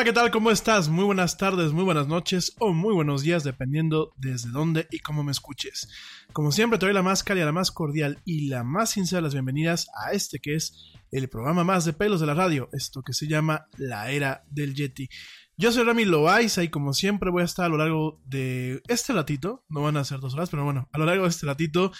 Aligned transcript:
Hola, 0.00 0.06
¿qué 0.06 0.14
tal? 0.14 0.30
¿Cómo 0.30 0.50
estás? 0.50 0.88
Muy 0.88 1.04
buenas 1.04 1.36
tardes, 1.36 1.72
muy 1.72 1.84
buenas 1.84 2.08
noches 2.08 2.54
o 2.58 2.72
muy 2.72 2.94
buenos 2.94 3.20
días, 3.20 3.44
dependiendo 3.44 4.14
desde 4.16 4.48
dónde 4.48 4.88
y 4.90 5.00
cómo 5.00 5.22
me 5.22 5.30
escuches. 5.30 5.90
Como 6.32 6.52
siempre, 6.52 6.78
te 6.78 6.86
doy 6.86 6.94
la 6.94 7.02
más 7.02 7.22
cálida, 7.22 7.44
la 7.44 7.52
más 7.52 7.70
cordial 7.70 8.18
y 8.24 8.48
la 8.48 8.64
más 8.64 8.88
sincera 8.88 9.18
de 9.18 9.24
las 9.24 9.34
bienvenidas 9.34 9.88
a 9.94 10.12
este 10.12 10.38
que 10.38 10.54
es 10.54 10.72
el 11.10 11.28
programa 11.28 11.64
más 11.64 11.84
de 11.84 11.92
pelos 11.92 12.18
de 12.18 12.26
la 12.26 12.32
radio, 12.32 12.70
esto 12.72 13.02
que 13.02 13.12
se 13.12 13.28
llama 13.28 13.66
La 13.76 14.10
Era 14.10 14.42
del 14.50 14.74
Yeti. 14.74 15.10
Yo 15.58 15.70
soy 15.70 15.84
Rami 15.84 16.06
Loaiza 16.06 16.62
y 16.62 16.70
como 16.70 16.94
siempre 16.94 17.30
voy 17.30 17.42
a 17.42 17.44
estar 17.44 17.66
a 17.66 17.68
lo 17.68 17.76
largo 17.76 18.22
de 18.24 18.80
este 18.88 19.12
ratito, 19.12 19.66
no 19.68 19.82
van 19.82 19.98
a 19.98 20.04
ser 20.04 20.20
dos 20.20 20.32
horas, 20.32 20.48
pero 20.48 20.64
bueno, 20.64 20.88
a 20.92 20.98
lo 20.98 21.04
largo 21.04 21.24
de 21.24 21.28
este 21.28 21.44
ratito, 21.44 21.92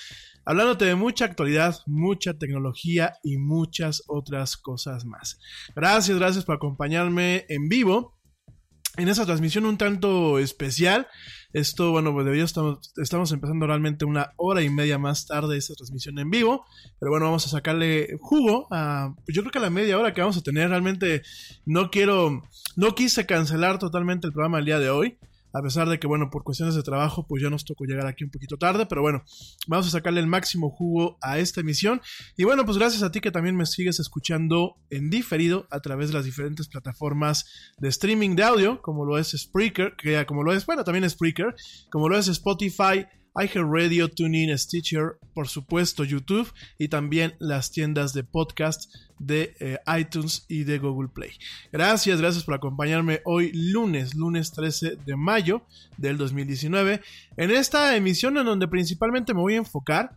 hablándote 0.45 0.85
de 0.85 0.95
mucha 0.95 1.25
actualidad, 1.25 1.77
mucha 1.87 2.39
tecnología 2.39 3.15
y 3.23 3.39
muchas 3.39 4.03
otras 4.07 4.57
cosas 4.57 5.05
más. 5.05 5.39
Gracias, 5.75 6.19
gracias 6.19 6.45
por 6.45 6.57
acompañarme 6.57 7.47
en 7.49 7.69
vivo 7.69 8.21
en 8.97 9.09
esa 9.09 9.25
transmisión 9.25 9.67
un 9.67 9.79
tanto 9.79 10.39
especial. 10.39 11.07
Esto, 11.53 11.91
bueno, 11.91 12.13
pues 12.13 12.27
debido 12.27 12.45
estamos, 12.45 12.93
estamos 12.97 13.33
empezando 13.33 13.67
realmente 13.67 14.05
una 14.05 14.33
hora 14.37 14.63
y 14.63 14.71
media 14.71 14.99
más 14.99 15.27
tarde 15.27 15.57
esta 15.57 15.75
transmisión 15.75 16.19
en 16.19 16.31
vivo. 16.31 16.65
Pero 16.99 17.11
bueno, 17.11 17.27
vamos 17.27 17.47
a 17.47 17.51
sacarle 17.51 18.17
jugo 18.21 18.69
a. 18.71 19.15
Pues 19.25 19.35
yo 19.35 19.43
creo 19.43 19.53
que 19.53 19.59
a 19.59 19.63
la 19.63 19.71
media 19.71 19.99
hora 19.99 20.13
que 20.13 20.21
vamos 20.21 20.37
a 20.37 20.43
tener. 20.43 20.69
Realmente 20.69 21.23
no 21.65 21.91
quiero. 21.91 22.43
No 22.77 22.95
quise 22.95 23.27
cancelar 23.27 23.79
totalmente 23.79 24.27
el 24.27 24.33
programa 24.33 24.59
el 24.59 24.65
día 24.65 24.79
de 24.79 24.91
hoy. 24.91 25.19
A 25.53 25.63
pesar 25.63 25.89
de 25.89 25.99
que, 25.99 26.07
bueno, 26.07 26.31
por 26.31 26.45
cuestiones 26.45 26.75
de 26.75 26.83
trabajo, 26.83 27.27
pues 27.27 27.43
ya 27.43 27.51
nos 27.51 27.65
tocó 27.65 27.85
llegar 27.85 28.07
aquí 28.07 28.25
un 28.25 28.31
poquito 28.31 28.57
tarde, 28.57 28.87
pero 28.87 29.03
bueno, 29.03 29.25
vamos 29.67 29.87
a 29.87 29.91
sacarle 29.91 30.21
el 30.21 30.27
máximo 30.27 30.71
jugo 30.71 31.19
a 31.23 31.39
esta 31.39 31.61
emisión. 31.61 32.01
Y 32.37 32.45
bueno, 32.45 32.65
pues 32.65 32.79
gracias 32.79 33.03
a 33.03 33.11
ti 33.11 33.21
que 33.21 33.31
también 33.31 33.57
me 33.57 33.67
sigues 33.67 34.01
escuchando 34.01 34.77
en 34.91 35.11
diferido 35.11 35.67
a 35.71 35.81
través 35.81 36.09
de 36.09 36.15
las 36.15 36.25
diferentes 36.25 36.69
plataformas 36.69 37.47
de 37.79 37.89
streaming 37.89 38.37
de 38.37 38.45
audio, 38.45 38.83
como 38.83 39.05
lo 39.05 39.19
es 39.19 39.31
Spreaker, 39.31 39.95
que 39.97 40.25
como 40.27 40.43
lo 40.43 40.53
es, 40.53 40.67
bueno, 40.67 40.85
también 40.85 41.09
Spreaker, 41.09 41.55
como 41.91 42.09
lo 42.09 42.19
es 42.19 42.29
Spotify, 42.29 43.07
iHeartRadio, 43.35 44.09
TuneIn, 44.09 44.57
Stitcher, 44.59 45.19
por 45.35 45.49
supuesto 45.49 46.05
YouTube 46.05 46.53
y 46.79 46.89
también 46.89 47.35
las 47.39 47.71
tiendas 47.71 48.13
de 48.13 48.25
podcast 48.25 48.95
de 49.19 49.55
eh, 49.61 49.79
iTunes 49.99 50.45
y 50.49 50.65
de 50.65 50.79
Google 50.79 51.09
Play. 51.09 51.33
Gracias, 51.73 52.21
gracias 52.21 52.45
por 52.45 52.55
acompañarme 52.55 53.21
hoy 53.25 53.53
lunes, 53.53 54.15
lunes 54.15 54.53
13 54.53 54.97
de 55.05 55.17
mayo 55.17 55.63
del 55.97 56.17
2019, 56.17 57.01
en 57.37 57.51
esta 57.51 57.97
emisión 57.97 58.39
en 58.39 58.47
donde 58.47 58.69
principalmente 58.69 59.35
me 59.35 59.41
voy 59.41 59.55
a 59.55 59.59
enfocar 59.59 60.17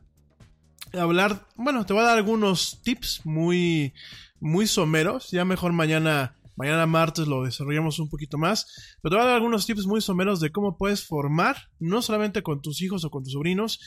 a 0.93 1.01
hablar, 1.01 1.47
bueno, 1.55 1.85
te 1.85 1.93
voy 1.93 2.03
a 2.03 2.07
dar 2.07 2.17
algunos 2.17 2.81
tips 2.83 3.21
muy, 3.25 3.93
muy 4.39 4.67
someros, 4.67 5.31
ya 5.31 5.45
mejor 5.45 5.73
mañana 5.73 6.35
Mañana 6.55 6.85
martes 6.85 7.27
lo 7.27 7.43
desarrollamos 7.43 7.99
un 7.99 8.09
poquito 8.09 8.37
más. 8.37 8.97
Pero 9.01 9.11
te 9.11 9.15
voy 9.15 9.23
a 9.23 9.27
dar 9.27 9.35
algunos 9.35 9.65
tips 9.65 9.85
muy 9.85 10.01
someros 10.01 10.39
de 10.39 10.51
cómo 10.51 10.77
puedes 10.77 11.05
formar, 11.05 11.57
no 11.79 12.01
solamente 12.01 12.43
con 12.43 12.61
tus 12.61 12.81
hijos 12.81 13.03
o 13.03 13.09
con 13.09 13.23
tus 13.23 13.33
sobrinos, 13.33 13.79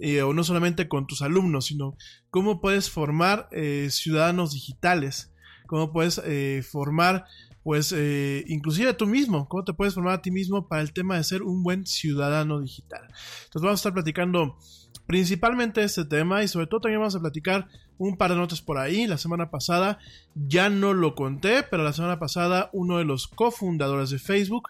eh, 0.00 0.22
o 0.22 0.32
no 0.32 0.44
solamente 0.44 0.88
con 0.88 1.06
tus 1.06 1.22
alumnos, 1.22 1.66
sino 1.66 1.96
cómo 2.30 2.60
puedes 2.60 2.90
formar 2.90 3.48
eh, 3.52 3.88
ciudadanos 3.90 4.52
digitales. 4.52 5.32
Cómo 5.66 5.92
puedes 5.92 6.20
eh, 6.24 6.62
formar, 6.62 7.24
pues, 7.62 7.94
inclusive 8.46 8.92
tú 8.94 9.06
mismo. 9.06 9.48
Cómo 9.48 9.64
te 9.64 9.72
puedes 9.72 9.94
formar 9.94 10.14
a 10.14 10.22
ti 10.22 10.30
mismo 10.30 10.68
para 10.68 10.82
el 10.82 10.92
tema 10.92 11.16
de 11.16 11.24
ser 11.24 11.42
un 11.42 11.62
buen 11.62 11.86
ciudadano 11.86 12.60
digital. 12.60 13.02
Entonces 13.02 13.62
vamos 13.62 13.78
a 13.78 13.80
estar 13.80 13.94
platicando 13.94 14.58
principalmente 15.06 15.82
este 15.82 16.04
tema 16.04 16.42
y 16.42 16.48
sobre 16.48 16.66
todo 16.66 16.80
también 16.80 17.00
vamos 17.00 17.16
a 17.16 17.20
platicar 17.20 17.68
un 17.98 18.16
par 18.16 18.30
de 18.30 18.36
notas 18.36 18.60
por 18.60 18.78
ahí. 18.78 19.06
La 19.06 19.18
semana 19.18 19.50
pasada 19.50 19.98
ya 20.34 20.68
no 20.68 20.94
lo 20.94 21.14
conté, 21.14 21.62
pero 21.62 21.82
la 21.82 21.92
semana 21.92 22.18
pasada 22.18 22.70
uno 22.72 22.98
de 22.98 23.04
los 23.04 23.26
cofundadores 23.28 24.10
de 24.10 24.18
Facebook 24.18 24.68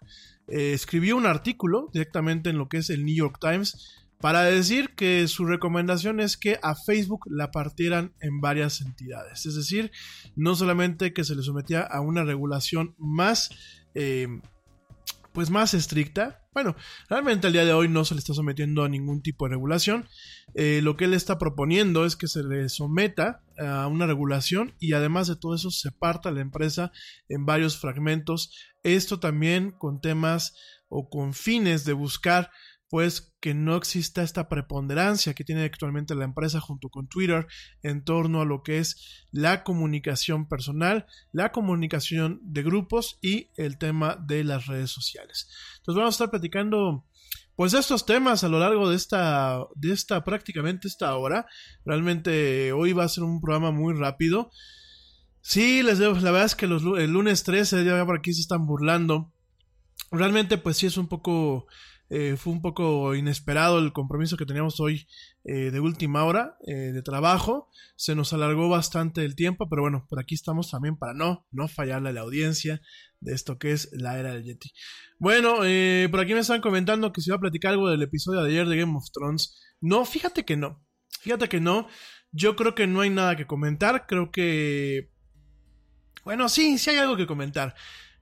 eh, 0.49 0.73
escribió 0.73 1.16
un 1.16 1.26
artículo 1.26 1.90
directamente 1.93 2.50
en 2.50 2.59
lo 2.59 2.69
que 2.69 2.78
es 2.78 2.90
el 2.90 3.04
New 3.04 3.14
York 3.14 3.38
Times 3.40 4.04
para 4.21 4.43
decir 4.43 4.95
que 4.95 5.28
su 5.28 5.45
recomendación 5.45 6.19
es 6.21 6.37
que 6.37 6.59
a 6.62 6.75
Facebook 6.75 7.26
la 7.26 7.50
partieran 7.50 8.14
en 8.21 8.40
varias 8.40 8.81
entidades. 8.81 9.45
Es 9.45 9.54
decir, 9.54 9.90
no 10.35 10.54
solamente 10.54 11.12
que 11.12 11.25
se 11.25 11.35
le 11.35 11.43
sometía 11.43 11.83
a 11.83 12.00
una 12.00 12.25
regulación 12.25 12.95
más... 12.99 13.50
Eh, 13.95 14.28
pues 15.35 15.50
más 15.50 15.75
estricta. 15.75 16.43
Bueno, 16.54 16.76
realmente 17.08 17.49
al 17.49 17.52
día 17.52 17.64
de 17.64 17.73
hoy 17.73 17.88
no 17.88 18.04
se 18.04 18.14
le 18.14 18.20
está 18.20 18.32
sometiendo 18.32 18.84
a 18.84 18.88
ningún 18.88 19.23
tipo 19.23 19.44
de 19.44 19.50
regulación. 19.50 20.08
Eh, 20.54 20.80
lo 20.82 20.96
que 20.96 21.06
él 21.06 21.14
está 21.14 21.37
proponiendo 21.37 22.06
es 22.06 22.14
que 22.14 22.28
se 22.28 22.44
le 22.44 22.68
someta 22.68 23.42
a 23.58 23.88
una 23.88 24.06
regulación 24.06 24.73
y 24.78 24.92
además 24.92 25.26
de 25.26 25.34
todo 25.34 25.56
eso 25.56 25.73
se 25.73 25.90
parta 25.90 26.30
la 26.30 26.40
empresa 26.40 26.92
en 27.28 27.44
varios 27.44 27.76
fragmentos. 27.76 28.54
Esto 28.84 29.18
también 29.18 29.73
con 29.73 30.00
temas 30.00 30.54
o 30.88 31.08
con 31.08 31.34
fines 31.34 31.84
de 31.84 31.92
buscar 31.92 32.50
pues 32.94 33.34
que 33.40 33.54
no 33.54 33.75
exista 33.75 34.23
esta 34.23 34.49
preponderancia 34.49 35.34
que 35.34 35.42
tiene 35.42 35.64
actualmente 35.64 36.14
la 36.14 36.25
empresa 36.25 36.61
junto 36.61 36.90
con 36.90 37.08
Twitter 37.08 37.49
en 37.82 38.04
torno 38.04 38.40
a 38.40 38.44
lo 38.44 38.62
que 38.62 38.78
es 38.78 39.25
la 39.32 39.64
comunicación 39.64 40.46
personal, 40.46 41.06
la 41.32 41.50
comunicación 41.50 42.38
de 42.42 42.62
grupos 42.62 43.18
y 43.20 43.50
el 43.56 43.78
tema 43.78 44.16
de 44.25 44.44
las 44.44 44.66
redes 44.66 44.90
sociales. 44.90 45.50
Entonces 45.84 45.98
vamos 45.98 46.14
a 46.14 46.16
estar 46.16 46.30
platicando 46.30 47.04
pues 47.56 47.74
estos 47.74 48.06
temas 48.06 48.42
a 48.42 48.48
lo 48.48 48.58
largo 48.58 48.88
de 48.88 48.96
esta 48.96 49.60
de 49.74 49.92
esta 49.92 50.24
prácticamente 50.24 50.88
esta 50.88 51.14
hora. 51.14 51.44
Realmente 51.84 52.72
hoy 52.72 52.94
va 52.94 53.04
a 53.04 53.08
ser 53.10 53.22
un 53.22 53.42
programa 53.42 53.70
muy 53.70 53.92
rápido. 53.92 54.50
Sí, 55.42 55.82
les 55.82 55.98
digo, 55.98 56.14
la 56.14 56.30
verdad 56.30 56.46
es 56.46 56.54
que 56.54 56.66
los, 56.66 56.82
el 56.98 57.10
lunes 57.10 57.44
13 57.44 57.84
ya 57.84 58.02
por 58.06 58.16
aquí 58.16 58.32
se 58.32 58.40
están 58.40 58.66
burlando. 58.66 59.30
Realmente 60.10 60.56
pues 60.56 60.78
sí 60.78 60.86
es 60.86 60.96
un 60.96 61.06
poco 61.06 61.66
eh, 62.08 62.36
fue 62.36 62.52
un 62.52 62.62
poco 62.62 63.14
inesperado 63.14 63.78
el 63.78 63.92
compromiso 63.92 64.36
que 64.36 64.46
teníamos 64.46 64.78
hoy 64.78 65.06
eh, 65.44 65.70
de 65.70 65.80
última 65.80 66.24
hora 66.24 66.56
eh, 66.66 66.92
de 66.92 67.02
trabajo. 67.02 67.68
Se 67.96 68.14
nos 68.14 68.32
alargó 68.32 68.68
bastante 68.68 69.24
el 69.24 69.34
tiempo, 69.34 69.68
pero 69.68 69.82
bueno, 69.82 70.06
por 70.08 70.20
aquí 70.20 70.34
estamos 70.34 70.70
también 70.70 70.96
para 70.96 71.12
no, 71.12 71.46
no 71.50 71.68
fallarle 71.68 72.10
a 72.10 72.12
la 72.12 72.20
audiencia 72.20 72.80
de 73.25 73.35
esto 73.35 73.59
que 73.59 73.73
es 73.73 73.90
la 73.93 74.19
era 74.19 74.33
del 74.33 74.45
Yeti. 74.45 74.71
Bueno, 75.19 75.57
por 76.11 76.21
aquí 76.21 76.35
me 76.35 76.40
están 76.40 76.61
comentando 76.61 77.12
que 77.12 77.21
se 77.21 77.31
iba 77.31 77.37
a 77.37 77.40
platicar 77.40 77.73
algo 77.73 77.88
del 77.88 78.02
episodio 78.02 78.43
de 78.43 78.50
ayer 78.50 78.66
de 78.69 78.76
Game 78.76 78.97
of 78.97 79.11
Thrones. 79.12 79.59
No, 79.81 80.04
fíjate 80.04 80.45
que 80.45 80.57
no. 80.57 80.85
Fíjate 81.21 81.49
que 81.49 81.61
no. 81.61 81.88
Yo 82.33 82.57
creo 82.57 82.75
que 82.75 82.87
no 82.87 83.00
hay 83.00 83.11
nada 83.11 83.37
que 83.37 83.47
comentar. 83.47 84.07
Creo 84.07 84.31
que... 84.31 85.11
Bueno, 86.25 86.49
sí, 86.49 86.78
sí 86.78 86.90
hay 86.90 86.97
algo 86.97 87.16
que 87.16 87.26
comentar. 87.26 87.75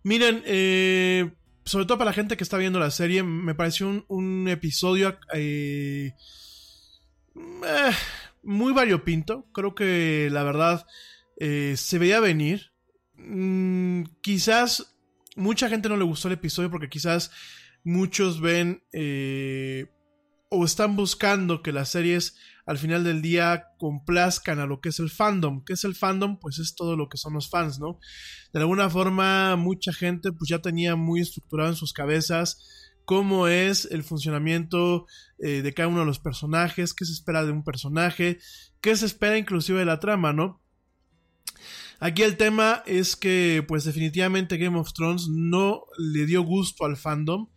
Miren, 0.03 0.43
eh, 0.47 1.33
sobre 1.65 1.87
todo 1.87 1.99
para 1.99 2.11
la 2.11 2.15
gente 2.15 2.37
que 2.37 2.45
está 2.45 2.59
viendo 2.59 2.79
la 2.79 2.91
serie, 2.91 3.23
me 3.23 3.55
pareció 3.55 4.05
un, 4.09 4.49
episodio 4.49 5.19
eh, 5.33 6.13
eh, 7.37 7.91
muy 8.43 8.73
variopinto. 8.73 9.47
Creo 9.53 9.75
que 9.75 10.29
la 10.33 10.43
verdad 10.43 10.87
eh, 11.39 11.75
se 11.77 11.99
veía 11.99 12.21
venir. 12.21 12.73
Mm, 13.15 14.05
quizás 14.21 14.92
mucha 15.37 15.69
gente 15.69 15.89
no 15.89 15.97
le 15.97 16.05
gustó 16.05 16.29
el 16.29 16.35
episodio 16.35 16.71
porque 16.71 16.89
quizás 16.89 17.31
muchos 17.85 18.41
ven 18.41 18.83
o 20.51 20.65
están 20.65 20.97
buscando 20.97 21.63
que 21.63 21.73
las 21.73 21.89
series 21.89 22.37
al 22.67 22.79
final 22.79 23.05
del 23.05 23.23
día 23.23 23.69
complazcan 23.79 24.61
a 24.61 24.67
lo 24.67 24.81
que 24.81 24.91
es 24.91 24.99
el 25.01 25.11
fandom. 25.11 25.65
¿Qué 25.65 25.73
es 25.73 25.85
el 25.85 25.95
fandom? 25.95 26.39
Pues 26.39 26.59
es 26.59 26.75
todo 26.75 26.97
lo 26.97 27.09
que 27.09 27.17
son 27.17 27.35
los 27.35 27.51
fans, 27.51 27.81
¿no? 27.81 27.99
De 28.53 28.61
alguna 28.61 28.89
forma, 28.89 29.57
mucha 29.57 29.93
gente 29.93 30.33
pues 30.33 30.49
ya 30.49 30.61
tenía 30.61 30.95
muy 30.95 31.21
estructurado 31.21 31.71
en 31.71 31.77
sus 31.77 31.93
cabezas 31.93 32.91
cómo 33.05 33.49
es 33.49 33.89
el 33.91 34.05
funcionamiento 34.05 35.07
eh, 35.39 35.63
de 35.63 35.75
cada 35.75 35.89
uno 35.89 36.01
de 36.01 36.07
los 36.07 36.21
personajes, 36.21 36.95
qué 36.95 37.05
se 37.05 37.13
espera 37.13 37.45
de 37.45 37.53
un 37.53 37.65
personaje, 37.65 38.39
qué 38.81 38.95
se 38.95 39.07
espera 39.07 39.39
inclusive 39.39 39.81
de 39.81 39.87
la 39.87 39.99
trama, 39.99 40.33
¿no? 40.33 40.62
Aquí 42.05 42.23
el 42.23 42.37
tema 42.37 42.83
es 42.85 43.15
que, 43.15 43.65
pues 43.69 43.85
definitivamente 43.85 44.57
Game 44.57 44.77
of 44.77 44.93
Thrones 44.93 45.29
no 45.29 45.85
le 45.99 46.27
dio 46.27 46.43
gusto 46.43 46.85
al 46.85 46.97
fandom. 46.97 47.49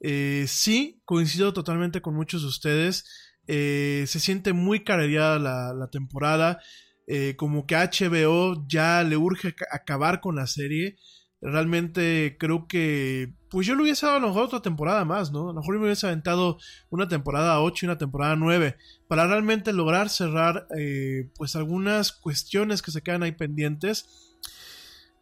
Eh, 0.00 0.46
sí, 0.48 1.02
coincido 1.04 1.52
totalmente 1.52 2.00
con 2.00 2.14
muchos 2.14 2.40
de 2.40 2.48
ustedes. 2.48 3.04
Eh, 3.46 4.04
se 4.06 4.18
siente 4.18 4.54
muy 4.54 4.84
carereada 4.84 5.38
la, 5.38 5.90
temporada. 5.92 6.60
Eh, 7.08 7.34
como 7.36 7.66
que 7.66 7.74
HBO 7.76 8.64
ya 8.66 9.04
le 9.04 9.18
urge 9.18 9.54
acabar 9.70 10.22
con 10.22 10.34
la 10.34 10.46
serie. 10.46 10.96
Realmente 11.42 12.38
creo 12.40 12.66
que. 12.68 13.34
Pues 13.50 13.66
yo 13.66 13.74
le 13.74 13.82
hubiese 13.82 14.06
dado 14.06 14.18
a 14.18 14.20
lo 14.20 14.28
mejor 14.28 14.44
otra 14.44 14.62
temporada 14.62 15.04
más, 15.04 15.32
¿no? 15.32 15.50
A 15.50 15.52
lo 15.52 15.60
mejor 15.60 15.78
me 15.78 15.86
hubiese 15.86 16.06
aventado 16.06 16.58
una 16.88 17.08
temporada 17.08 17.60
8 17.60 17.84
y 17.84 17.88
una 17.88 17.98
temporada 17.98 18.36
9. 18.36 18.76
Para 19.08 19.26
realmente 19.26 19.72
lograr 19.72 20.08
cerrar. 20.08 20.68
pues 21.36 21.56
algunas 21.56 22.12
cuestiones 22.12 22.80
que 22.80 22.92
se 22.92 23.02
quedan 23.02 23.22
ahí 23.22 23.32
pendientes. 23.32 24.36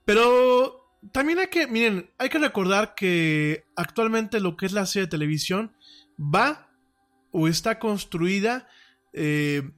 Pero 0.04 0.88
también 1.12 1.38
hay 1.38 1.48
que, 1.48 1.66
miren, 1.66 2.10
hay 2.18 2.28
que 2.28 2.38
recordar 2.38 2.94
que 2.94 3.64
actualmente 3.76 4.40
lo 4.40 4.56
que 4.56 4.66
es 4.66 4.72
la 4.72 4.86
serie 4.86 5.06
de 5.06 5.10
televisión 5.10 5.72
va 6.18 6.70
o 7.30 7.48
está 7.48 7.78
construida 7.78 8.68
eh, 9.12 9.70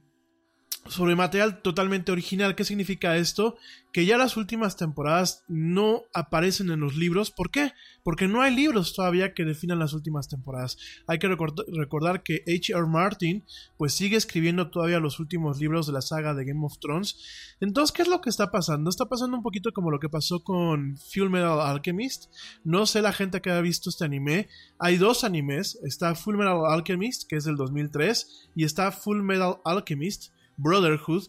sobre 0.87 1.15
material 1.15 1.61
totalmente 1.61 2.11
original. 2.11 2.55
¿Qué 2.55 2.65
significa 2.65 3.15
esto? 3.17 3.55
Que 3.91 4.05
ya 4.05 4.17
las 4.17 4.35
últimas 4.35 4.77
temporadas 4.77 5.43
no 5.47 6.03
aparecen 6.13 6.71
en 6.71 6.79
los 6.79 6.95
libros. 6.95 7.29
¿Por 7.29 7.51
qué? 7.51 7.73
Porque 8.03 8.27
no 8.27 8.41
hay 8.41 8.55
libros 8.55 8.93
todavía 8.93 9.33
que 9.33 9.45
definan 9.45 9.79
las 9.79 9.93
últimas 9.93 10.27
temporadas. 10.27 10.77
Hay 11.07 11.19
que 11.19 11.27
recordar 11.27 12.23
que 12.23 12.43
H.R. 12.47 12.87
Martin 12.87 13.43
pues 13.77 13.93
sigue 13.93 14.17
escribiendo 14.17 14.71
todavía 14.71 14.99
los 14.99 15.19
últimos 15.19 15.59
libros 15.59 15.87
de 15.87 15.93
la 15.93 16.01
saga 16.01 16.33
de 16.33 16.45
Game 16.45 16.65
of 16.65 16.79
Thrones. 16.79 17.17
Entonces, 17.59 17.93
¿qué 17.93 18.01
es 18.01 18.07
lo 18.07 18.21
que 18.21 18.29
está 18.29 18.49
pasando? 18.49 18.89
Está 18.89 19.05
pasando 19.05 19.37
un 19.37 19.43
poquito 19.43 19.71
como 19.73 19.91
lo 19.91 19.99
que 19.99 20.09
pasó 20.09 20.43
con 20.43 20.97
Full 20.97 21.29
Metal 21.29 21.61
Alchemist. 21.61 22.31
No 22.63 22.85
sé 22.85 23.01
la 23.01 23.13
gente 23.13 23.41
que 23.41 23.51
ha 23.51 23.61
visto 23.61 23.89
este 23.89 24.05
anime. 24.05 24.49
Hay 24.79 24.97
dos 24.97 25.23
animes. 25.23 25.77
Está 25.83 26.15
Full 26.15 26.37
Metal 26.37 26.65
Alchemist, 26.67 27.27
que 27.27 27.35
es 27.35 27.43
del 27.43 27.55
2003, 27.55 28.49
y 28.55 28.63
está 28.63 28.91
Full 28.91 29.21
Metal 29.21 29.57
Alchemist 29.63 30.33
Brotherhood, 30.57 31.23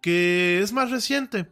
que 0.00 0.60
es 0.60 0.72
más 0.72 0.90
reciente. 0.90 1.48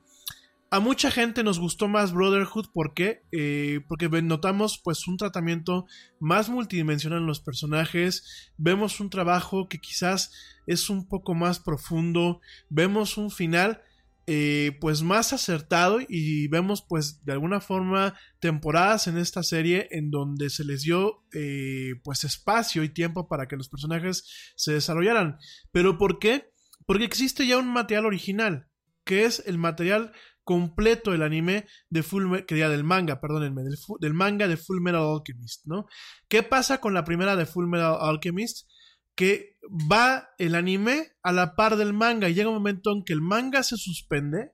A 0.71 0.81
mucha 0.81 1.11
gente 1.11 1.45
nos 1.45 1.61
gustó 1.61 1.87
más 1.87 2.13
Brotherhood 2.13 2.67
porque, 2.73 3.23
eh, 3.31 3.81
porque 3.87 4.09
notamos 4.23 4.81
pues 4.83 5.07
un 5.07 5.17
tratamiento 5.17 5.87
más 6.19 6.49
multidimensional 6.49 7.21
en 7.21 7.27
los 7.27 7.39
personajes, 7.39 8.53
vemos 8.57 8.99
un 8.99 9.09
trabajo 9.09 9.69
que 9.69 9.79
quizás 9.79 10.33
es 10.67 10.91
un 10.91 11.07
poco 11.07 11.35
más 11.35 11.61
profundo, 11.61 12.41
vemos 12.71 13.19
un 13.19 13.31
final 13.31 13.83
eh, 14.27 14.79
pues 14.81 15.03
más 15.03 15.35
acertado 15.35 15.99
y 16.09 16.49
vemos 16.49 16.81
pues 16.81 17.23
de 17.27 17.33
alguna 17.33 17.61
forma 17.61 18.15
temporadas 18.41 19.07
en 19.07 19.19
esta 19.19 19.43
serie 19.43 19.87
en 19.91 20.11
donde 20.11 20.49
se 20.49 20.65
les 20.65 20.81
dio 20.83 21.23
eh, 21.35 21.97
pues 22.03 22.25
espacio 22.25 22.83
y 22.85 22.89
tiempo 22.89 23.29
para 23.29 23.49
que 23.49 23.57
los 23.57 23.69
personajes 23.69 24.55
se 24.57 24.73
desarrollaran. 24.73 25.37
Pero 25.73 25.99
¿por 25.99 26.19
qué? 26.19 26.54
Porque 26.87 27.05
existe 27.05 27.47
ya 27.47 27.59
un 27.59 27.69
material 27.69 28.07
original, 28.07 28.69
que 29.05 29.25
es 29.25 29.43
el 29.47 29.59
material 29.59 30.13
completo 30.45 31.11
del 31.11 31.23
anime 31.23 31.67
de 31.89 32.03
Full 32.03 32.45
que 32.47 32.59
ya 32.59 32.69
del 32.69 32.85
manga, 32.85 33.21
perdónenme, 33.21 33.63
del, 33.63 33.77
del, 34.01 34.15
manga 34.15 34.47
de 34.47 34.57
Full 34.57 34.81
Metal 34.81 35.03
Alchemist, 35.03 35.67
¿no? 35.67 35.87
¿Qué 36.29 36.43
pasa 36.43 36.81
con 36.81 36.95
la 36.95 37.05
primera 37.05 37.35
de 37.37 37.47
Full 37.47 37.67
Metal 37.67 37.97
Alchemist? 37.99 38.69
Que 39.15 39.57
va 39.71 40.29
el 40.39 40.55
anime 40.55 41.13
a 41.23 41.33
la 41.33 41.55
par 41.55 41.77
del 41.77 41.93
manga 41.93 42.29
y 42.29 42.35
llega 42.35 42.51
un 42.51 42.57
momento 42.57 42.93
en 42.93 43.05
que 43.05 43.13
el 43.13 43.23
manga 43.23 43.63
se 43.63 43.77
suspende 43.77 44.53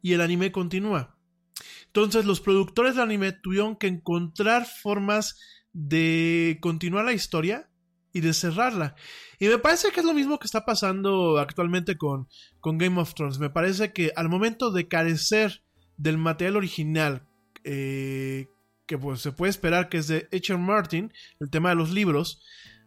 y 0.00 0.12
el 0.12 0.20
anime 0.20 0.52
continúa. 0.52 1.18
Entonces 1.86 2.24
los 2.24 2.40
productores 2.40 2.94
del 2.94 3.04
anime 3.04 3.32
tuvieron 3.32 3.76
que 3.76 3.86
encontrar 3.86 4.66
formas 4.66 5.38
de 5.72 6.58
continuar 6.60 7.04
la 7.04 7.12
historia 7.12 7.70
y 8.14 8.20
de 8.20 8.32
cerrarla. 8.32 8.94
Y 9.38 9.48
me 9.48 9.58
parece 9.58 9.90
que 9.90 10.00
es 10.00 10.06
lo 10.06 10.14
mismo 10.14 10.38
que 10.38 10.46
está 10.46 10.64
pasando 10.64 11.38
actualmente 11.38 11.98
con, 11.98 12.28
con 12.60 12.78
Game 12.78 12.98
of 12.98 13.12
Thrones. 13.12 13.38
Me 13.38 13.50
parece 13.50 13.92
que 13.92 14.12
al 14.16 14.30
momento 14.30 14.70
de 14.70 14.88
carecer 14.88 15.62
del 15.98 16.16
material 16.16 16.56
original 16.56 17.26
eh, 17.64 18.46
que 18.86 18.96
pues, 18.96 19.20
se 19.20 19.32
puede 19.32 19.50
esperar 19.50 19.88
que 19.88 19.98
es 19.98 20.06
de 20.06 20.28
H.R. 20.32 20.58
Martin, 20.58 21.12
el 21.40 21.50
tema 21.50 21.70
de 21.70 21.74
los 21.74 21.90
libros, 21.90 22.40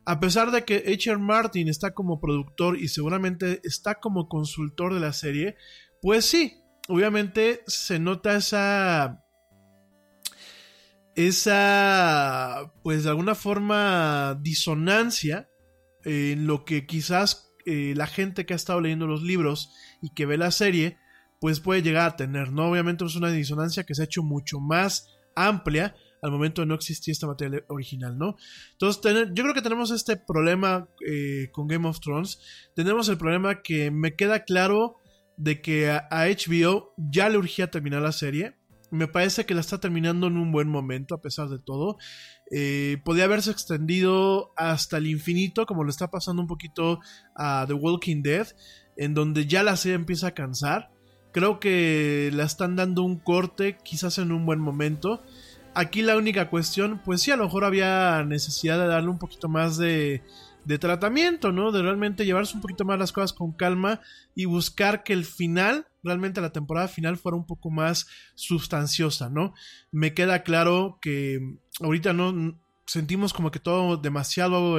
a 0.05 0.19
pesar 0.19 0.51
de 0.51 0.63
que 0.63 0.77
H.R. 0.77 1.17
Martin 1.17 1.67
está 1.67 1.93
como 1.93 2.21
productor 2.21 2.77
y 2.77 2.87
seguramente 2.87 3.59
está 3.63 3.95
como 3.95 4.29
consultor 4.29 4.93
de 4.93 5.01
la 5.01 5.11
serie, 5.11 5.57
pues 6.01 6.25
sí, 6.25 6.53
obviamente 6.87 7.61
se 7.67 7.99
nota 7.99 8.37
esa 8.37 9.25
esa, 11.17 12.71
pues 12.83 13.03
de 13.03 13.09
alguna 13.09 13.33
forma, 13.33 14.39
disonancia 14.39 15.49
en 16.05 16.45
lo 16.45 16.63
que 16.63 16.85
quizás 16.85 17.55
eh, 17.65 17.93
la 17.97 18.05
gente 18.05 18.45
que 18.45 18.53
ha 18.53 18.55
estado 18.55 18.81
leyendo 18.81 19.07
los 19.07 19.23
libros 19.23 19.73
y 19.99 20.13
que 20.13 20.27
ve 20.27 20.37
la 20.37 20.51
serie, 20.51 20.99
pues 21.41 21.59
puede 21.59 21.81
llegar 21.81 22.07
a 22.07 22.15
tener, 22.15 22.51
¿no? 22.51 22.69
Obviamente 22.69 23.03
es 23.03 23.15
una 23.15 23.31
disonancia 23.31 23.83
que 23.83 23.95
se 23.95 24.03
ha 24.03 24.05
hecho 24.05 24.21
mucho 24.21 24.59
más 24.59 25.07
amplia 25.35 25.95
al 26.21 26.29
momento 26.29 26.61
de 26.61 26.67
no 26.67 26.75
existir 26.75 27.13
esta 27.13 27.25
materia 27.25 27.63
original, 27.67 28.15
¿no? 28.15 28.35
Entonces, 28.73 29.29
yo 29.33 29.43
creo 29.43 29.55
que 29.55 29.63
tenemos 29.63 29.89
este 29.89 30.17
problema 30.17 30.87
eh, 31.03 31.49
con 31.51 31.67
Game 31.67 31.87
of 31.87 31.99
Thrones. 31.99 32.39
Tenemos 32.75 33.09
el 33.09 33.17
problema 33.17 33.63
que 33.63 33.89
me 33.89 34.15
queda 34.15 34.43
claro 34.43 34.97
de 35.35 35.61
que 35.61 35.89
a 35.89 36.09
HBO 36.11 36.93
ya 36.95 37.27
le 37.27 37.39
urgía 37.39 37.71
terminar 37.71 38.03
la 38.03 38.11
serie 38.11 38.55
me 38.89 39.07
parece 39.07 39.45
que 39.45 39.53
la 39.53 39.61
está 39.61 39.79
terminando 39.79 40.27
en 40.27 40.37
un 40.37 40.51
buen 40.51 40.69
momento, 40.69 41.15
a 41.15 41.21
pesar 41.21 41.49
de 41.49 41.59
todo. 41.59 41.97
Eh, 42.51 42.97
podría 43.03 43.25
haberse 43.25 43.51
extendido 43.51 44.53
hasta 44.55 44.97
el 44.97 45.07
infinito, 45.07 45.65
como 45.65 45.83
le 45.83 45.89
está 45.89 46.09
pasando 46.09 46.41
un 46.41 46.47
poquito 46.47 46.99
a 47.35 47.65
The 47.67 47.73
Walking 47.73 48.21
Dead, 48.21 48.47
en 48.95 49.13
donde 49.13 49.45
ya 49.45 49.63
la 49.63 49.75
serie 49.75 49.95
empieza 49.95 50.27
a 50.27 50.33
cansar. 50.33 50.91
Creo 51.31 51.59
que 51.59 52.31
la 52.33 52.43
están 52.43 52.75
dando 52.75 53.03
un 53.03 53.17
corte, 53.17 53.77
quizás 53.83 54.17
en 54.17 54.31
un 54.31 54.45
buen 54.45 54.59
momento. 54.59 55.21
Aquí 55.75 56.01
la 56.01 56.17
única 56.17 56.49
cuestión, 56.49 57.01
pues 57.03 57.21
sí, 57.21 57.31
a 57.31 57.37
lo 57.37 57.43
mejor 57.43 57.65
había 57.65 58.23
necesidad 58.23 58.79
de 58.79 58.87
darle 58.87 59.09
un 59.09 59.19
poquito 59.19 59.47
más 59.47 59.77
de, 59.77 60.23
de 60.67 60.79
tratamiento, 60.79 61.51
¿no? 61.51 61.71
De 61.71 61.81
realmente 61.81 62.25
llevarse 62.25 62.55
un 62.55 62.61
poquito 62.61 62.83
más 62.83 62.99
las 62.99 63.13
cosas 63.13 63.31
con 63.31 63.53
calma 63.53 64.01
y 64.35 64.45
buscar 64.45 65.03
que 65.03 65.13
el 65.13 65.23
final, 65.23 65.87
realmente 66.07 66.41
la 66.41 66.51
temporada 66.51 66.87
final 66.87 67.17
fuera 67.17 67.37
un 67.37 67.45
poco 67.45 67.69
más 67.69 68.07
sustanciosa, 68.35 69.29
¿no? 69.29 69.53
Me 69.91 70.13
queda 70.13 70.43
claro 70.43 70.97
que 71.01 71.39
ahorita 71.79 72.13
no 72.13 72.59
sentimos 72.85 73.33
como 73.33 73.51
que 73.51 73.59
todo 73.59 73.97
demasiado, 73.97 74.77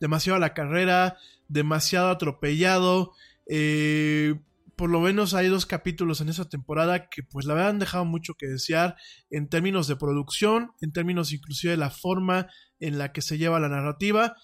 demasiado 0.00 0.36
a 0.36 0.40
la 0.40 0.54
carrera, 0.54 1.16
demasiado 1.48 2.10
atropellado. 2.10 3.12
Eh, 3.46 4.34
por 4.76 4.90
lo 4.90 5.00
menos 5.00 5.34
hay 5.34 5.48
dos 5.48 5.66
capítulos 5.66 6.20
en 6.20 6.28
esa 6.28 6.48
temporada 6.48 7.08
que 7.08 7.24
pues 7.24 7.46
la 7.46 7.54
verdad 7.54 7.70
han 7.70 7.78
dejado 7.80 8.04
mucho 8.04 8.34
que 8.34 8.46
desear 8.46 8.96
en 9.28 9.48
términos 9.48 9.88
de 9.88 9.96
producción, 9.96 10.70
en 10.80 10.92
términos 10.92 11.32
inclusive 11.32 11.72
de 11.72 11.78
la 11.78 11.90
forma 11.90 12.46
en 12.78 12.96
la 12.96 13.12
que 13.12 13.20
se 13.20 13.38
lleva 13.38 13.58
la 13.58 13.68
narrativa. 13.68 14.36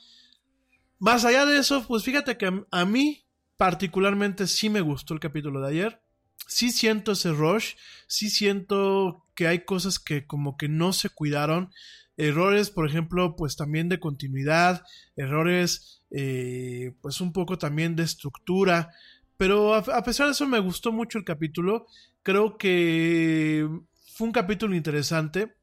Más 0.98 1.24
allá 1.24 1.46
de 1.46 1.58
eso, 1.58 1.86
pues 1.86 2.02
fíjate 2.02 2.36
que 2.36 2.64
a 2.68 2.84
mí 2.84 3.26
particularmente 3.56 4.46
sí 4.46 4.70
me 4.70 4.80
gustó 4.80 5.14
el 5.14 5.20
capítulo 5.20 5.60
de 5.60 5.68
ayer. 5.68 6.03
Sí 6.46 6.70
siento 6.70 7.12
ese 7.12 7.32
rush, 7.32 7.74
sí 8.06 8.30
siento 8.30 9.24
que 9.34 9.46
hay 9.46 9.64
cosas 9.64 9.98
que 9.98 10.26
como 10.26 10.56
que 10.56 10.68
no 10.68 10.92
se 10.92 11.10
cuidaron. 11.10 11.70
Errores, 12.16 12.70
por 12.70 12.86
ejemplo, 12.88 13.34
pues 13.36 13.56
también 13.56 13.88
de 13.88 13.98
continuidad, 13.98 14.84
errores 15.16 16.02
eh, 16.10 16.92
pues 17.00 17.20
un 17.20 17.32
poco 17.32 17.58
también 17.58 17.96
de 17.96 18.04
estructura. 18.04 18.90
Pero 19.36 19.74
a, 19.74 20.04
pesar 20.04 20.26
de 20.26 20.32
eso 20.32 20.46
me 20.46 20.60
gustó 20.60 20.92
mucho 20.92 21.18
el 21.18 21.24
capítulo. 21.24 21.86
Creo 22.22 22.56
que 22.56 23.68
fue 24.14 24.26
un 24.28 24.32
capítulo 24.32 24.76
interesante. 24.76 25.54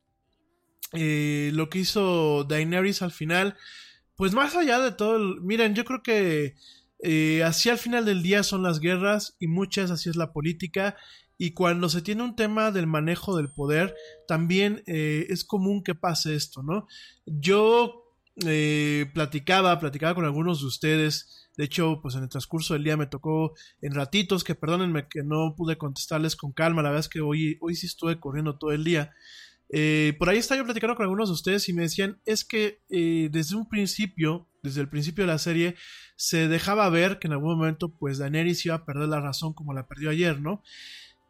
Eh, 0.93 1.51
lo 1.53 1.69
que 1.69 1.79
hizo 1.79 2.43
Daenerys 2.43 3.01
al 3.01 3.11
final 3.11 3.55
pues 4.21 4.33
más 4.33 4.55
allá 4.55 4.77
de 4.77 4.91
todo, 4.91 5.17
miren, 5.41 5.73
yo 5.73 5.83
creo 5.83 6.03
que 6.03 6.55
eh, 7.03 7.43
así 7.43 7.69
al 7.69 7.77
final 7.77 8.05
del 8.05 8.21
día 8.21 8.43
son 8.43 8.63
las 8.63 8.79
guerras 8.79 9.35
y 9.39 9.47
muchas 9.47 9.91
así 9.91 10.09
es 10.09 10.15
la 10.15 10.33
política. 10.33 10.95
Y 11.37 11.53
cuando 11.53 11.89
se 11.89 12.03
tiene 12.03 12.21
un 12.21 12.35
tema 12.35 12.69
del 12.71 12.85
manejo 12.85 13.35
del 13.35 13.51
poder, 13.51 13.95
también 14.27 14.83
eh, 14.85 15.25
es 15.29 15.43
común 15.43 15.83
que 15.83 15.95
pase 15.95 16.35
esto, 16.35 16.61
¿no? 16.61 16.85
Yo 17.25 18.03
eh, 18.45 19.07
platicaba, 19.15 19.79
platicaba 19.79 20.13
con 20.13 20.25
algunos 20.25 20.61
de 20.61 20.67
ustedes. 20.67 21.49
De 21.57 21.63
hecho, 21.63 21.99
pues 21.99 22.13
en 22.13 22.21
el 22.21 22.29
transcurso 22.29 22.75
del 22.75 22.83
día 22.83 22.95
me 22.95 23.07
tocó 23.07 23.53
en 23.81 23.95
ratitos, 23.95 24.43
que 24.43 24.53
perdónenme 24.53 25.07
que 25.07 25.23
no 25.23 25.55
pude 25.57 25.79
contestarles 25.79 26.35
con 26.35 26.51
calma. 26.51 26.83
La 26.83 26.89
verdad 26.89 27.05
es 27.05 27.09
que 27.09 27.21
hoy, 27.21 27.57
hoy 27.59 27.73
sí 27.73 27.87
estuve 27.87 28.19
corriendo 28.19 28.59
todo 28.59 28.71
el 28.71 28.83
día. 28.83 29.11
Eh, 29.69 30.15
por 30.19 30.29
ahí 30.29 30.37
estaba 30.37 30.59
yo 30.59 30.65
platicando 30.65 30.95
con 30.95 31.05
algunos 31.05 31.29
de 31.29 31.33
ustedes 31.33 31.67
y 31.69 31.73
me 31.73 31.81
decían, 31.81 32.21
es 32.25 32.45
que 32.45 32.81
desde 32.87 33.55
un 33.55 33.67
principio, 33.67 34.47
desde 34.61 34.81
el 34.81 34.89
principio 34.89 35.23
de 35.23 35.31
la 35.31 35.37
serie, 35.37 35.75
se 36.15 36.47
dejaba 36.47 36.89
ver 36.89 37.19
que 37.19 37.27
en 37.27 37.33
algún 37.33 37.57
momento, 37.57 37.89
pues 37.89 38.17
Daenerys 38.17 38.65
iba 38.65 38.75
a 38.75 38.85
perder 38.85 39.09
la 39.09 39.19
razón 39.19 39.53
como 39.53 39.73
la 39.73 39.87
perdió 39.87 40.09
ayer, 40.09 40.39
¿no? 40.39 40.61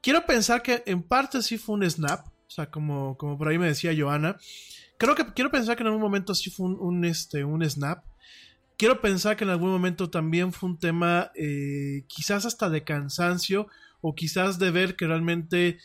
Quiero 0.01 0.25
pensar 0.25 0.61
que 0.61 0.83
en 0.85 1.03
parte 1.03 1.41
sí 1.41 1.57
fue 1.57 1.75
un 1.75 1.89
snap, 1.89 2.27
o 2.27 2.49
sea, 2.49 2.69
como, 2.69 3.17
como 3.17 3.37
por 3.37 3.47
ahí 3.47 3.57
me 3.57 3.67
decía 3.67 3.95
Joana. 3.97 4.37
Creo 4.97 5.15
que 5.15 5.25
quiero 5.33 5.51
pensar 5.51 5.75
que 5.75 5.83
en 5.83 5.87
algún 5.87 6.01
momento 6.01 6.35
sí 6.35 6.49
fue 6.49 6.67
un, 6.67 7.05
este, 7.05 7.45
un 7.45 7.67
snap. 7.67 8.03
Quiero 8.77 8.99
pensar 8.99 9.37
que 9.37 9.43
en 9.43 9.51
algún 9.51 9.69
momento 9.69 10.09
también 10.09 10.51
fue 10.51 10.69
un 10.69 10.79
tema 10.79 11.31
eh, 11.35 12.03
quizás 12.07 12.45
hasta 12.45 12.69
de 12.69 12.83
cansancio 12.83 13.67
o 14.01 14.15
quizás 14.15 14.59
de 14.59 14.71
ver 14.71 14.95
que 14.95 15.07
realmente 15.07 15.77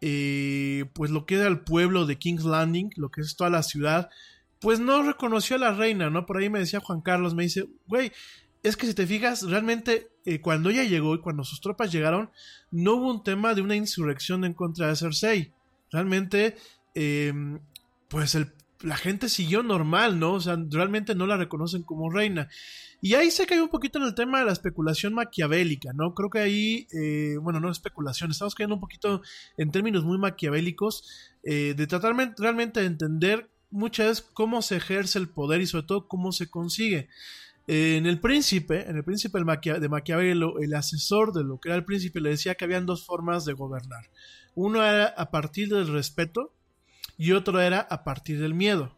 eh, 0.00 0.84
pues 0.94 1.10
lo 1.10 1.26
que 1.26 1.36
era 1.36 1.46
el 1.46 1.60
pueblo 1.60 2.06
de 2.06 2.18
King's 2.18 2.44
Landing, 2.44 2.90
lo 2.96 3.10
que 3.10 3.20
es 3.20 3.36
toda 3.36 3.50
la 3.50 3.62
ciudad, 3.62 4.10
pues 4.62 4.80
no 4.80 5.02
reconoció 5.02 5.56
a 5.56 5.58
la 5.58 5.74
reina, 5.74 6.08
¿no? 6.08 6.24
Por 6.24 6.38
ahí 6.38 6.48
me 6.48 6.60
decía 6.60 6.80
Juan 6.80 7.00
Carlos, 7.00 7.34
me 7.34 7.42
dice, 7.42 7.66
güey, 7.86 8.12
es 8.62 8.76
que 8.76 8.86
si 8.86 8.94
te 8.94 9.06
fijas, 9.06 9.42
realmente 9.42 10.12
eh, 10.24 10.40
cuando 10.40 10.70
ella 10.70 10.84
llegó 10.84 11.14
y 11.14 11.20
cuando 11.20 11.42
sus 11.42 11.60
tropas 11.60 11.90
llegaron, 11.90 12.30
no 12.70 12.94
hubo 12.94 13.10
un 13.10 13.24
tema 13.24 13.54
de 13.54 13.60
una 13.60 13.74
insurrección 13.74 14.44
en 14.44 14.54
contra 14.54 14.86
de 14.86 14.96
Cersei. 14.96 15.52
Realmente, 15.90 16.56
em, 16.94 17.58
pues 18.08 18.38
la 18.82 18.96
gente 18.96 19.28
siguió 19.28 19.62
normal, 19.62 20.18
¿no? 20.18 20.34
O 20.34 20.40
sea, 20.40 20.56
realmente 20.70 21.14
no 21.14 21.26
la 21.26 21.36
reconocen 21.36 21.82
como 21.82 22.10
reina. 22.10 22.48
Y 23.00 23.14
ahí 23.14 23.32
se 23.32 23.46
cayó 23.46 23.64
un 23.64 23.68
poquito 23.68 23.98
en 23.98 24.04
el 24.04 24.14
tema 24.14 24.38
de 24.38 24.44
la 24.44 24.52
especulación 24.52 25.12
maquiavélica, 25.12 25.92
¿no? 25.92 26.14
Creo 26.14 26.30
que 26.30 26.38
ahí, 26.38 26.86
eh, 26.92 27.36
bueno, 27.40 27.58
no 27.58 27.68
especulación, 27.68 28.30
estamos 28.30 28.54
cayendo 28.54 28.76
un 28.76 28.80
poquito 28.80 29.22
en 29.56 29.72
términos 29.72 30.04
muy 30.04 30.18
maquiavélicos 30.18 31.04
eh, 31.42 31.74
de 31.76 31.86
tratar 31.88 32.14
realmente 32.38 32.80
de 32.80 32.86
entender 32.86 33.50
muchas 33.72 34.06
veces 34.06 34.30
cómo 34.32 34.62
se 34.62 34.76
ejerce 34.76 35.18
el 35.18 35.28
poder 35.28 35.60
y 35.60 35.66
sobre 35.66 35.86
todo 35.86 36.06
cómo 36.06 36.30
se 36.32 36.48
consigue. 36.48 37.08
Eh, 37.66 37.96
en 37.96 38.06
el 38.06 38.20
príncipe, 38.20 38.88
en 38.88 38.96
el 38.96 39.04
príncipe 39.04 39.38
de 39.38 39.88
Maquiavelo, 39.88 40.58
el 40.60 40.74
asesor 40.74 41.32
de 41.32 41.44
lo 41.44 41.58
que 41.58 41.68
era 41.68 41.76
el 41.76 41.84
príncipe 41.84 42.20
le 42.20 42.30
decía 42.30 42.54
que 42.54 42.64
habían 42.64 42.86
dos 42.86 43.04
formas 43.04 43.44
de 43.44 43.52
gobernar. 43.52 44.10
Uno 44.54 44.82
era 44.84 45.06
a 45.06 45.30
partir 45.30 45.68
del 45.68 45.88
respeto 45.88 46.52
y 47.16 47.32
otro 47.32 47.60
era 47.60 47.80
a 47.80 48.04
partir 48.04 48.40
del 48.40 48.54
miedo. 48.54 48.96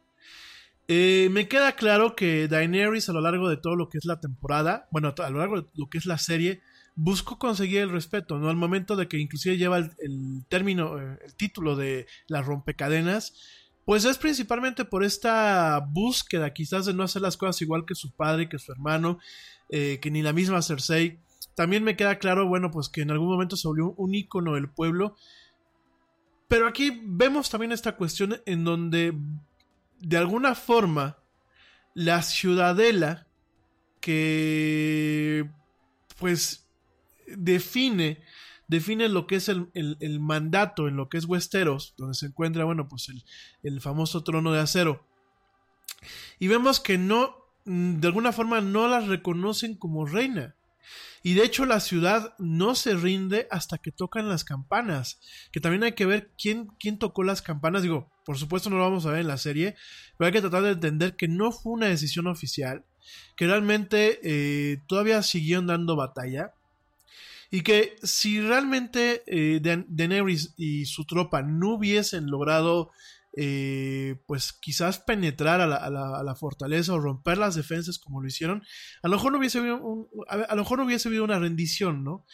Eh, 0.88 1.28
me 1.30 1.48
queda 1.48 1.76
claro 1.76 2.14
que 2.14 2.46
Daenerys 2.48 3.08
a 3.08 3.12
lo 3.12 3.20
largo 3.20 3.48
de 3.48 3.56
todo 3.56 3.74
lo 3.74 3.88
que 3.88 3.98
es 3.98 4.04
la 4.04 4.20
temporada, 4.20 4.86
bueno, 4.90 5.14
a 5.16 5.30
lo 5.30 5.38
largo 5.38 5.62
de 5.62 5.68
lo 5.74 5.88
que 5.88 5.98
es 5.98 6.04
la 6.04 6.18
serie, 6.18 6.60
buscó 6.94 7.38
conseguir 7.38 7.80
el 7.80 7.90
respeto, 7.90 8.38
¿no? 8.38 8.50
Al 8.50 8.56
momento 8.56 8.94
de 8.96 9.08
que 9.08 9.18
inclusive 9.18 9.56
lleva 9.56 9.78
el, 9.78 10.44
término, 10.48 11.00
eh, 11.00 11.18
el 11.24 11.34
título 11.34 11.76
de 11.76 12.06
las 12.28 12.44
rompecadenas, 12.44 13.34
pues 13.84 14.04
es 14.04 14.18
principalmente 14.18 14.84
por 14.84 15.04
esta 15.04 15.80
búsqueda 15.80 16.52
quizás 16.52 16.86
de 16.86 16.94
no 16.94 17.02
hacer 17.02 17.22
las 17.22 17.36
cosas 17.36 17.60
igual 17.62 17.84
que 17.84 17.94
su 17.94 18.12
padre, 18.12 18.48
que 18.48 18.58
su 18.58 18.72
hermano, 18.72 19.18
eh, 19.68 19.98
que 20.00 20.10
ni 20.10 20.22
la 20.22 20.32
misma 20.32 20.62
Cersei. 20.62 21.20
También 21.54 21.84
me 21.84 21.96
queda 21.96 22.18
claro, 22.18 22.48
bueno, 22.48 22.70
pues 22.70 22.88
que 22.88 23.02
en 23.02 23.10
algún 23.10 23.28
momento 23.28 23.56
se 23.56 23.68
volvió 23.68 23.94
un 23.96 24.14
ícono 24.14 24.54
del 24.54 24.70
pueblo. 24.70 25.16
Pero 26.48 26.66
aquí 26.66 27.00
vemos 27.04 27.50
también 27.50 27.72
esta 27.72 27.96
cuestión 27.96 28.40
en 28.46 28.64
donde 28.64 29.14
de 30.00 30.16
alguna 30.16 30.54
forma 30.54 31.18
la 31.94 32.22
ciudadela 32.22 33.26
que 34.00 35.48
pues 36.18 36.66
define 37.26 38.22
define 38.68 39.08
lo 39.08 39.26
que 39.26 39.36
es 39.36 39.48
el, 39.48 40.20
mandato 40.20 40.88
en 40.88 40.96
lo 40.96 41.08
que 41.08 41.18
es 41.18 41.26
Westeros, 41.26 41.94
donde 41.96 42.14
se 42.14 42.26
encuentra, 42.26 42.64
bueno, 42.64 42.88
pues 42.88 43.08
el, 43.08 43.24
el 43.62 43.80
famoso 43.80 44.22
trono 44.24 44.52
de 44.52 44.60
acero. 44.60 45.06
Y 46.38 46.48
vemos 46.48 46.80
que 46.80 46.98
no, 46.98 47.36
mm, 47.64 48.00
de 48.00 48.06
alguna 48.06 48.32
forma 48.32 48.60
no 48.60 48.88
la 48.88 49.00
reconocen 49.00 49.76
como 49.76 50.06
reina. 50.06 50.54
Y 51.22 51.32
de 51.32 51.44
hecho 51.44 51.64
la 51.64 51.80
ciudad 51.80 52.34
no 52.38 52.74
se 52.74 52.94
rinde 52.94 53.48
hasta 53.50 53.78
que 53.78 53.90
tocan 53.90 54.28
las 54.28 54.44
campanas. 54.44 55.20
Que 55.52 55.60
también 55.60 55.82
hay 55.82 55.92
que 55.92 56.04
ver 56.04 56.30
quién, 56.36 56.68
quién 56.78 56.98
tocó 56.98 57.22
las 57.22 57.40
campanas. 57.40 57.82
Digo, 57.82 58.12
por 58.26 58.36
supuesto 58.36 58.68
no 58.68 58.76
lo 58.76 58.82
vamos 58.82 59.06
a 59.06 59.10
ver 59.10 59.22
en 59.22 59.28
la 59.28 59.38
serie. 59.38 59.74
Pero 60.18 60.26
hay 60.26 60.32
que 60.32 60.42
tratar 60.42 60.62
de 60.62 60.72
entender 60.72 61.16
que 61.16 61.26
no 61.26 61.50
fue 61.50 61.72
una 61.72 61.86
decisión 61.86 62.26
oficial. 62.26 62.84
Que 63.36 63.46
realmente 63.46 64.20
eh, 64.22 64.82
todavía 64.86 65.22
siguieron 65.22 65.66
dando 65.66 65.96
batalla. 65.96 66.52
Y 67.54 67.62
que 67.62 67.94
si 68.02 68.40
realmente 68.40 69.22
eh, 69.28 69.60
Daenerys 69.62 70.54
y 70.56 70.86
su 70.86 71.06
tropa 71.06 71.40
no 71.42 71.76
hubiesen 71.76 72.28
logrado, 72.28 72.90
eh, 73.36 74.16
pues 74.26 74.52
quizás 74.52 74.98
penetrar 74.98 75.60
a 75.60 75.68
la, 75.68 76.34
fortaleza 76.34 76.94
o 76.94 76.98
romper 76.98 77.38
las 77.38 77.54
defensas 77.54 78.00
como 78.00 78.20
lo 78.20 78.26
hicieron, 78.26 78.64
a 79.04 79.08
lo 79.08 79.14
mejor 79.14 79.30
no 79.30 79.38
hubiese 79.38 79.60
habido, 79.60 80.08
a, 80.26 80.56
lo 80.56 80.62
mejor 80.62 80.78
no 80.78 80.84
hubiese 80.84 81.06
habido 81.06 81.22
una 81.22 81.38
rendición, 81.38 82.02
¿no? 82.02 82.26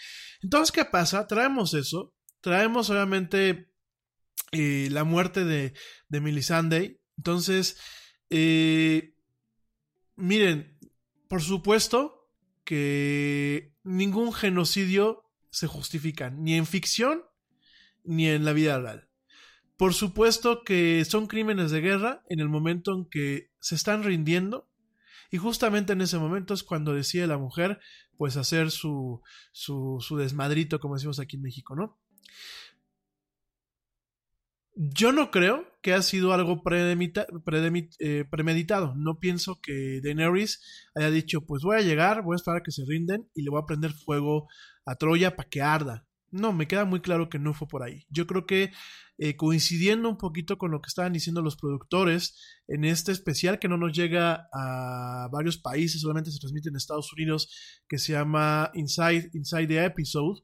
Entonces, 0.42 0.72
¿qué 0.72 0.86
pasa? 0.86 1.26
Traemos 1.26 1.74
eso, 1.74 2.14
traemos 2.40 2.88
obviamente 2.88 3.74
eh, 4.52 4.88
la 4.90 5.04
muerte 5.04 5.44
de, 5.44 5.74
de 6.08 6.20
Melisandre. 6.22 7.02
Entonces, 7.18 7.76
miren, 10.16 10.78
por 11.28 11.42
supuesto 11.42 12.26
que 12.64 13.69
ningún 13.82 14.32
genocidio 14.32 15.24
se 15.50 15.66
justifica, 15.66 16.30
ni 16.30 16.54
en 16.54 16.66
ficción 16.66 17.24
ni 18.04 18.28
en 18.28 18.44
la 18.44 18.52
vida 18.52 18.78
real. 18.78 19.08
Por 19.76 19.94
supuesto 19.94 20.62
que 20.62 21.04
son 21.04 21.26
crímenes 21.26 21.70
de 21.70 21.80
guerra 21.80 22.22
en 22.28 22.40
el 22.40 22.48
momento 22.48 22.94
en 22.94 23.06
que 23.06 23.50
se 23.60 23.74
están 23.74 24.02
rindiendo 24.02 24.68
y 25.30 25.38
justamente 25.38 25.92
en 25.92 26.00
ese 26.00 26.18
momento 26.18 26.54
es 26.54 26.62
cuando 26.62 26.92
decide 26.92 27.26
la 27.26 27.38
mujer 27.38 27.80
pues 28.16 28.36
hacer 28.36 28.70
su, 28.70 29.22
su, 29.52 29.98
su 30.00 30.16
desmadrito 30.16 30.80
como 30.80 30.94
decimos 30.94 31.18
aquí 31.20 31.36
en 31.36 31.42
México, 31.42 31.74
¿no? 31.76 31.98
Yo 34.74 35.12
no 35.12 35.30
creo 35.30 35.69
que 35.82 35.94
ha 35.94 36.02
sido 36.02 36.32
algo 36.32 36.62
eh, 36.70 38.24
premeditado. 38.30 38.94
No 38.96 39.18
pienso 39.18 39.60
que 39.60 40.00
Daenerys 40.02 40.60
haya 40.94 41.10
dicho, 41.10 41.46
pues 41.46 41.62
voy 41.62 41.78
a 41.78 41.82
llegar, 41.82 42.22
voy 42.22 42.34
a 42.34 42.36
esperar 42.36 42.60
a 42.60 42.62
que 42.62 42.72
se 42.72 42.84
rinden 42.86 43.28
y 43.34 43.42
le 43.42 43.50
voy 43.50 43.60
a 43.62 43.66
prender 43.66 43.92
fuego 43.92 44.48
a 44.84 44.96
Troya 44.96 45.36
para 45.36 45.48
que 45.48 45.62
arda. 45.62 46.06
No, 46.30 46.52
me 46.52 46.68
queda 46.68 46.84
muy 46.84 47.00
claro 47.00 47.28
que 47.28 47.38
no 47.38 47.54
fue 47.54 47.66
por 47.66 47.82
ahí. 47.82 48.06
Yo 48.08 48.26
creo 48.26 48.46
que 48.46 48.70
eh, 49.18 49.36
coincidiendo 49.36 50.08
un 50.08 50.16
poquito 50.16 50.58
con 50.58 50.70
lo 50.70 50.80
que 50.80 50.88
estaban 50.88 51.12
diciendo 51.12 51.42
los 51.42 51.56
productores 51.56 52.38
en 52.68 52.84
este 52.84 53.12
especial 53.12 53.58
que 53.58 53.68
no 53.68 53.76
nos 53.76 53.92
llega 53.92 54.48
a 54.52 55.28
varios 55.32 55.58
países, 55.58 56.00
solamente 56.00 56.30
se 56.30 56.38
transmite 56.38 56.68
en 56.68 56.76
Estados 56.76 57.12
Unidos, 57.12 57.82
que 57.88 57.98
se 57.98 58.12
llama 58.12 58.70
Inside, 58.74 59.30
Inside 59.34 59.66
the 59.66 59.84
Episode, 59.84 60.40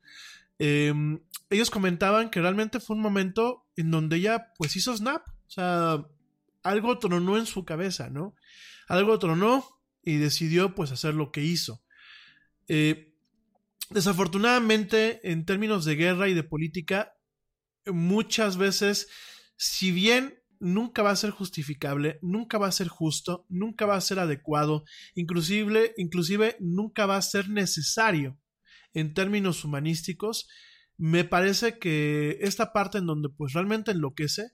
em, 0.59 1.21
ellos 1.51 1.71
comentaban 1.71 2.31
que 2.31 2.41
realmente 2.41 2.81
fue 2.81 2.97
un 2.97 3.03
momento 3.03 3.67
en 3.77 3.91
donde 3.91 4.17
ella 4.17 4.53
pues 4.59 4.77
hizo 4.77 4.97
snap, 4.97 5.23
o 5.29 5.51
sea, 5.51 6.05
algo 6.63 6.99
tronó 6.99 7.37
en 7.39 7.47
su 7.47 7.65
cabeza, 7.65 8.11
¿no? 8.11 8.35
Algo 8.89 9.19
tronó 9.19 9.65
y 10.03 10.17
decidió 10.17 10.75
pues 10.75 10.93
hacer 10.93 11.15
lo 11.15 11.31
que 11.31 11.45
hizo. 11.45 11.83
Eh, 12.69 13.15
desafortunadamente, 13.91 15.31
en 15.31 15.45
términos 15.45 15.85
de 15.85 15.97
guerra 15.97 16.29
y 16.29 16.35
de 16.35 16.43
política, 16.43 17.15
muchas 17.87 18.57
veces, 18.57 19.09
si 19.57 19.93
bien 19.93 20.41
nunca 20.59 21.03
va 21.03 21.11
a 21.11 21.17
ser 21.17 21.31
justificable, 21.31 22.19
nunca 22.23 22.59
va 22.59 22.67
a 22.67 22.73
ser 22.73 22.89
justo, 22.89 23.47
nunca 23.49 23.87
va 23.87 23.97
a 23.97 24.01
ser 24.01 24.19
adecuado, 24.19 24.85
inclusive, 25.15 25.95
inclusive 25.97 26.57
nunca 26.61 27.07
va 27.07 27.17
a 27.17 27.23
ser 27.23 27.49
necesario 27.49 28.39
en 28.97 29.13
términos 29.13 29.63
humanísticos, 29.63 30.49
me 30.97 31.25
parece 31.25 31.79
que 31.79 32.39
esta 32.41 32.73
parte 32.73 32.97
en 32.97 33.07
donde 33.07 33.29
pues 33.29 33.53
realmente 33.53 33.91
enloquece, 33.91 34.53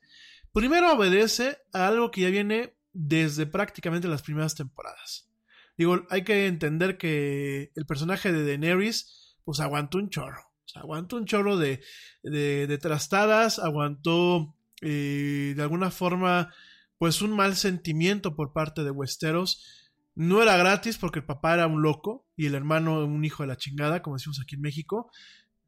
primero 0.53 0.93
obedece 0.93 1.59
a 1.73 1.87
algo 1.87 2.11
que 2.11 2.23
ya 2.23 2.31
viene 2.31 2.75
desde 2.93 3.47
prácticamente 3.47 4.09
las 4.09 4.23
primeras 4.23 4.57
temporadas. 4.57 5.31
Digo, 5.79 6.05
hay 6.11 6.25
que 6.25 6.49
entender 6.49 6.99
que 6.99 7.71
el 7.77 7.87
personaje 7.87 8.33
de 8.33 8.45
Daenerys 8.45 9.37
pues 9.45 9.61
aguantó 9.61 9.99
un 9.99 10.11
chorro, 10.11 10.43
aguantó 10.75 11.17
un 11.17 11.25
chorro 11.25 11.57
de, 11.57 11.81
de, 12.25 12.79
trastadas, 12.79 13.61
aguantó 13.61 14.57
eh, 14.81 15.55
de 15.55 15.63
alguna 15.63 15.93
forma 15.93 16.53
pues 16.99 17.23
un 17.23 17.31
mal 17.31 17.55
sentimiento 17.55 18.35
por 18.35 18.53
parte 18.53 18.83
de 18.83 18.91
Westeros. 18.91 19.82
No 20.15 20.43
era 20.43 20.57
gratis 20.57 20.99
porque 20.99 21.21
el 21.21 21.25
papá 21.25 21.55
era 21.55 21.67
un 21.67 21.83
loco 21.83 22.27
y 22.37 22.47
el 22.47 22.55
hermano 22.55 23.05
un 23.05 23.25
hijo 23.25 23.43
de 23.43 23.47
la 23.47 23.57
chingada, 23.57 24.03
como 24.03 24.17
decimos 24.17 24.41
aquí 24.41 24.57
en 24.57 24.61
México. 24.61 25.11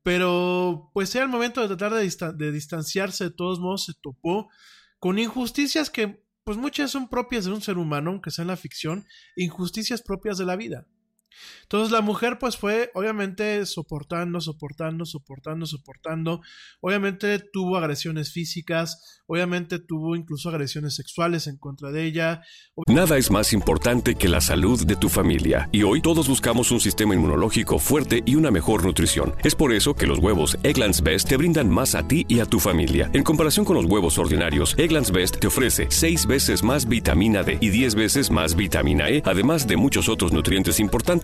Pero 0.03 0.91
pues 0.93 1.15
era 1.15 1.25
el 1.25 1.31
momento 1.31 1.63
de 1.63 1.75
tratar 1.75 1.95
de, 1.95 2.53
distanciarse, 2.53 3.25
de 3.25 3.31
todos 3.31 3.59
modos 3.59 3.87
se 3.87 3.95
topó 3.95 4.49
con 4.99 5.19
injusticias 5.19 5.89
que 5.89 6.23
pues 6.45 6.59
muchas 6.59 6.91
son 6.91 7.09
propias 7.09 7.47
de 7.47 7.53
un 7.53 7.63
ser 7.63 7.79
humano, 7.79 8.11
aunque 8.11 8.31
sea 8.31 8.43
en 8.43 8.49
la 8.49 8.59
ficción, 8.59 9.07
injusticias 9.35 10.03
propias 10.03 10.37
de 10.37 10.45
la 10.45 10.57
vida. 10.57 10.87
Entonces 11.63 11.91
la 11.91 12.01
mujer 12.01 12.39
pues 12.39 12.57
fue 12.57 12.91
obviamente 12.95 13.65
soportando, 13.67 14.41
soportando, 14.41 15.05
soportando, 15.05 15.67
soportando. 15.67 16.41
Obviamente 16.81 17.39
tuvo 17.39 17.77
agresiones 17.77 18.33
físicas, 18.33 19.23
obviamente 19.27 19.79
tuvo 19.79 20.17
incluso 20.17 20.49
agresiones 20.49 20.95
sexuales 20.95 21.47
en 21.47 21.57
contra 21.57 21.91
de 21.91 22.05
ella. 22.05 22.43
Nada 22.87 23.17
es 23.17 23.31
más 23.31 23.53
importante 23.53 24.15
que 24.15 24.29
la 24.29 24.41
salud 24.41 24.87
de 24.87 24.97
tu 24.97 25.09
familia 25.09 25.69
y 25.73 25.83
hoy 25.83 26.01
todos 26.01 26.29
buscamos 26.29 26.71
un 26.71 26.81
sistema 26.81 27.15
inmunológico 27.15 27.79
fuerte 27.79 28.23
y 28.27 28.37
una 28.37 28.51
mejor 28.51 28.85
nutrición. 28.85 29.35
Es 29.43 29.55
por 29.55 29.73
eso 29.73 29.95
que 29.95 30.07
los 30.07 30.19
huevos 30.19 30.59
Egglands 30.63 31.03
Best 31.03 31.29
te 31.29 31.37
brindan 31.37 31.71
más 31.71 31.95
a 31.95 32.07
ti 32.07 32.25
y 32.29 32.41
a 32.41 32.47
tu 32.47 32.61
familia. 32.61 33.11
En 33.13 33.23
comparación 33.23 33.65
con 33.65 33.77
los 33.77 33.87
huevos 33.87 34.19
ordinarios, 34.19 34.75
Egglands 34.79 35.11
Best 35.11 35.39
te 35.39 35.47
ofrece 35.47 35.87
6 35.91 36.27
veces 36.27 36.63
más 36.63 36.89
vitamina 36.89 37.43
D 37.43 37.59
y 37.61 37.71
10 37.71 37.95
veces 37.95 38.31
más 38.31 38.55
vitamina 38.55 39.09
E, 39.09 39.23
además 39.25 39.67
de 39.67 39.77
muchos 39.77 40.09
otros 40.09 40.33
nutrientes 40.33 40.81
importantes 40.81 41.24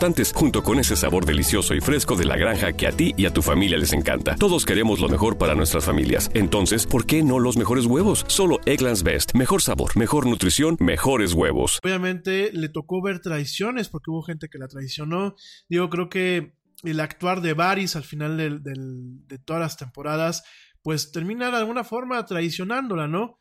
junto 0.33 0.63
con 0.63 0.79
ese 0.79 0.95
sabor 0.95 1.27
delicioso 1.27 1.75
y 1.75 1.79
fresco 1.79 2.15
de 2.15 2.25
la 2.25 2.35
granja 2.35 2.73
que 2.73 2.87
a 2.87 2.91
ti 2.91 3.13
y 3.17 3.27
a 3.27 3.33
tu 3.33 3.43
familia 3.43 3.77
les 3.77 3.93
encanta. 3.93 4.35
Todos 4.35 4.65
queremos 4.65 4.99
lo 4.99 5.07
mejor 5.09 5.37
para 5.37 5.53
nuestras 5.53 5.85
familias. 5.85 6.31
Entonces, 6.33 6.87
¿por 6.87 7.05
qué 7.05 7.21
no 7.21 7.37
los 7.37 7.55
mejores 7.55 7.85
huevos? 7.85 8.25
Solo 8.27 8.59
Eggland's 8.65 9.03
Best. 9.03 9.35
Mejor 9.35 9.61
sabor, 9.61 9.95
mejor 9.95 10.25
nutrición, 10.25 10.75
mejores 10.79 11.33
huevos. 11.33 11.79
Obviamente 11.83 12.49
le 12.51 12.69
tocó 12.69 12.99
ver 13.03 13.19
traiciones 13.19 13.89
porque 13.89 14.09
hubo 14.09 14.23
gente 14.23 14.47
que 14.51 14.57
la 14.57 14.67
traicionó. 14.67 15.35
Digo, 15.69 15.91
creo 15.91 16.09
que 16.09 16.55
el 16.81 16.99
actuar 16.99 17.41
de 17.41 17.53
Varys 17.53 17.95
al 17.95 18.03
final 18.03 18.37
de 18.63 19.37
todas 19.45 19.61
las 19.61 19.77
temporadas, 19.77 20.43
pues 20.81 21.11
termina 21.11 21.51
de 21.51 21.57
alguna 21.57 21.83
forma 21.83 22.25
traicionándola, 22.25 23.07
¿no? 23.07 23.37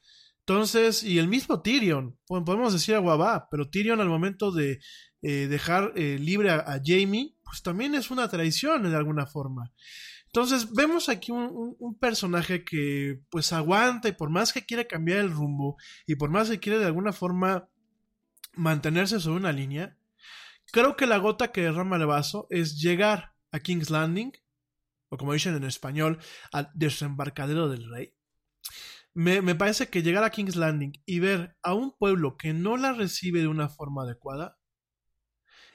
Entonces, 0.46 1.02
y 1.04 1.18
el 1.18 1.28
mismo 1.28 1.62
Tyrion, 1.62 2.18
po- 2.26 2.44
podemos 2.44 2.72
decir 2.74 2.96
a 2.96 2.98
Guabá, 2.98 3.46
pero 3.50 3.70
Tyrion 3.70 4.00
al 4.00 4.08
momento 4.08 4.50
de 4.50 4.78
eh, 5.22 5.46
dejar 5.48 5.92
eh, 5.96 6.18
libre 6.18 6.50
a, 6.50 6.80
Jamie, 6.84 7.34
pues 7.42 7.62
también 7.62 7.94
es 7.94 8.10
una 8.10 8.28
traición 8.28 8.82
de 8.88 8.96
alguna 8.96 9.26
forma. 9.26 9.72
Entonces, 10.26 10.72
vemos 10.72 11.08
aquí 11.08 11.32
un 11.32 11.98
personaje 11.98 12.64
que 12.64 13.20
pues 13.30 13.52
aguanta 13.52 14.08
y 14.08 14.12
por 14.12 14.30
más 14.30 14.52
que 14.52 14.64
quiere 14.64 14.86
cambiar 14.86 15.18
el 15.18 15.32
rumbo 15.32 15.76
y 16.06 16.14
por 16.14 16.30
más 16.30 16.48
que 16.48 16.60
quiere 16.60 16.78
de 16.78 16.86
alguna 16.86 17.12
forma 17.12 17.68
mantenerse 18.54 19.20
sobre 19.20 19.38
una 19.38 19.52
línea, 19.52 19.96
creo 20.72 20.96
que 20.96 21.06
la 21.06 21.18
gota 21.18 21.52
que 21.52 21.62
derrama 21.62 21.96
el 21.96 22.06
vaso 22.06 22.46
es 22.50 22.80
llegar 22.80 23.34
a 23.52 23.60
King's 23.60 23.90
Landing, 23.90 24.32
o 25.08 25.16
como 25.16 25.32
dicen 25.32 25.56
en 25.56 25.64
español, 25.64 26.18
al 26.52 26.70
desembarcadero 26.74 27.68
del 27.68 27.90
rey. 27.90 28.14
Me, 29.12 29.42
me 29.42 29.56
parece 29.56 29.88
que 29.88 30.02
llegar 30.02 30.22
a 30.22 30.30
King's 30.30 30.54
Landing 30.54 30.92
y 31.04 31.18
ver 31.18 31.56
a 31.62 31.74
un 31.74 31.96
pueblo 31.96 32.36
que 32.36 32.52
no 32.52 32.76
la 32.76 32.92
recibe 32.92 33.40
de 33.40 33.48
una 33.48 33.68
forma 33.68 34.04
adecuada 34.04 34.59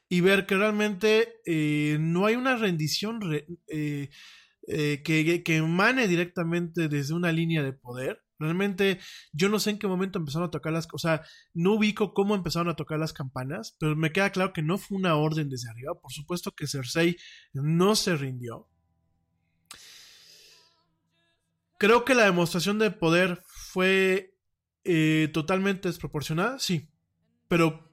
y 0.09 0.21
ver 0.21 0.45
que 0.45 0.55
realmente 0.55 1.35
eh, 1.45 1.97
no 1.99 2.25
hay 2.25 2.35
una 2.35 2.55
rendición 2.55 3.21
re- 3.21 3.47
eh, 3.67 4.09
eh, 4.67 5.01
que, 5.03 5.43
que 5.43 5.55
emane 5.57 6.07
directamente 6.07 6.87
desde 6.87 7.13
una 7.13 7.31
línea 7.31 7.63
de 7.63 7.73
poder. 7.73 8.21
Realmente 8.37 8.99
yo 9.31 9.47
no 9.49 9.59
sé 9.59 9.69
en 9.71 9.79
qué 9.79 9.87
momento 9.87 10.19
empezaron 10.19 10.47
a 10.47 10.51
tocar 10.51 10.73
las 10.73 10.87
o 10.91 10.97
sea, 10.97 11.21
no 11.53 11.73
ubico 11.75 12.13
cómo 12.13 12.35
empezaron 12.35 12.67
a 12.69 12.75
tocar 12.75 12.99
las 12.99 13.13
campanas, 13.13 13.77
pero 13.79 13.95
me 13.95 14.11
queda 14.11 14.31
claro 14.31 14.51
que 14.53 14.61
no 14.61 14.77
fue 14.77 14.97
una 14.97 15.15
orden 15.15 15.49
desde 15.49 15.69
arriba. 15.69 15.93
Por 16.01 16.11
supuesto 16.11 16.51
que 16.51 16.67
Cersei 16.67 17.15
no 17.53 17.95
se 17.95 18.17
rindió. 18.17 18.67
Creo 21.77 22.05
que 22.05 22.15
la 22.15 22.25
demostración 22.25 22.79
de 22.79 22.91
poder 22.91 23.41
fue 23.45 24.33
totalmente 25.33 25.87
desproporcionada, 25.87 26.59
sí. 26.59 26.89
Pero 27.47 27.84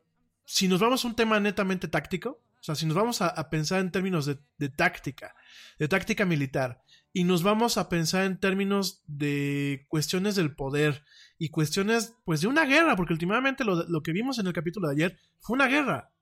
si 0.44 0.68
nos 0.68 0.80
vamos 0.80 1.04
a 1.04 1.08
un 1.08 1.16
tema 1.16 1.40
netamente 1.40 1.88
táctico, 1.88 2.42
o 2.60 2.64
sea, 2.64 2.74
si 2.74 2.86
nos 2.86 2.94
vamos 2.94 3.20
a, 3.22 3.50
pensar 3.50 3.80
en 3.80 3.90
términos 3.90 4.24
de, 4.24 4.38
de 4.56 4.68
táctica, 4.68 5.34
de 5.78 5.88
táctica 5.88 6.24
militar, 6.24 6.82
y 7.12 7.24
nos 7.24 7.42
vamos 7.42 7.76
a 7.76 7.88
pensar 7.88 8.24
en 8.24 8.38
términos 8.38 9.02
de 9.06 9.84
cuestiones 9.88 10.36
del 10.36 10.54
poder 10.54 11.04
y 11.38 11.50
cuestiones, 11.50 12.14
pues, 12.24 12.40
de 12.40 12.46
una 12.46 12.64
guerra, 12.64 12.94
porque 12.94 13.12
últimamente 13.12 13.64
lo, 13.64 13.82
lo 13.88 14.02
que 14.02 14.12
vimos 14.12 14.38
en 14.38 14.46
el 14.46 14.52
capítulo 14.52 14.88
de 14.88 14.94
ayer 14.94 15.18
fue 15.40 15.54
una 15.54 15.66
guerra. 15.66 16.12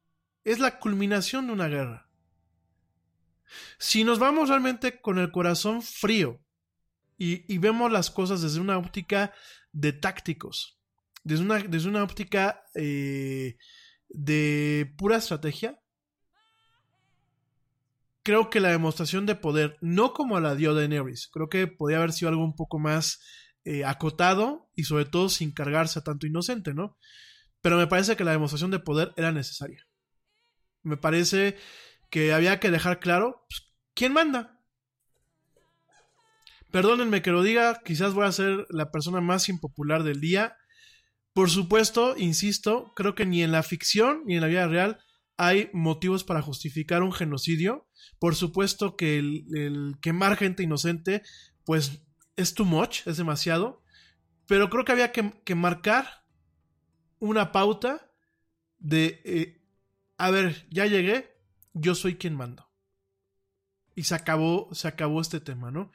Es 0.43 0.59
la 0.59 0.79
culminación 0.79 1.47
de 1.47 1.53
una 1.53 1.69
guerra. 1.69 2.09
Si 3.79 4.05
nos 4.05 4.19
vamos 4.19 4.49
realmente 4.49 5.01
con 5.01 5.19
el 5.19 5.31
corazón 5.31 5.83
frío 5.83 6.41
y, 7.19 7.53
y 7.53 7.59
vemos 7.59 7.93
las 7.93 8.11
cosas 8.11 8.43
desde 8.43 8.61
una 8.61 8.79
óptica 8.79 9.33
de 9.73 9.93
tácticos, 9.93 10.81
desde 11.23 11.45
una, 11.45 11.59
desde 11.59 11.89
una 11.89 12.03
óptica 12.03 12.65
eh, 12.75 13.59
de 14.11 14.93
pura 14.99 15.17
estrategia, 15.17 15.81
creo 18.23 18.51
que 18.51 18.61
la 18.61 18.71
demostración 18.71 19.27
de 19.27 19.35
poder, 19.35 19.79
no 19.81 20.13
como 20.13 20.39
la 20.41 20.55
dio 20.55 20.75
Daenerys, 20.75 21.29
creo 21.33 21.49
que 21.49 21.67
podía 21.67 21.99
haber 21.99 22.13
sido 22.13 22.29
algo 22.29 22.45
un 22.45 22.55
poco 22.55 22.79
más 22.79 23.21
eh, 23.65 23.85
acotado 23.85 24.71
y 24.75 24.85
sobre 24.85 25.05
todo 25.05 25.29
sin 25.29 25.53
cargarse 25.53 25.99
a 25.99 26.03
tanto 26.03 26.27
inocente, 26.27 26.75
¿no? 26.75 26.97
Pero 27.61 27.77
me 27.77 27.87
parece 27.87 28.17
que 28.17 28.25
la 28.25 28.33
demostración 28.33 28.71
de 28.71 28.79
poder 28.79 29.13
era 29.17 29.33
necesaria. 29.33 29.87
Me 30.83 30.97
parece 30.97 31.57
que 32.09 32.33
había 32.33 32.59
que 32.59 32.71
dejar 32.71 33.01
claro 33.01 33.47
pues, 33.49 33.71
quién 33.95 34.13
manda. 34.13 34.61
Perdónenme 36.71 37.21
que 37.21 37.33
lo 37.33 37.43
diga, 37.43 37.81
quizás 37.85 38.15
voy 38.15 38.27
a 38.27 38.33
ser 38.33 38.67
la 38.71 38.91
persona 38.91 39.21
más 39.21 39.49
impopular 39.49 40.05
del 40.05 40.21
día. 40.21 40.57
Por 41.33 41.51
supuesto, 41.51 42.17
insisto, 42.17 42.93
creo 42.95 43.15
que 43.15 43.27
ni 43.27 43.43
en 43.43 43.53
la 43.53 43.63
ficción 43.63 44.23
ni 44.27 44.35
en 44.35 44.41
la 44.41 44.49
vida 44.49 44.67
real 44.67 44.99
hay 45.37 45.71
motivos 45.73 46.25
para 46.25 46.43
justificar 46.43 47.03
un 47.03 47.13
genocidio. 47.13 47.89
Por 48.19 48.35
supuesto 48.35 48.97
que 48.97 49.19
el, 49.19 49.45
el 49.55 49.95
quemar 50.03 50.37
gente 50.37 50.63
inocente, 50.63 51.23
pues 51.65 52.03
es 52.37 52.55
too 52.55 52.65
much, 52.65 53.07
es 53.07 53.17
demasiado. 53.17 53.83
Pero 54.47 54.69
creo 54.69 54.85
que 54.85 54.91
había 54.91 55.13
que, 55.13 55.55
marcar 55.55 56.25
una 57.21 57.53
pauta 57.53 58.11
de, 58.79 59.23
eh, 59.25 59.63
a 60.19 60.31
ver, 60.31 60.67
ya 60.71 60.87
llegué, 60.87 61.39
yo 61.73 61.95
soy 61.95 62.17
quien 62.17 62.35
mando. 62.35 62.69
Y 63.95 64.03
se 64.03 64.17
acabó, 64.17 64.69
se 64.73 64.89
acabó 64.89 65.21
este 65.21 65.39
tema, 65.39 65.71
¿no? 65.71 65.93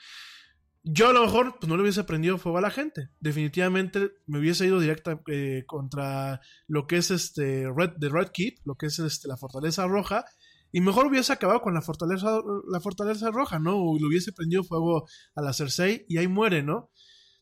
Yo 0.87 1.09
a 1.09 1.13
lo 1.13 1.25
mejor 1.25 1.57
pues, 1.57 1.67
no 1.67 1.77
le 1.77 1.81
hubiese 1.81 2.03
prendido 2.03 2.37
fuego 2.37 2.59
a 2.59 2.61
la 2.61 2.69
gente. 2.69 3.09
Definitivamente 3.19 4.11
me 4.27 4.37
hubiese 4.37 4.67
ido 4.67 4.79
directa 4.79 5.19
eh, 5.25 5.63
contra 5.65 6.41
lo 6.67 6.85
que 6.85 6.97
es 6.97 7.09
este 7.09 7.67
Red, 7.75 7.93
The 7.99 8.09
Red 8.09 8.29
Keep, 8.31 8.59
lo 8.65 8.75
que 8.75 8.85
es 8.85 8.99
este, 8.99 9.27
la 9.27 9.35
Fortaleza 9.35 9.87
Roja. 9.87 10.25
Y 10.71 10.81
mejor 10.81 11.07
hubiese 11.07 11.33
acabado 11.33 11.61
con 11.61 11.73
la 11.73 11.81
Fortaleza, 11.81 12.39
la 12.69 12.79
Fortaleza 12.79 13.31
Roja, 13.31 13.57
¿no? 13.57 13.77
O 13.77 13.97
le 13.97 14.05
hubiese 14.05 14.31
prendido 14.31 14.63
fuego 14.63 15.07
a 15.33 15.41
la 15.41 15.53
Cersei 15.53 16.05
y 16.07 16.19
ahí 16.19 16.27
muere, 16.27 16.61
¿no? 16.61 16.91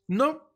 No. 0.08 0.54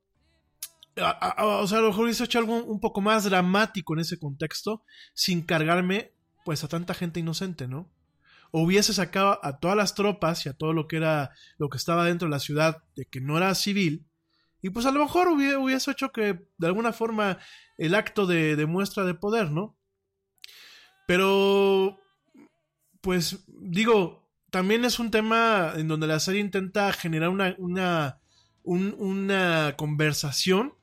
O 0.96 1.68
sea, 1.68 1.80
a 1.80 1.82
lo 1.82 1.90
mejor 1.90 2.06
hubiese 2.06 2.24
hecho 2.24 2.40
algo 2.40 2.64
un 2.64 2.80
poco 2.80 3.02
más 3.02 3.26
dramático 3.26 3.96
en 3.96 4.00
ese 4.00 4.18
contexto, 4.18 4.84
sin 5.14 5.42
cargarme, 5.42 6.14
pues, 6.46 6.64
a 6.64 6.70
tanta 6.70 6.94
gente 6.94 7.20
inocente, 7.20 7.68
¿no? 7.68 7.92
Hubiese 8.52 8.94
sacado 8.94 9.40
a 9.44 9.60
todas 9.60 9.78
las 9.78 9.96
tropas 9.96 10.46
y 10.46 10.50
a 10.50 10.54
todo 10.54 10.74
lo 10.74 10.88
que 10.88 10.98
era 10.98 11.32
lo 11.58 11.70
que 11.70 11.78
estaba 11.78 12.06
dentro 12.06 12.28
de 12.28 12.32
la 12.32 12.40
ciudad 12.40 12.84
de 12.96 13.06
que 13.06 13.22
no 13.22 13.38
era 13.38 13.54
civil 13.56 14.08
y 14.62 14.70
pues 14.70 14.86
a 14.86 14.92
lo 14.92 15.00
mejor 15.00 15.28
hubiese, 15.28 15.92
hecho 15.92 16.12
que 16.12 16.48
de 16.58 16.68
alguna 16.68 16.94
forma 16.94 17.38
el 17.78 17.96
acto 17.96 18.26
de, 18.26 18.66
muestra 18.66 19.06
de 19.06 19.14
poder, 19.14 19.52
¿no? 19.52 19.78
Pero 21.08 22.00
pues 23.02 23.46
digo, 23.48 24.30
también 24.50 24.84
es 24.84 25.00
un 25.00 25.12
tema 25.12 25.74
en 25.76 25.88
donde 25.88 26.08
la 26.08 26.20
serie 26.20 26.42
intenta 26.42 26.92
generar 26.92 27.30
una, 27.30 27.56
una, 27.60 28.20
un, 28.64 28.96
una 28.98 29.76
conversación 29.78 30.74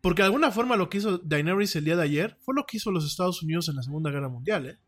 porque 0.00 0.22
de 0.22 0.26
alguna 0.26 0.50
forma 0.50 0.76
lo 0.76 0.90
que 0.90 0.98
hizo 0.98 1.18
Daenerys 1.18 1.76
el 1.76 1.84
día 1.84 1.96
de 1.96 2.02
ayer 2.02 2.36
fue 2.40 2.54
lo 2.54 2.66
que 2.66 2.76
hizo 2.76 2.90
los 2.90 3.06
Estados 3.06 3.42
Unidos 3.42 3.68
en 3.68 3.76
la 3.76 3.82
Segunda 3.82 4.10
Guerra 4.10 4.28
Mundial, 4.28 4.66
¿eh? 4.66 4.78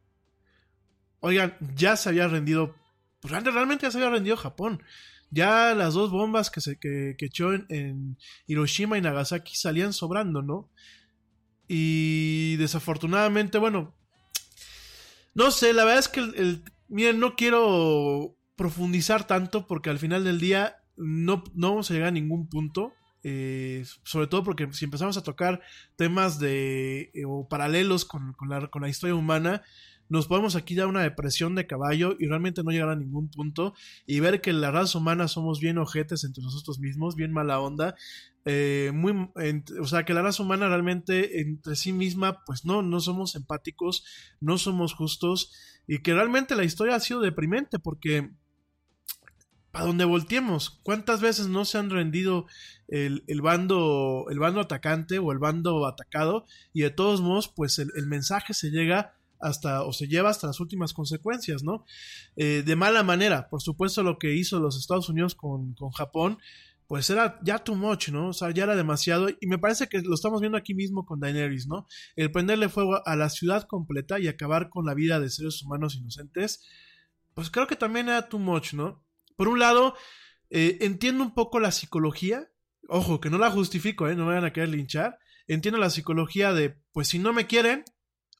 Oigan, 1.25 1.57
ya 1.75 1.97
se 1.97 2.11
había 2.11 2.29
rendido, 2.29 2.75
pues 3.21 3.33
realmente 3.33 3.87
ya 3.87 3.91
se 3.91 3.97
había 3.97 4.11
rendido 4.11 4.37
Japón. 4.37 4.83
Ya 5.31 5.75
las 5.75 5.95
dos 5.95 6.11
bombas 6.11 6.51
que, 6.51 6.61
se, 6.61 6.79
que, 6.79 7.15
que 7.17 7.25
echó 7.25 7.55
en, 7.55 8.19
Hiroshima 8.47 8.99
y 8.99 9.01
Nagasaki 9.01 9.57
salían 9.57 9.95
sobrando, 9.95 10.43
¿no? 10.43 10.71
Y 11.67 12.57
desafortunadamente, 12.57 13.57
bueno, 13.57 13.95
no 15.33 15.51
sé, 15.51 15.73
la 15.73 15.85
verdad 15.87 16.01
es 16.01 16.09
que 16.09 16.21
el, 16.21 16.35
el 16.35 16.65
miren, 16.89 17.21
no 17.21 17.37
quiero 17.37 18.37
profundizar 18.55 19.27
tanto 19.27 19.67
porque 19.67 19.89
al 19.89 19.99
final 19.99 20.25
del 20.25 20.39
día 20.39 20.77
no, 20.95 21.43
no 21.55 21.71
vamos 21.71 21.91
a 21.91 21.95
llegar 21.95 22.09
a 22.09 22.13
ningún 22.13 22.51
punto. 22.51 22.93
Eh, 23.27 23.87
sobre 24.03 24.27
todo 24.27 24.45
porque 24.45 24.71
si 24.73 24.85
empezamos 24.85 25.17
a 25.17 25.23
tocar 25.23 25.63
temas 25.97 26.39
de 26.39 27.11
eh, 27.15 27.25
o 27.27 27.49
paralelos 27.49 28.05
con, 28.05 28.35
con, 28.35 28.51
la, 28.51 28.67
con 28.67 28.83
la 28.83 28.91
historia 28.91 29.15
humana, 29.15 29.63
nos 30.15 30.29
podemos 30.29 30.55
aquí 30.55 30.77
dar 30.77 30.87
una 30.87 31.03
depresión 31.03 31.57
de 31.57 31.67
caballo 31.67 32.15
y 32.21 32.27
realmente 32.27 32.63
no 32.63 32.71
llegar 32.71 32.89
a 32.89 32.95
ningún 32.95 33.29
punto 33.29 33.75
y 34.07 34.21
ver 34.21 34.41
que 34.41 34.53
la 34.53 34.71
raza 34.71 34.99
humana 34.99 35.27
somos 35.27 35.59
bien 35.59 35.77
ojetes 35.77 36.23
entre 36.23 36.45
nosotros 36.45 36.79
mismos, 36.79 37.17
bien 37.17 37.33
mala 37.33 37.59
onda. 37.59 37.97
eh, 38.45 38.93
muy, 38.95 39.29
o 39.81 39.87
sea, 39.87 40.05
que 40.05 40.15
la 40.15 40.23
raza 40.23 40.45
humana 40.45 40.69
realmente 40.69 41.41
entre 41.41 41.75
sí 41.75 41.93
misma, 41.93 42.45
pues 42.45 42.65
no, 42.65 42.81
no 42.83 43.01
somos 43.01 43.35
empáticos, 43.35 44.05
no 44.41 44.57
somos 44.57 44.95
justos 44.95 45.53
y 45.89 45.99
que 45.99 46.15
realmente 46.15 46.55
la 46.55 46.65
historia 46.65 46.95
ha 46.95 47.01
sido 47.01 47.21
deprimente 47.21 47.81
porque 47.81 48.31
para 49.73 49.87
donde 49.87 50.05
volteemos, 50.05 50.79
¿cuántas 50.85 51.21
veces 51.21 51.49
no 51.49 51.65
se 51.65 51.79
han 51.79 51.91
rendido 51.91 52.47
el, 52.87 53.25
el 53.27 53.43
bando, 53.43 54.27
el 54.31 54.39
bando 54.39 54.61
atacante 54.61 55.19
o 55.19 55.33
el 55.33 55.41
bando 55.41 55.89
atacado 55.89 56.45
y 56.73 56.83
de 56.83 56.91
todos 56.91 57.21
modos, 57.21 57.49
pues 57.49 57.81
el, 57.81 57.91
el 57.97 58.07
mensaje 58.07 58.55
se 58.55 58.71
llega 58.71 59.17
hasta 59.45 59.85
o 59.85 59.93
se 59.93 60.09
lleva 60.09 60.31
hasta 60.31 60.47
las 60.49 60.61
últimas 60.61 60.93
consecuencias, 60.93 61.63
¿no? 61.63 61.85
Eh, 62.37 62.63
de 62.65 62.77
mala 62.77 63.03
manera, 63.03 63.49
por 63.49 63.63
supuesto 63.63 64.03
lo 64.03 64.19
que 64.19 64.35
hizo 64.35 64.59
los 64.59 64.77
Estados 64.77 65.09
Unidos 65.09 65.35
con, 65.35 65.75
con 65.75 65.91
Japón, 65.91 66.39
pues 66.87 67.09
era 67.11 67.39
ya 67.43 67.59
too 67.59 67.75
much, 67.75 68.11
¿no? 68.11 68.29
O 68.29 68.33
sea, 68.33 68.51
ya 68.51 68.65
era 68.65 68.77
demasiado. 68.77 69.29
Y 69.41 69.47
me 69.47 69.59
parece 69.59 69.89
que 69.89 70.01
lo 70.03 70.15
estamos 70.15 70.41
viendo 70.41 70.59
aquí 70.59 70.75
mismo 70.75 71.07
con 71.07 71.21
Daenerys, 71.21 71.67
¿no? 71.67 71.87
El 72.17 72.31
prenderle 72.31 72.69
fuego 72.69 73.07
a 73.07 73.17
la 73.17 73.31
ciudad 73.31 73.67
completa 73.67 74.19
y 74.19 74.29
acabar 74.29 74.69
con 74.69 74.85
la 74.85 74.95
vida 74.95 75.21
de 75.21 75.31
seres 75.31 75.63
humanos 75.63 75.95
inocentes, 75.97 76.63
pues 77.35 77.51
creo 77.51 77.67
que 77.67 77.77
también 77.77 78.09
era 78.09 78.29
too 78.29 78.39
much, 78.39 78.75
¿no? 78.75 79.03
Por 79.37 79.49
un 79.49 79.59
lado, 79.59 79.95
eh, 80.51 80.79
entiendo 80.83 81.25
un 81.25 81.35
poco 81.35 81.59
la 81.59 81.73
psicología. 81.73 82.51
Ojo, 82.89 83.21
que 83.21 83.31
no 83.31 83.39
la 83.39 83.51
justifico, 83.51 84.09
¿eh? 84.09 84.15
No 84.15 84.25
me 84.25 84.33
vayan 84.33 84.45
a 84.45 84.53
querer 84.53 84.69
linchar. 84.69 85.19
Entiendo 85.47 85.79
la 85.79 85.91
psicología 85.91 86.53
de, 86.53 86.79
pues 86.93 87.09
si 87.09 87.19
no 87.19 87.33
me 87.33 87.47
quieren, 87.47 87.85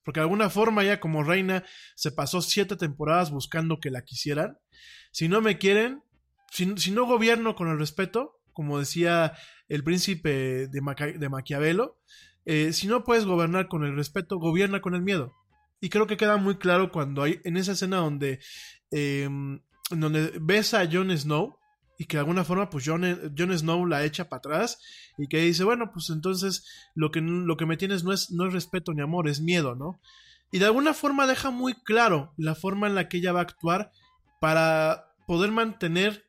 porque 0.05 0.21
de 0.21 0.25
alguna 0.25 0.51
forma 0.51 0.85
ya 0.85 1.01
como 1.01 1.23
reina 1.23 1.65
se 1.97 2.13
pasó 2.13 2.43
siete 2.43 2.77
temporadas 2.77 3.31
buscando 3.31 3.81
que 3.81 3.91
la 3.91 4.03
quisieran. 4.03 4.59
Si 5.11 5.29
no 5.29 5.41
me 5.41 5.59
quieren, 5.59 6.03
si, 6.51 6.91
no 6.91 7.07
gobierno 7.07 7.55
con 7.55 7.69
el 7.69 7.79
respeto, 7.79 8.41
como 8.53 8.79
decía 8.79 9.35
el 9.69 9.83
príncipe 9.83 10.69
de, 10.69 11.29
Maquiavelo, 11.29 11.99
eh, 12.45 12.73
si 12.73 12.87
no 12.87 13.05
puedes 13.05 13.25
gobernar 13.25 13.69
con 13.69 13.85
el 13.85 13.97
respeto, 13.97 14.39
gobierna 14.39 14.81
con 14.81 14.95
el 14.95 15.03
miedo. 15.03 15.35
Y 15.81 15.89
creo 15.89 16.07
que 16.07 16.17
queda 16.17 16.37
muy 16.37 16.57
claro 16.57 16.93
cuando 16.93 17.23
hay 17.23 17.41
en 17.45 17.57
esa 17.57 17.73
escena 17.73 17.97
donde, 17.97 18.41
eh, 18.91 19.29
donde 19.91 20.33
ves 20.41 20.75
a 20.75 20.89
Jon 20.91 21.17
Snow 21.17 21.59
y 21.99 22.07
que 22.07 22.17
de 22.17 22.21
alguna 22.21 22.45
forma 22.45 22.71
pues 22.71 22.85
Jon, 22.87 23.35
Jon 23.37 23.57
Snow 23.57 23.87
la 23.87 24.05
echa 24.05 24.29
para 24.29 24.39
atrás 24.39 24.79
y 25.17 25.29
que 25.29 25.39
dice, 25.39 25.65
bueno, 25.65 25.91
pues 25.93 26.11
entonces 26.11 26.65
lo 26.95 27.11
que, 27.11 27.21
lo 27.21 27.57
que 27.57 27.67
me 27.67 27.77
tienes 27.77 28.05
no 28.05 28.13
es, 28.13 28.31
no 28.31 28.47
es 28.47 28.53
respeto 28.53 28.93
ni 28.93 29.03
amor, 29.03 29.29
es 29.29 29.41
miedo, 29.41 29.75
¿no? 29.75 30.01
Y 30.51 30.59
de 30.59 30.67
alguna 30.67 30.95
forma 30.95 31.27
deja 31.27 31.51
muy 31.51 31.75
claro 31.75 32.33
la 32.37 32.55
forma 32.55 32.87
en 32.87 32.95
la 32.95 33.09
que 33.09 33.19
ella 33.19 33.33
va 33.33 33.41
a 33.41 33.45
actuar 33.45 33.91
para 34.41 35.15
poder 35.27 35.51
mantener 35.51 36.25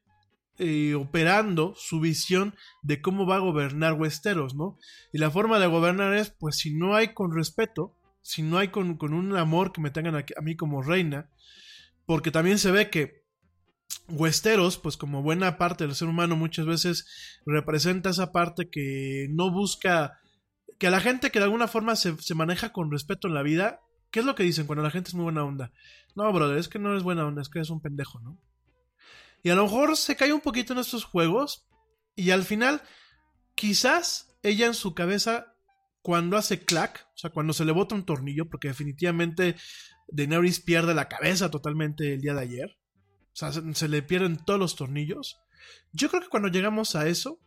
eh, 0.58 0.95
operando 0.95 1.73
su 1.75 1.99
visión 1.99 2.56
de 2.82 3.01
cómo 3.01 3.28
va 3.28 3.36
a 3.36 3.39
gobernar 3.39 3.93
Westeros, 3.93 4.56
¿no? 4.56 4.78
Y 5.12 5.17
la 5.17 5.30
forma 5.30 5.60
de 5.60 5.67
gobernar 5.67 6.15
es, 6.15 6.30
pues 6.30 6.56
si 6.58 6.73
no 6.73 6.95
hay 6.95 7.13
con 7.13 7.36
respeto, 7.36 7.93
si 8.21 8.41
no 8.41 8.58
hay 8.58 8.69
con, 8.69 8.97
con 8.97 9.13
un 9.13 9.36
amor 9.36 9.71
que 9.71 9.82
me 9.82 9.91
tengan 9.91 10.15
a, 10.15 10.25
a 10.38 10.41
mí 10.41 10.56
como 10.56 10.82
reina, 10.82 11.30
porque 12.06 12.32
también 12.32 12.58
se 12.58 12.71
ve 12.71 12.89
que 12.89 13.24
Westeros, 14.08 14.78
pues 14.78 14.98
como 14.98 15.24
buena 15.24 15.58
parte 15.58 15.86
del 15.86 15.95
ser 15.95 16.08
humano 16.08 16.36
muchas 16.36 16.65
veces 16.65 17.06
representa 17.45 18.12
esa 18.12 18.32
parte 18.32 18.69
que 18.69 19.28
no 19.32 19.52
busca, 19.52 20.19
que 20.78 20.88
a 20.88 20.91
la 20.91 21.02
gente 21.02 21.32
que 21.32 21.39
de 21.39 21.45
alguna 21.45 21.67
forma 21.67 21.95
se, 21.95 22.15
se 22.21 22.36
maneja 22.36 22.71
con 22.71 22.91
respeto 22.91 23.28
en 23.28 23.34
la 23.34 23.41
vida, 23.41 23.82
¿qué 24.12 24.19
es 24.19 24.26
lo 24.26 24.36
que 24.36 24.43
dicen 24.43 24.67
cuando 24.67 24.84
la 24.84 24.91
gente 24.91 25.10
es 25.10 25.15
muy 25.15 25.24
buena 25.24 25.43
onda? 25.43 25.71
No, 26.15 26.32
brother, 26.32 26.58
es 26.58 26.67
que 26.67 26.80
no 26.80 26.91
eres 26.91 27.04
buena 27.04 27.26
onda, 27.26 27.41
es 27.41 27.50
que 27.50 27.60
eres 27.60 27.69
un 27.69 27.82
pendejo, 27.82 28.19
¿no? 28.19 28.38
Y 29.43 29.50
a 29.50 29.56
lo 29.56 29.63
mejor 29.63 29.95
se 29.98 30.15
cae 30.15 30.34
un 30.34 30.41
poquito 30.41 30.74
en 30.74 30.80
estos 30.80 31.04
juegos 31.04 31.67
y 32.15 32.32
al 32.32 32.43
final 32.43 32.82
quizás 33.56 34.34
ella 34.41 34.67
en 34.67 34.74
su 34.74 34.93
cabeza 34.93 35.56
cuando 36.02 36.38
hace 36.38 36.63
clack, 36.63 37.08
o 37.15 37.17
sea, 37.17 37.30
cuando 37.32 37.54
se 37.54 37.65
le 37.65 37.71
bota 37.71 37.95
un 37.95 38.06
tornillo, 38.06 38.48
porque 38.50 38.67
definitivamente 38.67 39.56
Daenerys 40.08 40.60
pierde 40.60 40.93
la 40.93 41.08
cabeza 41.08 41.50
totalmente 41.50 42.13
el 42.13 42.21
día 42.21 42.34
de 42.36 42.41
ayer, 42.41 42.78
sea, 43.36 43.52
se, 43.52 43.88
le 43.88 44.02
pierden 44.02 44.38
todos 44.38 44.60
los 44.60 44.76
tornillos. 44.76 45.41
Yo 45.91 46.10
creo 46.10 46.21
que 46.21 46.30
cuando 46.30 46.50
llegamos 46.50 46.95
a 46.95 47.08
eso, 47.08 47.39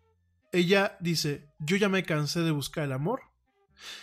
ella 0.53 0.97
dice, 1.01 1.49
yo 1.59 1.77
ya 1.77 1.89
me 1.89 2.05
cansé 2.05 2.41
de 2.41 2.51
buscar 2.51 2.85
el 2.85 2.93
amor, 2.93 3.21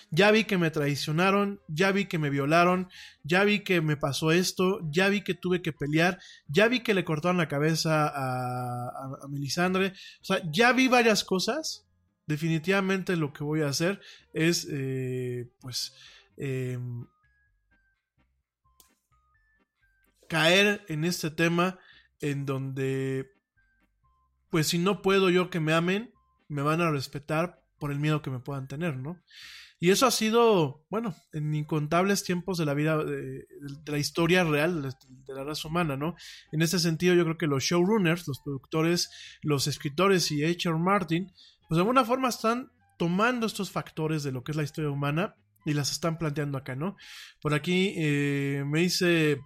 ya 0.10 0.32
vi 0.32 0.46
que 0.46 0.58
me 0.58 0.72
traicionaron, 0.72 1.60
ya 1.68 1.92
vi 1.92 2.06
que 2.06 2.18
me 2.18 2.30
violaron, 2.30 2.90
ya 3.24 3.44
vi 3.44 3.60
que 3.60 3.82
me 3.82 3.98
pasó 3.98 4.32
esto, 4.32 4.80
ya 4.90 5.10
vi 5.10 5.22
que 5.22 5.34
tuve 5.34 5.62
que 5.62 5.74
pelear, 5.74 6.20
ya 6.48 6.68
vi 6.68 6.80
que 6.80 6.94
le 6.94 7.04
cortaron 7.04 7.38
la 7.38 7.48
cabeza 7.48 8.08
a, 8.08 8.88
a, 8.88 9.28
Melisandre, 9.30 9.94
o 10.22 10.26
sea, 10.26 10.42
ya 10.52 10.72
vi 10.74 10.88
varias 10.88 11.24
cosas. 11.24 11.86
Definitivamente 12.28 13.16
lo 13.18 13.34
que 13.34 13.44
voy 13.44 13.62
a 13.62 13.68
hacer 13.68 14.02
es, 14.34 14.68
eh, 14.72 15.48
pues, 15.62 15.94
eh, 16.38 16.80
caer 20.28 20.86
en 20.88 21.06
este 21.06 21.32
tema 21.32 21.80
en 22.22 22.46
donde, 22.46 23.32
pues, 24.50 24.68
si 24.68 24.80
no 24.80 25.02
puedo 25.02 25.30
yo 25.30 25.50
que 25.50 25.60
me 25.60 25.74
amen, 25.74 26.14
me 26.48 26.62
van 26.62 26.82
a 26.82 26.92
respetar 26.92 27.62
por 27.80 27.92
el 27.92 28.00
miedo 28.00 28.22
que 28.22 28.32
me 28.32 28.40
puedan 28.40 28.68
tener, 28.68 28.98
¿no? 28.98 29.22
Y 29.80 29.92
eso 29.92 30.08
ha 30.08 30.12
sido, 30.12 30.86
bueno, 30.90 31.14
en 31.34 31.54
incontables 31.54 32.24
tiempos 32.24 32.58
de 32.58 32.66
la 32.66 32.74
vida, 32.74 33.04
de, 33.04 33.46
la 33.86 33.98
historia 33.98 34.44
real 34.44 34.82
de, 34.82 35.34
la 35.34 35.44
raza 35.44 35.68
humana, 35.68 35.98
¿no? 35.98 36.16
En 36.52 36.62
ese 36.62 36.80
sentido, 36.80 37.14
yo 37.14 37.24
creo 37.24 37.38
que 37.38 37.48
los 37.48 37.64
showrunners, 37.64 38.28
los 38.28 38.40
productores, 38.40 39.10
los 39.42 39.68
escritores 39.68 40.32
y 40.32 40.46
H.R. 40.46 40.78
Martin, 40.80 41.28
pues 41.68 41.76
de 41.76 41.82
alguna 41.82 42.06
forma 42.06 42.30
están 42.30 42.72
tomando 42.98 43.46
estos 43.46 43.70
factores 43.70 44.24
de 44.24 44.32
lo 44.32 44.44
que 44.44 44.54
es 44.54 44.56
la 44.56 44.64
historia 44.64 44.90
humana 44.90 45.36
y 45.66 45.74
las 45.74 45.92
están 45.92 46.18
planteando 46.18 46.58
acá, 46.58 46.76
¿no? 46.76 46.96
Por 47.42 47.54
aquí 47.54 47.94
eh, 47.98 48.64
me 48.66 48.80
dice 48.80 49.42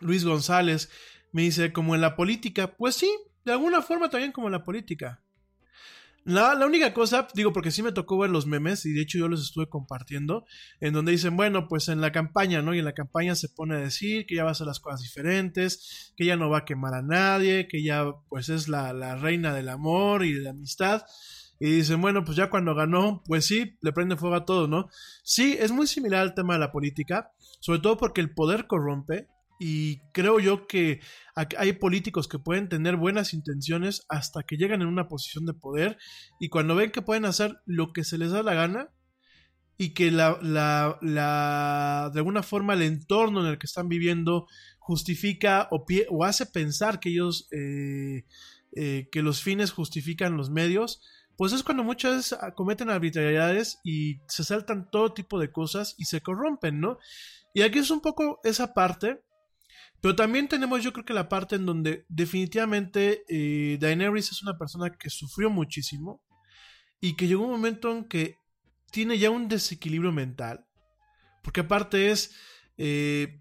Luis 0.00 0.24
González, 0.24 0.90
me 1.32 1.42
dice, 1.42 1.72
como 1.72 1.94
en 1.94 2.00
la 2.00 2.16
política, 2.16 2.76
pues 2.76 2.94
sí, 2.94 3.10
de 3.44 3.52
alguna 3.52 3.82
forma 3.82 4.10
también 4.10 4.32
como 4.32 4.48
en 4.48 4.52
la 4.52 4.64
política. 4.64 5.20
La, 6.26 6.54
la, 6.54 6.64
única 6.64 6.94
cosa, 6.94 7.28
digo, 7.34 7.52
porque 7.52 7.70
sí 7.70 7.82
me 7.82 7.92
tocó 7.92 8.16
ver 8.16 8.30
los 8.30 8.46
memes 8.46 8.86
y 8.86 8.94
de 8.94 9.02
hecho 9.02 9.18
yo 9.18 9.28
los 9.28 9.42
estuve 9.42 9.68
compartiendo, 9.68 10.46
en 10.80 10.94
donde 10.94 11.12
dicen, 11.12 11.36
bueno, 11.36 11.68
pues 11.68 11.88
en 11.88 12.00
la 12.00 12.12
campaña, 12.12 12.62
¿no? 12.62 12.74
Y 12.74 12.78
en 12.78 12.86
la 12.86 12.94
campaña 12.94 13.34
se 13.34 13.50
pone 13.50 13.74
a 13.74 13.78
decir 13.78 14.24
que 14.24 14.36
ya 14.36 14.44
va 14.44 14.48
a 14.48 14.52
hacer 14.52 14.66
las 14.66 14.80
cosas 14.80 15.02
diferentes, 15.02 16.14
que 16.16 16.24
ya 16.24 16.36
no 16.36 16.48
va 16.48 16.58
a 16.58 16.64
quemar 16.64 16.94
a 16.94 17.02
nadie, 17.02 17.68
que 17.68 17.82
ya 17.82 18.06
pues 18.30 18.48
es 18.48 18.68
la, 18.68 18.94
la 18.94 19.16
reina 19.16 19.52
del 19.52 19.68
amor 19.68 20.24
y 20.24 20.32
de 20.32 20.40
la 20.40 20.50
amistad. 20.50 21.02
Y 21.60 21.70
dicen, 21.70 22.00
bueno, 22.00 22.24
pues 22.24 22.38
ya 22.38 22.48
cuando 22.48 22.74
ganó, 22.74 23.22
pues 23.26 23.44
sí, 23.44 23.76
le 23.82 23.92
prende 23.92 24.16
fuego 24.16 24.36
a 24.36 24.44
todo, 24.46 24.66
¿no? 24.66 24.88
Sí, 25.22 25.56
es 25.60 25.72
muy 25.72 25.86
similar 25.86 26.22
al 26.22 26.34
tema 26.34 26.54
de 26.54 26.60
la 26.60 26.72
política, 26.72 27.32
sobre 27.60 27.80
todo 27.80 27.98
porque 27.98 28.22
el 28.22 28.32
poder 28.32 28.66
corrompe, 28.66 29.28
y 29.58 30.00
creo 30.12 30.40
yo 30.40 30.66
que 30.66 31.00
hay 31.34 31.72
políticos 31.74 32.28
que 32.28 32.38
pueden 32.38 32.68
tener 32.68 32.96
buenas 32.96 33.34
intenciones 33.34 34.04
hasta 34.08 34.42
que 34.42 34.56
llegan 34.56 34.82
en 34.82 34.88
una 34.88 35.08
posición 35.08 35.46
de 35.46 35.54
poder 35.54 35.96
y 36.40 36.48
cuando 36.48 36.74
ven 36.74 36.90
que 36.90 37.02
pueden 37.02 37.24
hacer 37.24 37.60
lo 37.64 37.92
que 37.92 38.04
se 38.04 38.18
les 38.18 38.30
da 38.30 38.42
la 38.42 38.54
gana 38.54 38.90
y 39.76 39.94
que 39.94 40.10
la, 40.10 40.38
la, 40.42 40.98
la 41.02 42.10
de 42.12 42.20
alguna 42.20 42.42
forma 42.42 42.74
el 42.74 42.82
entorno 42.82 43.40
en 43.40 43.46
el 43.46 43.58
que 43.58 43.66
están 43.66 43.88
viviendo 43.88 44.46
justifica 44.78 45.68
o, 45.70 45.84
pie, 45.86 46.06
o 46.10 46.24
hace 46.24 46.46
pensar 46.46 47.00
que 47.00 47.10
ellos 47.10 47.48
eh, 47.52 48.24
eh, 48.76 49.08
que 49.10 49.22
los 49.22 49.42
fines 49.42 49.70
justifican 49.70 50.36
los 50.36 50.50
medios 50.50 51.00
pues 51.36 51.52
es 51.52 51.62
cuando 51.62 51.82
muchas 51.82 52.16
veces 52.16 52.38
cometen 52.54 52.90
arbitrariedades 52.90 53.80
y 53.82 54.20
se 54.28 54.44
saltan 54.44 54.88
todo 54.90 55.14
tipo 55.14 55.38
de 55.40 55.50
cosas 55.50 55.96
y 55.98 56.04
se 56.04 56.20
corrompen, 56.20 56.78
¿no? 56.78 56.98
Y 57.52 57.62
aquí 57.62 57.80
es 57.80 57.90
un 57.90 58.00
poco 58.00 58.40
esa 58.44 58.72
parte 58.72 59.20
pero 60.04 60.14
también 60.14 60.48
tenemos 60.48 60.84
yo 60.84 60.92
creo 60.92 61.06
que 61.06 61.14
la 61.14 61.30
parte 61.30 61.56
en 61.56 61.64
donde 61.64 62.04
definitivamente 62.10 63.24
eh, 63.26 63.78
Daenerys 63.80 64.32
es 64.32 64.42
una 64.42 64.58
persona 64.58 64.90
que 64.90 65.08
sufrió 65.08 65.48
muchísimo 65.48 66.22
y 67.00 67.16
que 67.16 67.26
llegó 67.26 67.44
un 67.44 67.52
momento 67.52 67.90
en 67.90 68.04
que 68.04 68.36
tiene 68.90 69.16
ya 69.16 69.30
un 69.30 69.48
desequilibrio 69.48 70.12
mental. 70.12 70.66
Porque 71.42 71.60
aparte 71.60 72.10
es... 72.10 72.36
Eh, 72.76 73.40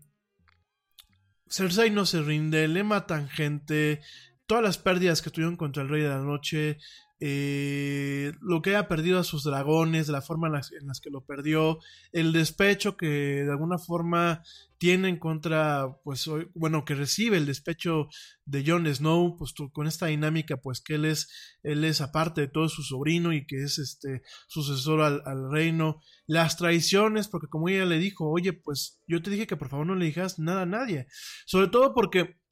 Cersei 1.49 1.89
no 1.89 2.05
se 2.05 2.21
rinde, 2.21 2.69
le 2.69 2.85
matan 2.85 3.27
gente, 3.27 3.99
todas 4.47 4.63
las 4.63 4.77
pérdidas 4.77 5.21
que 5.21 5.31
tuvieron 5.31 5.57
contra 5.57 5.83
el 5.83 5.89
Rey 5.89 6.03
de 6.03 6.07
la 6.07 6.19
Noche, 6.19 6.77
eh, 7.25 8.33
lo 8.41 8.61
que 8.61 8.71
haya 8.71 8.89
perdido 8.89 9.17
a 9.17 9.23
sus 9.23 9.45
dragones, 9.45 10.09
la 10.09 10.21
forma 10.21 10.49
en 10.49 10.55
en 10.55 10.87
las, 10.87 10.99
que 10.99 11.09
lo 11.09 11.23
perdió, 11.25 11.79
el 12.11 12.33
despecho 12.33 12.97
que 12.97 13.05
de 13.45 13.49
alguna 13.49 13.77
forma 13.77 14.43
tiene 14.77 15.07
en 15.07 15.19
contra, 15.19 15.87
pues, 16.03 16.29
bueno, 16.53 16.83
que 16.83 16.95
recibe 16.95 17.37
el 17.37 17.45
despecho 17.45 18.09
de 18.43 18.65
Jon 18.67 18.93
Snow, 18.93 19.37
pues 19.37 19.53
con 19.71 19.87
esta 19.87 20.07
dinámica, 20.07 20.57
pues 20.57 20.81
que 20.81 20.95
él 20.95 21.05
es, 21.05 21.29
él 21.63 21.85
es 21.85 22.01
aparte 22.01 22.41
de 22.41 22.49
todo 22.49 22.67
su 22.67 22.83
sobrino 22.83 23.31
y 23.31 23.45
que 23.45 23.63
es 23.63 23.79
este 23.79 24.23
sucesor 24.47 24.99
al, 24.99 25.21
al 25.25 25.49
reino, 25.49 26.01
las 26.27 26.57
traiciones, 26.57 27.29
porque 27.29 27.47
como 27.47 27.69
ella 27.69 27.85
le 27.85 27.99
dijo, 27.99 28.29
oye, 28.29 28.51
pues 28.51 28.99
yo 29.07 29.21
te 29.21 29.31
dije 29.31 29.47
que 29.47 29.55
por 29.55 29.69
favor 29.69 29.87
no 29.87 29.95
le 29.95 30.07
dijeras 30.07 30.39
nada 30.39 30.63
a 30.63 30.65
nadie, 30.65 31.07
sobre 31.45 31.69
todo 31.69 31.93
porque 31.93 32.42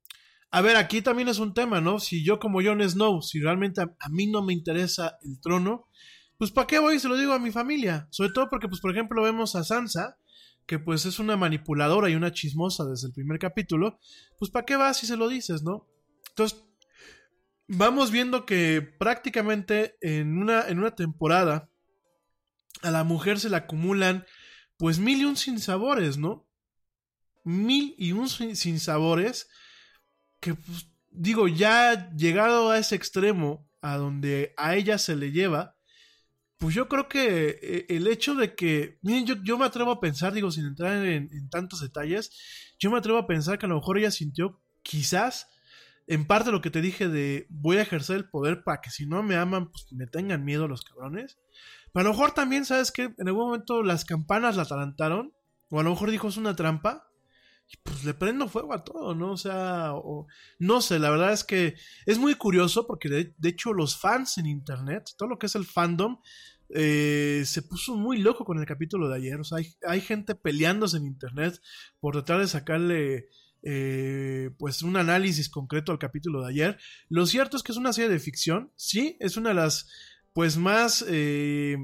a 0.51 0.61
ver, 0.61 0.75
aquí 0.75 1.01
también 1.01 1.29
es 1.29 1.39
un 1.39 1.53
tema, 1.53 1.79
¿no? 1.79 1.99
Si 1.99 2.25
yo 2.25 2.37
como 2.39 2.61
Jon 2.61 2.87
Snow, 2.87 3.21
si 3.21 3.39
realmente 3.39 3.81
a, 3.81 4.09
mí 4.09 4.27
no 4.27 4.43
me 4.43 4.51
interesa 4.51 5.17
el 5.23 5.39
trono, 5.39 5.87
pues 6.37 6.51
¿para 6.51 6.67
qué 6.67 6.77
voy 6.77 6.99
se 6.99 7.07
lo 7.07 7.17
digo 7.17 7.31
a 7.31 7.39
mi 7.39 7.51
familia? 7.51 8.07
Sobre 8.11 8.31
todo 8.31 8.49
porque, 8.49 8.67
pues, 8.67 8.81
por 8.81 8.91
ejemplo, 8.91 9.23
vemos 9.23 9.55
a 9.55 9.63
Sansa, 9.63 10.17
que 10.65 10.77
pues 10.77 11.05
es 11.05 11.19
una 11.19 11.37
manipuladora 11.37 12.09
y 12.09 12.15
una 12.15 12.33
chismosa 12.33 12.83
desde 12.85 13.07
el 13.07 13.13
primer 13.13 13.39
capítulo, 13.39 13.99
pues 14.37 14.51
¿para 14.51 14.65
qué 14.65 14.75
vas 14.75 14.97
si 14.97 15.07
se 15.07 15.15
lo 15.15 15.29
dices, 15.29 15.63
no? 15.63 15.87
Entonces, 16.29 16.63
vamos 17.67 18.11
viendo 18.11 18.45
que 18.45 18.81
prácticamente 18.81 19.95
en 20.01 20.37
una, 20.37 20.67
en 20.67 20.79
una 20.79 20.95
temporada 20.95 21.69
a 22.81 22.91
la 22.91 23.05
mujer 23.05 23.39
se 23.39 23.49
le 23.49 23.55
acumulan 23.55 24.25
pues 24.77 24.99
mil 24.99 25.21
y 25.21 25.25
un 25.25 25.37
sinsabores, 25.37 26.17
¿no? 26.17 26.45
Mil 27.45 27.95
y 27.97 28.11
un 28.11 28.27
sin- 28.27 28.55
sinsabores 28.55 29.47
que 30.41 30.55
pues, 30.55 30.87
digo, 31.09 31.47
ya 31.47 32.11
llegado 32.11 32.71
a 32.71 32.77
ese 32.77 32.95
extremo 32.95 33.69
a 33.81 33.95
donde 33.95 34.53
a 34.57 34.75
ella 34.75 34.97
se 34.97 35.15
le 35.15 35.31
lleva, 35.31 35.77
pues 36.57 36.75
yo 36.75 36.89
creo 36.89 37.07
que 37.07 37.59
eh, 37.61 37.85
el 37.89 38.07
hecho 38.07 38.35
de 38.35 38.53
que, 38.53 38.99
miren, 39.01 39.25
yo, 39.25 39.35
yo 39.43 39.57
me 39.57 39.65
atrevo 39.65 39.91
a 39.91 40.01
pensar, 40.01 40.33
digo, 40.33 40.51
sin 40.51 40.65
entrar 40.65 41.05
en, 41.05 41.29
en 41.31 41.49
tantos 41.49 41.79
detalles, 41.79 42.75
yo 42.77 42.91
me 42.91 42.97
atrevo 42.97 43.17
a 43.17 43.27
pensar 43.27 43.57
que 43.57 43.65
a 43.65 43.69
lo 43.69 43.75
mejor 43.75 43.97
ella 43.97 44.11
sintió 44.11 44.61
quizás 44.83 45.47
en 46.07 46.25
parte 46.25 46.51
lo 46.51 46.61
que 46.61 46.71
te 46.71 46.81
dije 46.81 47.07
de 47.07 47.47
voy 47.49 47.77
a 47.77 47.83
ejercer 47.83 48.17
el 48.17 48.29
poder 48.29 48.63
para 48.63 48.81
que 48.81 48.89
si 48.89 49.05
no 49.05 49.23
me 49.23 49.37
aman, 49.37 49.71
pues 49.71 49.87
me 49.91 50.07
tengan 50.07 50.43
miedo 50.43 50.67
los 50.67 50.83
cabrones. 50.83 51.39
Pero 51.93 52.01
a 52.01 52.03
lo 52.03 52.09
mejor 52.11 52.31
también, 52.31 52.65
¿sabes 52.65 52.91
que 52.91 53.13
En 53.17 53.27
algún 53.27 53.45
momento 53.45 53.83
las 53.83 54.05
campanas 54.05 54.55
la 54.55 54.63
atalantaron, 54.63 55.33
o 55.69 55.79
a 55.79 55.83
lo 55.83 55.91
mejor 55.91 56.11
dijo 56.11 56.27
es 56.27 56.37
una 56.37 56.55
trampa, 56.55 57.10
y 57.71 57.77
pues 57.83 58.03
le 58.03 58.13
prendo 58.13 58.47
fuego 58.49 58.73
a 58.73 58.83
todo, 58.83 59.15
¿no? 59.15 59.31
O 59.31 59.37
sea, 59.37 59.93
no 60.59 60.81
sé, 60.81 60.99
la 60.99 61.09
verdad 61.09 61.31
es 61.31 61.43
que 61.43 61.75
es 62.05 62.17
muy 62.17 62.35
curioso 62.35 62.85
porque 62.85 63.09
de, 63.09 63.49
hecho 63.49 63.73
los 63.73 63.97
fans 63.97 64.37
en 64.37 64.45
internet, 64.45 65.11
todo 65.17 65.29
lo 65.29 65.39
que 65.39 65.45
es 65.45 65.55
el 65.55 65.65
fandom, 65.65 66.19
eh, 66.69 67.43
se 67.45 67.61
puso 67.61 67.95
muy 67.95 68.17
loco 68.17 68.45
con 68.45 68.59
el 68.59 68.65
capítulo 68.65 69.09
de 69.09 69.15
ayer. 69.15 69.39
O 69.39 69.43
sea, 69.43 69.59
hay, 69.59 69.73
hay 69.87 70.01
gente 70.01 70.35
peleándose 70.35 70.97
en 70.97 71.05
internet 71.05 71.61
por 71.99 72.13
tratar 72.13 72.39
de 72.39 72.47
sacarle 72.47 73.29
eh, 73.63 74.49
pues 74.57 74.81
un 74.81 74.97
análisis 74.97 75.47
concreto 75.47 75.91
al 75.91 75.99
capítulo 75.99 76.41
de 76.41 76.49
ayer. 76.49 76.77
Lo 77.09 77.25
cierto 77.25 77.57
es 77.57 77.63
que 77.63 77.71
es 77.71 77.77
una 77.77 77.93
serie 77.93 78.09
de 78.09 78.19
ficción, 78.19 78.71
sí, 78.75 79.17
es 79.19 79.37
una 79.37 79.49
de 79.49 79.55
las 79.55 79.87
pues 80.33 80.57
más 80.57 81.05
eh, 81.07 81.77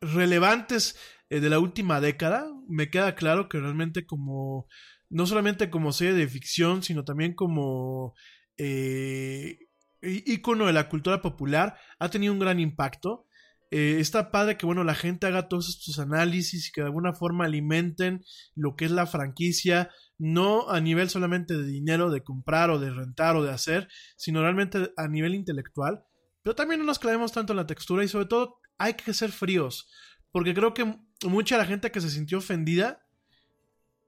relevantes 0.00 0.96
eh, 1.30 1.40
de 1.40 1.50
la 1.50 1.58
última 1.58 2.00
década. 2.00 2.46
Me 2.68 2.90
queda 2.90 3.14
claro 3.14 3.48
que 3.48 3.58
realmente 3.58 4.06
como 4.06 4.66
no 5.10 5.26
solamente 5.26 5.70
como 5.70 5.92
serie 5.92 6.14
de 6.14 6.28
ficción, 6.28 6.82
sino 6.82 7.04
también 7.04 7.34
como 7.34 8.14
eh, 8.56 9.58
ícono 10.02 10.66
de 10.66 10.72
la 10.72 10.88
cultura 10.88 11.22
popular, 11.22 11.76
ha 11.98 12.10
tenido 12.10 12.32
un 12.32 12.38
gran 12.38 12.60
impacto. 12.60 13.26
Eh, 13.70 13.96
está 14.00 14.30
padre 14.30 14.56
que 14.56 14.64
bueno 14.64 14.82
la 14.82 14.94
gente 14.94 15.26
haga 15.26 15.48
todos 15.48 15.68
estos 15.68 15.98
análisis 15.98 16.68
y 16.68 16.72
que 16.72 16.80
de 16.80 16.86
alguna 16.86 17.12
forma 17.12 17.44
alimenten 17.44 18.22
lo 18.54 18.76
que 18.76 18.86
es 18.86 18.90
la 18.90 19.06
franquicia, 19.06 19.90
no 20.16 20.70
a 20.70 20.80
nivel 20.80 21.10
solamente 21.10 21.54
de 21.54 21.66
dinero, 21.66 22.10
de 22.10 22.22
comprar 22.22 22.70
o 22.70 22.78
de 22.78 22.90
rentar 22.90 23.36
o 23.36 23.42
de 23.42 23.50
hacer, 23.50 23.88
sino 24.16 24.40
realmente 24.40 24.92
a 24.96 25.08
nivel 25.08 25.34
intelectual. 25.34 26.02
Pero 26.42 26.54
también 26.54 26.80
no 26.80 26.86
nos 26.86 26.98
clavemos 26.98 27.32
tanto 27.32 27.52
en 27.52 27.58
la 27.58 27.66
textura 27.66 28.04
y 28.04 28.08
sobre 28.08 28.26
todo 28.26 28.58
hay 28.78 28.94
que 28.94 29.12
ser 29.12 29.32
fríos, 29.32 29.90
porque 30.30 30.54
creo 30.54 30.74
que 30.74 30.96
mucha 31.26 31.56
de 31.56 31.62
la 31.62 31.68
gente 31.68 31.90
que 31.90 32.00
se 32.00 32.10
sintió 32.10 32.38
ofendida, 32.38 33.04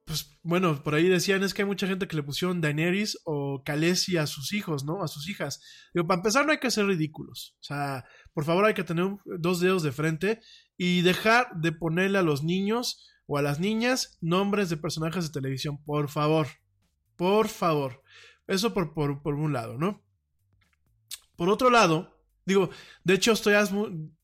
pues 0.04 0.40
bueno, 0.42 0.82
por 0.82 0.94
ahí 0.94 1.08
decían 1.08 1.42
es 1.44 1.54
que 1.54 1.62
hay 1.62 1.68
mucha 1.68 1.86
gente 1.86 2.08
que 2.08 2.16
le 2.16 2.22
pusieron 2.22 2.60
Daenerys 2.60 3.18
o 3.24 3.62
Khaleesi 3.64 4.16
a 4.16 4.26
sus 4.26 4.52
hijos, 4.52 4.84
¿no? 4.84 5.02
A 5.02 5.08
sus 5.08 5.28
hijas. 5.28 5.62
Digo, 5.94 6.06
para 6.06 6.18
empezar 6.18 6.44
no 6.44 6.52
hay 6.52 6.58
que 6.58 6.70
ser 6.70 6.86
ridículos. 6.86 7.56
O 7.60 7.62
sea, 7.62 8.04
por 8.34 8.44
favor 8.44 8.64
hay 8.64 8.74
que 8.74 8.82
tener 8.82 9.06
dos 9.24 9.60
dedos 9.60 9.82
de 9.82 9.92
frente 9.92 10.40
y 10.76 11.02
dejar 11.02 11.54
de 11.54 11.72
ponerle 11.72 12.18
a 12.18 12.22
los 12.22 12.42
niños 12.42 13.08
o 13.26 13.38
a 13.38 13.42
las 13.42 13.60
niñas 13.60 14.18
nombres 14.20 14.68
de 14.68 14.76
personajes 14.76 15.24
de 15.24 15.32
televisión. 15.32 15.80
Por 15.84 16.08
favor. 16.08 16.48
Por 17.14 17.48
favor. 17.48 18.02
Eso 18.48 18.74
por, 18.74 18.92
por, 18.94 19.22
por 19.22 19.34
un 19.34 19.52
lado, 19.52 19.78
¿no? 19.78 20.02
Por 21.36 21.48
otro 21.48 21.70
lado, 21.70 22.19
digo, 22.44 22.70
de 23.04 23.14
hecho 23.14 23.32
esto 23.32 23.50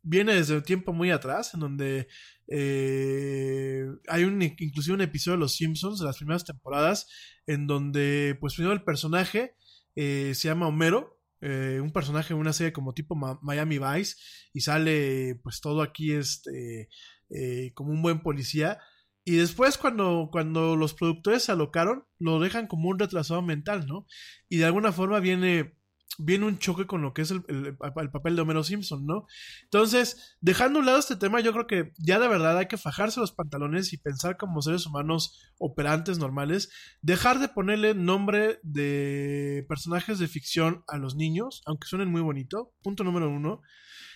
viene 0.03 0.35
desde 0.35 0.57
un 0.57 0.63
tiempo 0.63 0.93
muy 0.93 1.11
atrás, 1.11 1.55
en 1.55 1.61
donde 1.61 2.09
eh, 2.49 3.87
hay 4.09 4.25
un, 4.25 4.41
inclusive 4.43 4.95
un 4.95 5.01
episodio 5.03 5.37
de 5.37 5.41
Los 5.41 5.57
Simpsons 5.57 6.01
de 6.01 6.07
las 6.07 6.17
primeras 6.17 6.45
temporadas, 6.45 7.09
en 7.47 7.67
donde 7.67 8.37
pues 8.41 8.55
primero 8.55 8.75
el 8.75 8.85
personaje 8.85 9.55
eh, 9.95 10.33
se 10.35 10.49
llama 10.49 10.69
Homero, 10.69 11.21
eh, 11.41 11.81
un 11.83 11.93
personaje 11.93 12.35
de 12.35 12.41
una 12.41 12.53
serie 12.53 12.73
como 12.73 12.95
tipo 12.95 13.15
Miami 13.43 13.79
Vice, 13.79 14.17
y 14.53 14.61
sale 14.61 15.39
pues 15.43 15.61
todo 15.61 15.83
aquí 15.83 16.13
este, 16.13 16.89
eh, 17.31 17.73
como 17.75 17.91
un 17.91 18.03
buen 18.03 18.21
policía. 18.21 18.79
Y 19.25 19.37
después 19.37 19.77
cuando, 19.77 20.29
cuando 20.31 20.77
los 20.77 20.95
productores 20.95 21.43
se 21.45 21.53
alocaron, 21.53 22.05
lo 22.19 22.39
dejan 22.39 22.69
como 22.69 22.89
un 22.89 22.99
retrasado 22.99 23.43
mental, 23.43 23.87
¿no? 23.87 24.07
Y 24.49 24.59
de 24.59 24.67
alguna 24.67 24.93
forma 24.93 25.19
viene, 25.19 25.77
viene 26.19 26.47
un 26.47 26.59
choque 26.59 26.87
con 26.87 27.03
lo 27.03 27.13
que 27.13 27.23
es 27.23 27.31
el, 27.31 27.45
el- 27.49 27.77
el 27.97 28.11
papel 28.11 28.37
de 28.37 28.43
Homero 28.43 28.65
Simpson, 28.65 29.05
¿no? 29.07 29.27
Entonces, 29.65 30.37
dejando 30.41 30.79
a 30.79 30.81
un 30.81 30.87
lado 30.87 30.99
este 30.99 31.17
tema, 31.17 31.41
yo 31.41 31.53
creo 31.53 31.67
que 31.67 31.93
ya 31.99 32.19
de 32.19 32.29
verdad 32.29 32.57
hay 32.59 32.67
que 32.69 32.79
fajarse 32.79 33.21
los 33.21 33.33
pantalones 33.33 33.93
y 33.93 33.99
pensar 33.99 34.37
como 34.39 34.63
seres 34.63 34.87
humanos 34.87 35.39
operantes 35.59 36.19
normales, 36.19 36.71
dejar 37.03 37.39
de 37.39 37.49
ponerle 37.49 37.95
nombre 37.95 38.61
de 38.63 39.67
personajes 39.69 40.19
de 40.19 40.29
ficción 40.29 40.85
a 40.89 40.97
los 40.97 41.17
niños, 41.17 41.63
aunque 41.67 41.87
suenen 41.89 42.11
muy 42.11 42.23
bonito, 42.23 42.73
punto 42.83 43.05
número 43.05 43.29
uno. 43.29 43.61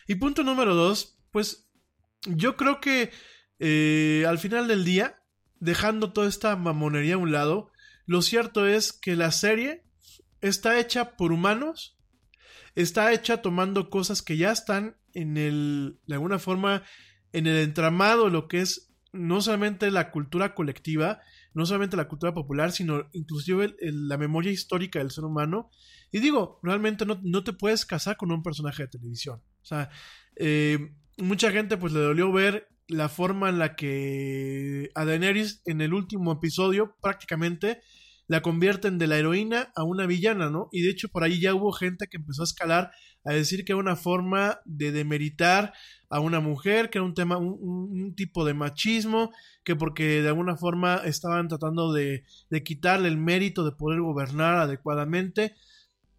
Y 0.07 0.14
punto 0.16 0.43
número 0.43 0.74
dos, 0.74 1.18
pues 1.30 1.68
yo 2.26 2.57
creo 2.57 2.80
que 2.80 3.11
eh, 3.59 4.24
al 4.26 4.38
final 4.38 4.68
del 4.68 4.84
día, 4.84 5.22
dejando 5.59 6.12
toda 6.12 6.28
esta 6.28 6.57
mamonería 6.57 7.14
a 7.14 7.18
un 7.18 7.32
lado, 7.32 7.70
lo 8.07 8.22
cierto 8.22 8.66
es 8.66 8.93
que 8.93 9.16
la 9.16 9.30
serie 9.32 9.84
está 10.41 10.78
hecha 10.78 11.16
por 11.16 11.32
humanos, 11.32 11.99
está 12.74 13.12
hecha 13.12 13.43
tomando 13.43 13.91
cosas 13.91 14.22
que 14.22 14.36
ya 14.36 14.53
están 14.53 14.97
en 15.12 15.36
el, 15.36 15.99
de 16.07 16.14
alguna 16.14 16.38
forma, 16.38 16.82
en 17.32 17.47
el 17.47 17.57
entramado 17.57 18.28
lo 18.28 18.49
que 18.49 18.61
es 18.61 18.91
no 19.12 19.41
solamente 19.41 19.91
la 19.91 20.11
cultura 20.12 20.55
colectiva, 20.55 21.20
no 21.53 21.66
solamente 21.66 21.97
la 21.97 22.09
cultura 22.09 22.32
popular, 22.32 22.70
sino 22.70 23.09
inclusive 23.12 23.74
la 23.80 24.16
memoria 24.16 24.53
histórica 24.53 25.01
del 25.01 25.11
ser 25.11 25.24
humano. 25.24 25.70
Y 26.12 26.20
digo, 26.20 26.61
realmente 26.62 27.05
no, 27.05 27.20
no 27.22 27.43
te 27.43 27.53
puedes 27.53 27.84
casar 27.84 28.16
con 28.16 28.30
un 28.30 28.43
personaje 28.43 28.84
de 28.84 28.88
televisión. 28.88 29.43
O 29.62 29.64
sea, 29.64 29.91
eh, 30.36 30.95
mucha 31.18 31.51
gente 31.51 31.76
pues 31.76 31.93
le 31.93 32.01
dolió 32.01 32.32
ver 32.32 32.68
la 32.86 33.09
forma 33.09 33.49
en 33.49 33.59
la 33.59 33.76
que 33.76 34.91
a 34.95 35.05
Daenerys 35.05 35.62
en 35.64 35.80
el 35.80 35.95
último 35.95 36.32
episodio 36.32 36.97
prácticamente 37.01 37.80
la 38.31 38.43
convierten 38.43 38.97
de 38.99 39.09
la 39.09 39.18
heroína 39.18 39.72
a 39.74 39.83
una 39.83 40.07
villana, 40.07 40.51
¿no? 40.51 40.68
Y 40.70 40.83
de 40.83 40.91
hecho 40.91 41.09
por 41.09 41.24
ahí 41.24 41.41
ya 41.41 41.53
hubo 41.53 41.72
gente 41.72 42.07
que 42.07 42.18
empezó 42.18 42.43
a 42.43 42.45
escalar 42.45 42.93
a 43.24 43.33
decir 43.33 43.64
que 43.64 43.72
era 43.72 43.81
una 43.81 43.97
forma 43.97 44.61
de 44.64 44.93
demeritar 44.93 45.72
a 46.09 46.20
una 46.20 46.39
mujer, 46.39 46.91
que 46.91 46.99
era 46.99 47.05
un 47.05 47.14
tema, 47.14 47.39
un, 47.39 48.14
tipo 48.14 48.45
de 48.45 48.55
machismo, 48.55 49.33
que 49.64 49.74
porque 49.74 50.22
de 50.22 50.28
alguna 50.28 50.57
forma 50.57 51.03
estaban 51.05 51.49
tratando 51.49 51.93
de 51.93 52.22
quitarle 52.64 53.09
el 53.09 53.16
mérito 53.16 53.64
de 53.64 53.72
poder 53.72 54.01
gobernar 54.01 54.59
adecuadamente. 54.59 55.57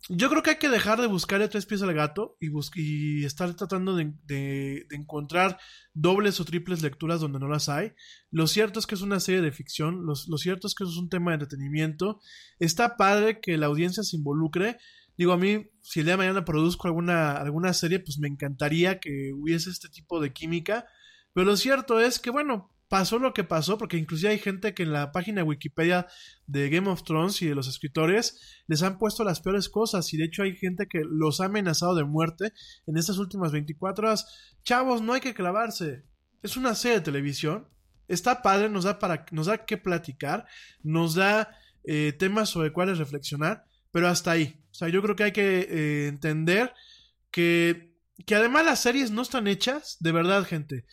Yo 0.10 0.30
creo 0.30 0.42
que 0.42 0.52
hay 0.52 0.56
que 0.58 0.70
dejar 0.70 1.00
de 1.00 1.08
buscarle 1.08 1.48
tres 1.48 1.66
pies 1.68 1.84
al 1.84 1.94
gato 1.94 2.36
y, 2.40 2.50
y 2.76 3.24
estar 3.24 3.54
tratando 3.54 3.96
de 3.96 4.86
encontrar 4.90 5.60
dobles 5.94 6.40
o 6.40 6.46
triples 6.46 6.82
lecturas 6.82 7.22
donde 7.22 7.40
no 7.40 7.48
las 7.48 7.70
hay. 7.70 7.94
Lo 8.32 8.48
cierto 8.48 8.80
es 8.80 8.88
que 8.88 8.96
es 8.96 9.02
una 9.02 9.20
serie 9.20 9.42
de 9.42 9.52
ficción, 9.52 10.06
lo, 10.06 10.14
lo 10.28 10.38
cierto 10.38 10.68
es 10.68 10.74
que 10.74 10.86
es 10.86 10.98
un 10.98 11.10
tema 11.10 11.32
de 11.32 11.36
entretenimiento. 11.36 12.20
Está 12.60 12.98
padre 12.98 13.40
que 13.40 13.58
la 13.58 13.68
audiencia 13.68 14.04
se 14.04 14.18
involucre. 14.18 14.80
Digo, 15.18 15.34
a 15.34 15.38
mí, 15.38 15.70
si 15.82 16.00
el 16.00 16.08
día 16.08 16.14
de 16.14 16.18
mañana 16.18 16.46
produzco 16.46 16.88
alguna, 16.88 17.34
alguna 17.34 17.74
serie, 17.74 18.00
pues 18.00 18.18
me 18.18 18.28
encantaría 18.28 19.00
que 19.00 19.32
hubiese 19.34 19.70
este 19.70 19.88
tipo 19.88 20.20
de 20.20 20.34
química. 20.34 20.88
Pero 21.34 21.46
lo 21.46 21.58
cierto 21.58 22.02
es 22.02 22.18
que, 22.18 22.32
bueno, 22.32 22.72
pasó 22.92 23.20
lo 23.20 23.34
que 23.34 23.46
pasó, 23.46 23.78
porque 23.78 23.96
inclusive 23.96 24.34
hay 24.34 24.40
gente 24.40 24.74
que 24.74 24.84
en 24.84 24.92
la 24.92 25.14
página 25.14 25.38
de 25.38 25.48
Wikipedia 25.48 26.08
de 26.46 26.70
Game 26.70 26.90
of 26.90 27.04
Thrones 27.04 27.42
y 27.42 27.48
de 27.48 27.56
los 27.56 27.70
escritores 27.70 28.62
les 28.68 28.84
han 28.84 28.98
puesto 28.98 29.24
las 29.24 29.40
peores 29.40 29.70
cosas 29.70 30.14
y 30.14 30.18
de 30.18 30.26
hecho 30.26 30.44
hay 30.44 30.58
gente 30.58 30.88
que 30.88 31.00
los 31.10 31.40
ha 31.40 31.46
amenazado 31.46 31.96
de 31.96 32.04
muerte 32.04 32.52
en 32.86 32.98
estas 32.98 33.18
últimas 33.18 33.54
24 33.54 34.06
horas. 34.06 34.58
Chavos, 34.66 35.02
no 35.02 35.14
hay 35.14 35.22
que 35.22 35.34
clavarse. 35.34 36.04
Es 36.44 36.58
una 36.58 36.76
serie 36.76 36.98
de 36.98 37.06
televisión. 37.06 37.70
Está 38.10 38.42
padre, 38.42 38.68
nos 38.68 38.84
da 38.84 39.00
para 39.00 39.26
nos 39.32 39.46
da 39.46 39.66
que 39.66 39.78
platicar, 39.78 40.46
nos 40.84 41.16
da 41.16 41.56
eh, 41.86 42.12
temas 42.20 42.50
sobre 42.50 42.74
cuáles 42.74 42.98
reflexionar, 42.98 43.64
pero 43.92 44.10
hasta 44.10 44.32
ahí. 44.32 44.62
O 44.70 44.74
sea, 44.74 44.90
yo 44.90 45.02
creo 45.02 45.16
que 45.16 45.24
hay 45.24 45.32
que 45.32 45.60
eh, 45.62 46.08
entender 46.10 46.74
que, 47.32 47.96
que 48.26 48.36
además 48.36 48.66
las 48.66 48.82
series 48.82 49.12
no 49.12 49.22
están 49.22 49.48
hechas, 49.48 49.96
de 50.02 50.12
verdad, 50.12 50.44
gente. 50.44 50.86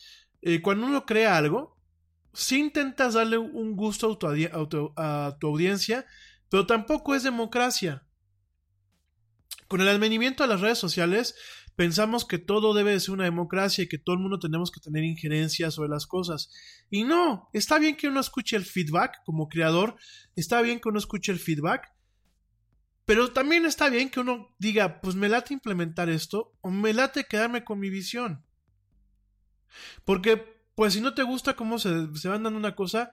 Eh, 0.42 0.62
cuando 0.62 0.86
uno 0.86 1.05
crea 1.05 1.36
algo, 1.36 1.78
si 2.33 2.59
intentas 2.59 3.14
darle 3.14 3.39
un 3.39 3.76
gusto 3.76 4.18
a 4.97 5.37
tu 5.39 5.47
audiencia, 5.47 6.07
pero 6.49 6.66
tampoco 6.66 7.14
es 7.14 7.22
democracia. 7.22 8.05
Con 9.66 9.81
el 9.81 9.89
advenimiento 9.89 10.43
de 10.43 10.49
las 10.49 10.61
redes 10.61 10.79
sociales, 10.79 11.35
pensamos 11.76 12.24
que 12.24 12.39
todo 12.39 12.74
debe 12.74 12.93
de 12.93 13.01
ser 13.01 13.14
una 13.14 13.24
democracia 13.24 13.85
y 13.85 13.89
que 13.89 13.99
todo 13.99 14.16
el 14.16 14.22
mundo 14.22 14.39
tenemos 14.39 14.70
que 14.70 14.81
tener 14.81 15.05
injerencia 15.05 15.70
sobre 15.70 15.91
las 15.91 16.07
cosas. 16.07 16.51
Y 16.91 17.05
no, 17.05 17.49
está 17.53 17.79
bien 17.79 17.97
que 17.97 18.09
uno 18.09 18.18
escuche 18.18 18.57
el 18.57 18.64
feedback 18.64 19.22
como 19.24 19.49
creador, 19.49 19.97
está 20.35 20.61
bien 20.62 20.81
que 20.81 20.89
uno 20.89 20.99
escuche 20.99 21.31
el 21.31 21.39
feedback, 21.39 21.93
pero 23.05 23.33
también 23.33 23.64
está 23.64 23.89
bien 23.89 24.11
que 24.11 24.20
uno 24.20 24.55
diga, 24.59 25.01
pues 25.01 25.14
me 25.14 25.29
late 25.29 25.55
implementar 25.55 26.09
esto 26.09 26.53
o 26.61 26.70
me 26.70 26.93
late 26.93 27.24
quedarme 27.24 27.64
con 27.64 27.79
mi 27.79 27.91
visión. 27.91 28.45
Porque, 30.05 30.58
pues 30.79 30.93
si 30.93 31.01
no 31.01 31.12
te 31.12 31.24
gusta 31.24 31.57
cómo 31.57 31.81
se, 31.81 32.07
se 32.14 32.29
van 32.29 32.45
dando 32.45 32.57
una 32.57 32.76
cosa, 32.76 33.12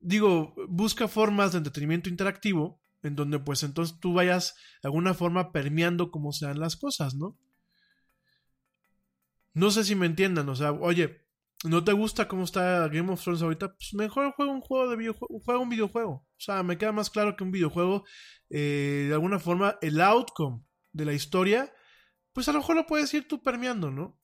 digo, 0.00 0.54
busca 0.66 1.06
formas 1.06 1.52
de 1.52 1.58
entretenimiento 1.58 2.08
interactivo 2.08 2.80
en 3.02 3.14
donde 3.14 3.38
pues 3.38 3.62
entonces 3.62 4.00
tú 4.00 4.14
vayas 4.14 4.54
de 4.82 4.86
alguna 4.88 5.12
forma 5.12 5.52
permeando 5.52 6.10
cómo 6.10 6.32
sean 6.32 6.58
las 6.58 6.76
cosas, 6.76 7.14
¿no? 7.14 7.38
No 9.52 9.70
sé 9.70 9.84
si 9.84 9.94
me 9.94 10.06
entiendan, 10.06 10.48
o 10.48 10.56
sea, 10.56 10.72
oye, 10.72 11.26
¿no 11.62 11.84
te 11.84 11.92
gusta 11.92 12.26
cómo 12.26 12.44
está 12.44 12.88
Game 12.88 13.12
of 13.12 13.22
Thrones 13.22 13.42
ahorita? 13.42 13.74
Pues 13.74 13.92
mejor 13.92 14.32
juega 14.34 14.50
un 14.50 14.62
juego 14.62 14.88
de 14.88 14.96
videojuego, 14.96 15.40
juega 15.44 15.60
un 15.60 15.68
videojuego. 15.68 16.12
O 16.12 16.40
sea, 16.40 16.62
me 16.62 16.78
queda 16.78 16.92
más 16.92 17.10
claro 17.10 17.36
que 17.36 17.44
un 17.44 17.50
videojuego, 17.50 18.06
eh, 18.48 19.04
de 19.08 19.12
alguna 19.12 19.38
forma, 19.38 19.76
el 19.82 20.00
outcome 20.00 20.62
de 20.92 21.04
la 21.04 21.12
historia, 21.12 21.70
pues 22.32 22.48
a 22.48 22.52
lo 22.52 22.60
mejor 22.60 22.76
lo 22.76 22.86
puedes 22.86 23.12
ir 23.12 23.28
tú 23.28 23.42
permeando, 23.42 23.90
¿no? 23.90 24.21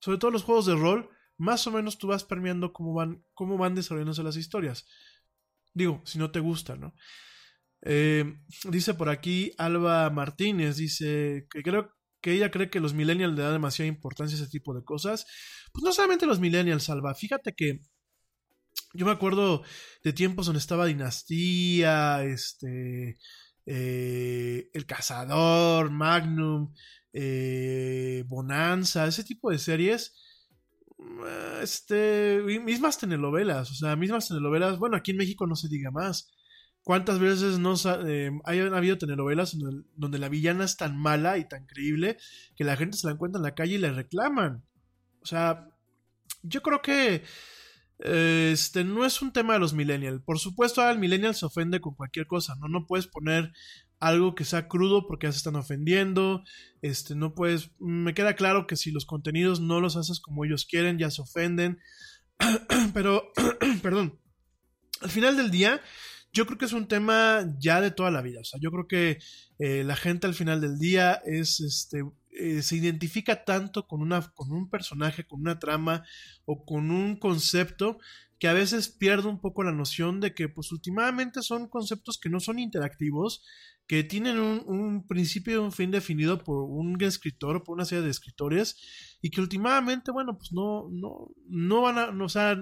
Sobre 0.00 0.18
todo 0.18 0.30
los 0.30 0.44
juegos 0.44 0.66
de 0.66 0.74
rol, 0.74 1.10
más 1.36 1.66
o 1.66 1.70
menos 1.70 1.98
tú 1.98 2.08
vas 2.08 2.24
permeando 2.24 2.72
cómo 2.72 2.94
van, 2.94 3.24
cómo 3.34 3.56
van 3.56 3.74
desarrollándose 3.74 4.22
las 4.22 4.36
historias. 4.36 4.86
Digo, 5.74 6.02
si 6.04 6.18
no 6.18 6.30
te 6.30 6.40
gusta, 6.40 6.76
¿no? 6.76 6.94
Eh, 7.82 8.24
dice 8.64 8.94
por 8.94 9.08
aquí 9.08 9.52
Alba 9.56 10.10
Martínez, 10.10 10.76
dice 10.76 11.46
que 11.48 11.62
creo 11.62 11.94
que 12.20 12.32
ella 12.32 12.50
cree 12.50 12.70
que 12.70 12.80
los 12.80 12.94
millennials 12.94 13.36
le 13.36 13.42
dan 13.42 13.52
demasiada 13.52 13.88
importancia 13.88 14.36
a 14.36 14.42
ese 14.42 14.50
tipo 14.50 14.74
de 14.74 14.82
cosas. 14.82 15.26
Pues 15.72 15.84
no 15.84 15.92
solamente 15.92 16.26
los 16.26 16.40
millennials, 16.40 16.90
Alba. 16.90 17.14
Fíjate 17.14 17.54
que 17.54 17.80
yo 18.94 19.06
me 19.06 19.12
acuerdo 19.12 19.62
de 20.02 20.12
tiempos 20.12 20.46
donde 20.46 20.58
estaba 20.58 20.86
Dinastía, 20.86 22.24
este, 22.24 23.18
eh, 23.66 24.70
El 24.72 24.86
Cazador, 24.86 25.90
Magnum, 25.90 26.72
eh, 27.20 28.22
Bonanza, 28.28 29.06
ese 29.06 29.24
tipo 29.24 29.50
de 29.50 29.58
series. 29.58 30.14
Este, 31.60 32.40
mismas 32.64 32.98
telenovelas, 32.98 33.72
o 33.72 33.74
sea, 33.74 33.96
mismas 33.96 34.28
telenovelas. 34.28 34.78
Bueno, 34.78 34.96
aquí 34.96 35.10
en 35.10 35.16
México 35.16 35.46
no 35.46 35.56
se 35.56 35.68
diga 35.68 35.90
más. 35.90 36.30
¿Cuántas 36.82 37.18
veces 37.18 37.58
no 37.58 37.74
eh, 38.06 38.30
hayan 38.44 38.72
habido 38.72 38.98
telenovelas 38.98 39.56
donde, 39.96 40.18
la 40.18 40.28
villana 40.28 40.64
es 40.64 40.76
tan 40.76 40.96
mala 40.96 41.38
y 41.38 41.48
tan 41.48 41.66
creíble 41.66 42.18
que 42.56 42.64
la 42.64 42.76
gente 42.76 42.96
se 42.96 43.08
la 43.08 43.14
encuentra 43.14 43.38
en 43.38 43.42
la 43.42 43.54
calle 43.54 43.74
y 43.74 43.78
le 43.78 43.92
reclaman? 43.92 44.64
O 45.20 45.26
sea, 45.26 45.68
yo 46.42 46.62
creo 46.62 46.80
que 46.82 47.24
este 47.98 48.84
no 48.84 49.04
es 49.04 49.20
un 49.20 49.32
tema 49.32 49.54
de 49.54 49.58
los 49.58 49.74
millennials. 49.74 50.22
Por 50.22 50.38
supuesto, 50.38 50.80
ahora 50.80 50.92
el 50.92 51.00
millennial 51.00 51.34
se 51.34 51.46
ofende 51.46 51.80
con 51.80 51.96
cualquier 51.96 52.28
cosa, 52.28 52.54
¿no? 52.60 52.68
No 52.68 52.86
puedes 52.86 53.08
poner 53.08 53.52
algo 54.00 54.34
que 54.34 54.44
sea 54.44 54.68
crudo 54.68 55.06
porque 55.06 55.26
ya 55.26 55.32
se 55.32 55.38
están 55.38 55.56
ofendiendo. 55.56 56.44
Este, 56.82 57.14
no 57.14 57.34
puedes. 57.34 57.70
Me 57.78 58.14
queda 58.14 58.34
claro 58.34 58.66
que 58.66 58.76
si 58.76 58.90
los 58.90 59.06
contenidos 59.06 59.60
no 59.60 59.80
los 59.80 59.96
haces 59.96 60.20
como 60.20 60.44
ellos 60.44 60.66
quieren, 60.66 60.98
ya 60.98 61.10
se 61.10 61.22
ofenden. 61.22 61.80
Pero, 62.94 63.32
perdón. 63.82 64.18
Al 65.00 65.10
final 65.10 65.36
del 65.36 65.50
día, 65.50 65.80
yo 66.32 66.46
creo 66.46 66.58
que 66.58 66.64
es 66.64 66.72
un 66.72 66.88
tema 66.88 67.54
ya 67.58 67.80
de 67.80 67.90
toda 67.90 68.10
la 68.10 68.22
vida. 68.22 68.40
O 68.40 68.44
sea, 68.44 68.58
yo 68.60 68.70
creo 68.70 68.88
que 68.88 69.18
eh, 69.58 69.84
la 69.84 69.96
gente 69.96 70.26
al 70.26 70.34
final 70.34 70.60
del 70.60 70.78
día 70.78 71.20
es 71.24 71.60
este. 71.60 72.04
Eh, 72.30 72.62
se 72.62 72.76
identifica 72.76 73.44
tanto 73.44 73.88
con, 73.88 74.00
una, 74.00 74.20
con 74.34 74.52
un 74.52 74.70
personaje, 74.70 75.26
con 75.26 75.40
una 75.40 75.58
trama 75.58 76.04
o 76.44 76.64
con 76.64 76.92
un 76.92 77.16
concepto 77.16 77.98
que 78.38 78.48
a 78.48 78.52
veces 78.52 78.88
pierde 78.88 79.28
un 79.28 79.40
poco 79.40 79.64
la 79.64 79.72
noción 79.72 80.20
de 80.20 80.34
que 80.34 80.48
pues 80.48 80.70
últimamente 80.70 81.42
son 81.42 81.68
conceptos 81.68 82.18
que 82.18 82.30
no 82.30 82.40
son 82.40 82.58
interactivos, 82.58 83.44
que 83.86 84.04
tienen 84.04 84.38
un, 84.38 85.06
principio 85.08 85.54
y 85.54 85.56
un 85.56 85.72
fin 85.72 85.90
definido 85.90 86.44
por 86.44 86.64
un 86.64 87.02
escritor 87.02 87.56
o 87.56 87.64
por 87.64 87.74
una 87.74 87.84
serie 87.84 88.04
de 88.04 88.10
escritores 88.10 88.76
y 89.22 89.30
que 89.30 89.40
últimamente, 89.40 90.12
bueno, 90.12 90.36
pues 90.36 90.52
no, 90.52 90.88
no, 90.90 91.28
no 91.48 91.82
van 91.82 91.98
a, 91.98 92.12
no, 92.12 92.26
o 92.26 92.28
sea, 92.28 92.56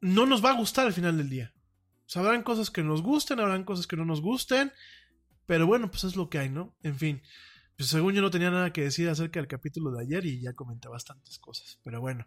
no 0.00 0.26
nos 0.26 0.44
va 0.44 0.50
a 0.50 0.56
gustar 0.56 0.86
al 0.86 0.92
final 0.92 1.16
del 1.16 1.28
día. 1.28 1.52
O 2.06 2.10
sea, 2.10 2.22
habrán 2.22 2.42
cosas 2.42 2.70
que 2.70 2.82
nos 2.82 3.02
gusten, 3.02 3.40
habrán 3.40 3.64
cosas 3.64 3.86
que 3.86 3.96
no 3.96 4.06
nos 4.06 4.22
gusten, 4.22 4.72
pero 5.44 5.66
bueno, 5.66 5.90
pues 5.90 6.04
es 6.04 6.16
lo 6.16 6.30
que 6.30 6.38
hay, 6.38 6.48
¿no? 6.48 6.74
En 6.82 6.96
fin, 6.96 7.22
pues 7.78 7.90
según 7.90 8.12
yo 8.12 8.22
no 8.22 8.30
tenía 8.30 8.50
nada 8.50 8.72
que 8.72 8.82
decir 8.82 9.08
acerca 9.08 9.38
del 9.38 9.46
capítulo 9.46 9.92
de 9.92 10.02
ayer 10.02 10.26
y 10.26 10.40
ya 10.40 10.52
comenté 10.52 10.88
bastantes 10.88 11.38
cosas, 11.38 11.78
pero 11.84 12.00
bueno. 12.00 12.26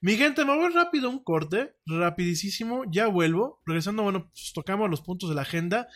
Mi 0.00 0.16
gente, 0.16 0.44
me 0.44 0.56
voy 0.56 0.72
rápido 0.72 1.10
un 1.10 1.24
corte, 1.24 1.74
rapidísimo, 1.86 2.84
ya 2.88 3.08
vuelvo. 3.08 3.60
Regresando, 3.66 4.04
bueno, 4.04 4.30
pues 4.30 4.52
tocamos 4.54 4.88
los 4.88 5.00
puntos 5.00 5.28
de 5.28 5.34
la 5.34 5.42
agenda. 5.42 5.88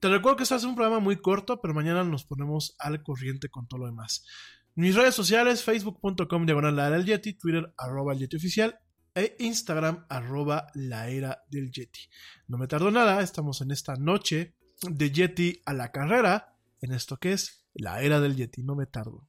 Te 0.00 0.08
recuerdo 0.08 0.38
que 0.38 0.42
este 0.42 0.56
es 0.56 0.64
un 0.64 0.74
programa 0.74 0.98
muy 0.98 1.20
corto, 1.20 1.60
pero 1.60 1.72
mañana 1.72 2.02
nos 2.02 2.24
ponemos 2.24 2.74
al 2.80 3.04
corriente 3.04 3.48
con 3.48 3.68
todo 3.68 3.78
lo 3.78 3.86
demás. 3.86 4.26
Mis 4.74 4.96
redes 4.96 5.14
sociales, 5.14 5.62
facebook.com 5.62 6.44
diagonal 6.44 6.74
la 6.74 6.88
era 6.88 6.96
del 6.96 7.06
Yeti, 7.06 7.34
Twitter 7.34 7.72
arroba 7.78 8.12
el 8.12 8.18
Yeti 8.18 8.38
oficial 8.38 8.76
e 9.14 9.36
Instagram 9.38 10.04
arroba 10.08 10.66
la 10.74 11.08
era 11.08 11.44
del 11.48 11.70
Yeti. 11.70 12.00
No 12.48 12.58
me 12.58 12.66
tardo 12.66 12.90
nada, 12.90 13.22
estamos 13.22 13.60
en 13.60 13.70
esta 13.70 13.94
noche 13.94 14.56
de 14.82 15.12
Yeti 15.12 15.62
a 15.64 15.74
la 15.74 15.92
carrera, 15.92 16.56
en 16.80 16.92
esto 16.92 17.18
que 17.18 17.34
es 17.34 17.57
la 17.78 18.02
era 18.02 18.20
del 18.20 18.36
Yeti, 18.36 18.62
no 18.62 18.74
me 18.74 18.86
tardo. 18.86 19.28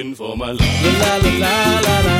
looking 0.00 0.14
for 0.14 0.36
my 0.36 0.52
love. 0.52 0.60
La 0.60 1.16
la 1.16 1.38
la 1.38 1.80
la 1.80 2.00
la. 2.00 2.19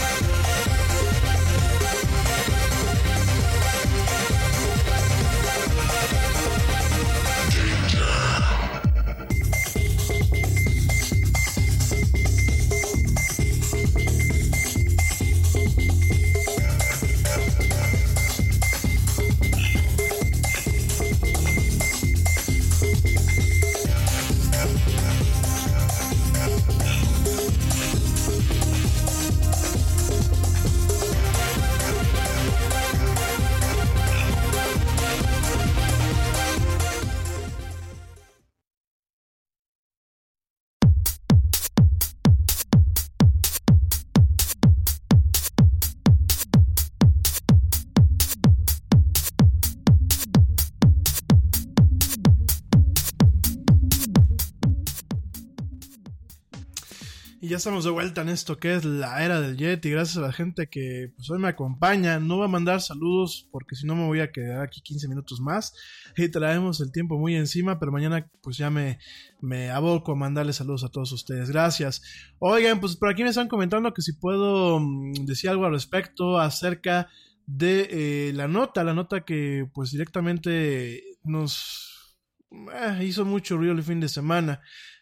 Estamos 57.61 57.83
de 57.83 57.91
vuelta 57.91 58.21
en 58.21 58.29
esto 58.29 58.57
que 58.57 58.73
es 58.73 58.85
la 58.85 59.23
era 59.23 59.39
del 59.39 59.55
Yeti. 59.55 59.91
Gracias 59.91 60.17
a 60.17 60.21
la 60.21 60.33
gente 60.33 60.67
que 60.67 61.13
pues, 61.15 61.29
hoy 61.29 61.37
me 61.37 61.47
acompaña. 61.47 62.19
No 62.19 62.37
voy 62.37 62.45
a 62.45 62.47
mandar 62.47 62.81
saludos 62.81 63.47
porque 63.51 63.75
si 63.75 63.85
no 63.85 63.95
me 63.95 64.07
voy 64.07 64.19
a 64.19 64.31
quedar 64.31 64.63
aquí 64.63 64.81
15 64.81 65.07
minutos 65.07 65.39
más. 65.39 65.71
Y 66.17 66.27
traemos 66.29 66.81
el 66.81 66.91
tiempo 66.91 67.19
muy 67.19 67.35
encima, 67.35 67.77
pero 67.77 67.91
mañana 67.91 68.27
pues 68.41 68.57
ya 68.57 68.71
me, 68.71 68.97
me 69.41 69.69
aboco 69.69 70.13
a 70.13 70.15
mandarles 70.15 70.55
saludos 70.55 70.83
a 70.83 70.89
todos 70.89 71.11
ustedes. 71.11 71.51
Gracias. 71.51 72.01
Oigan, 72.39 72.79
pues 72.79 72.95
por 72.95 73.09
aquí 73.09 73.21
me 73.21 73.29
están 73.29 73.47
comentando 73.47 73.93
que 73.93 74.01
si 74.01 74.13
puedo 74.13 74.79
mm, 74.79 75.25
decir 75.27 75.51
algo 75.51 75.65
al 75.65 75.73
respecto 75.73 76.39
acerca 76.39 77.09
de 77.45 77.89
eh, 77.91 78.33
la 78.33 78.47
nota, 78.47 78.83
la 78.83 78.95
nota 78.95 79.23
que 79.23 79.69
pues 79.71 79.91
directamente 79.91 81.03
nos 81.23 82.17
eh, 82.51 83.03
hizo 83.03 83.23
mucho 83.23 83.55
ruido 83.55 83.73
el 83.73 83.83
fin 83.83 83.99
de 83.99 84.09
semana. 84.09 84.61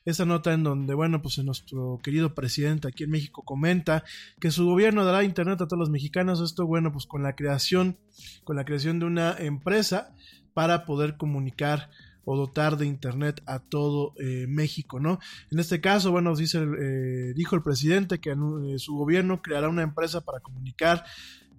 Esta 0.10 0.26
nota 0.26 0.54
en 0.54 0.64
donde, 0.64 0.96
bueno, 0.96 1.22
pues 1.22 1.38
nuestro 1.44 2.00
querido 2.02 2.34
presidente 2.34 2.88
aquí 2.88 3.04
en 3.04 3.12
México 3.12 3.44
comenta 3.44 4.04
que 4.40 4.50
su 4.50 4.66
gobierno 4.66 5.06
dará 5.06 5.24
internet 5.24 5.62
a 5.62 5.68
todos 5.68 5.78
los 5.78 5.92
mexicanos. 5.92 6.42
Esto, 6.42 6.66
bueno, 6.66 6.92
pues 6.92 7.06
con 7.06 7.22
la 7.22 7.36
creación, 7.36 7.96
con 8.44 8.56
la 8.56 8.66
creación 8.66 8.98
de 8.98 9.06
una 9.06 9.36
empresa 9.38 10.16
para 10.56 10.86
poder 10.86 11.16
comunicar 11.16 11.92
o 12.26 12.36
dotar 12.36 12.78
de 12.78 12.88
internet 12.88 13.44
a 13.46 13.60
todo 13.60 14.16
eh, 14.18 14.48
México, 14.48 15.00
¿no? 15.00 15.20
En 15.52 15.60
este 15.60 15.80
caso, 15.80 16.10
bueno, 16.10 16.36
dice, 16.36 16.58
eh, 16.58 17.34
dijo 17.36 17.56
el 17.56 17.62
presidente 17.62 18.20
que 18.20 18.32
eh, 18.32 18.80
su 18.80 18.96
gobierno 18.96 19.44
creará 19.44 19.70
una 19.70 19.84
empresa 19.84 20.22
para 20.22 20.40
comunicar 20.40 21.06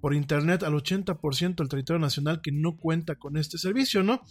por 0.00 0.12
internet 0.12 0.64
al 0.64 0.72
80% 0.72 1.54
del 1.54 1.68
territorio 1.68 2.00
nacional 2.00 2.40
que 2.40 2.50
no 2.50 2.76
cuenta 2.76 3.14
con 3.14 3.36
este 3.36 3.58
servicio, 3.58 4.02
¿no? 4.02 4.22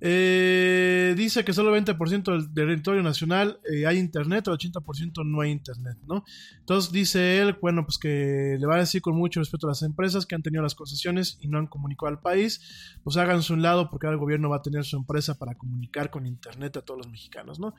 Eh, 0.00 1.14
dice 1.16 1.44
que 1.44 1.52
solo 1.52 1.76
20% 1.76 2.30
del 2.30 2.54
territorio 2.54 3.02
nacional 3.02 3.58
eh, 3.68 3.84
hay 3.84 3.98
internet, 3.98 4.46
el 4.46 4.54
80% 4.54 5.26
no 5.26 5.40
hay 5.40 5.50
internet, 5.50 5.96
¿no? 6.06 6.24
Entonces 6.58 6.92
dice 6.92 7.40
él, 7.40 7.56
bueno, 7.60 7.84
pues 7.84 7.98
que 7.98 8.56
le 8.58 8.66
va 8.66 8.76
a 8.76 8.78
decir 8.78 9.02
con 9.02 9.16
mucho 9.16 9.40
respeto 9.40 9.66
a 9.66 9.70
las 9.70 9.82
empresas 9.82 10.24
que 10.24 10.36
han 10.36 10.42
tenido 10.42 10.62
las 10.62 10.76
concesiones 10.76 11.38
y 11.40 11.48
no 11.48 11.58
han 11.58 11.66
comunicado 11.66 12.08
al 12.08 12.20
país, 12.20 12.98
pues 13.02 13.16
háganse 13.16 13.52
un 13.52 13.62
lado 13.62 13.90
porque 13.90 14.06
ahora 14.06 14.14
el 14.14 14.20
gobierno 14.20 14.48
va 14.48 14.56
a 14.56 14.62
tener 14.62 14.84
su 14.84 14.96
empresa 14.96 15.36
para 15.36 15.54
comunicar 15.54 16.10
con 16.10 16.26
internet 16.26 16.76
a 16.76 16.82
todos 16.82 16.98
los 16.98 17.08
mexicanos, 17.08 17.58
¿no? 17.58 17.74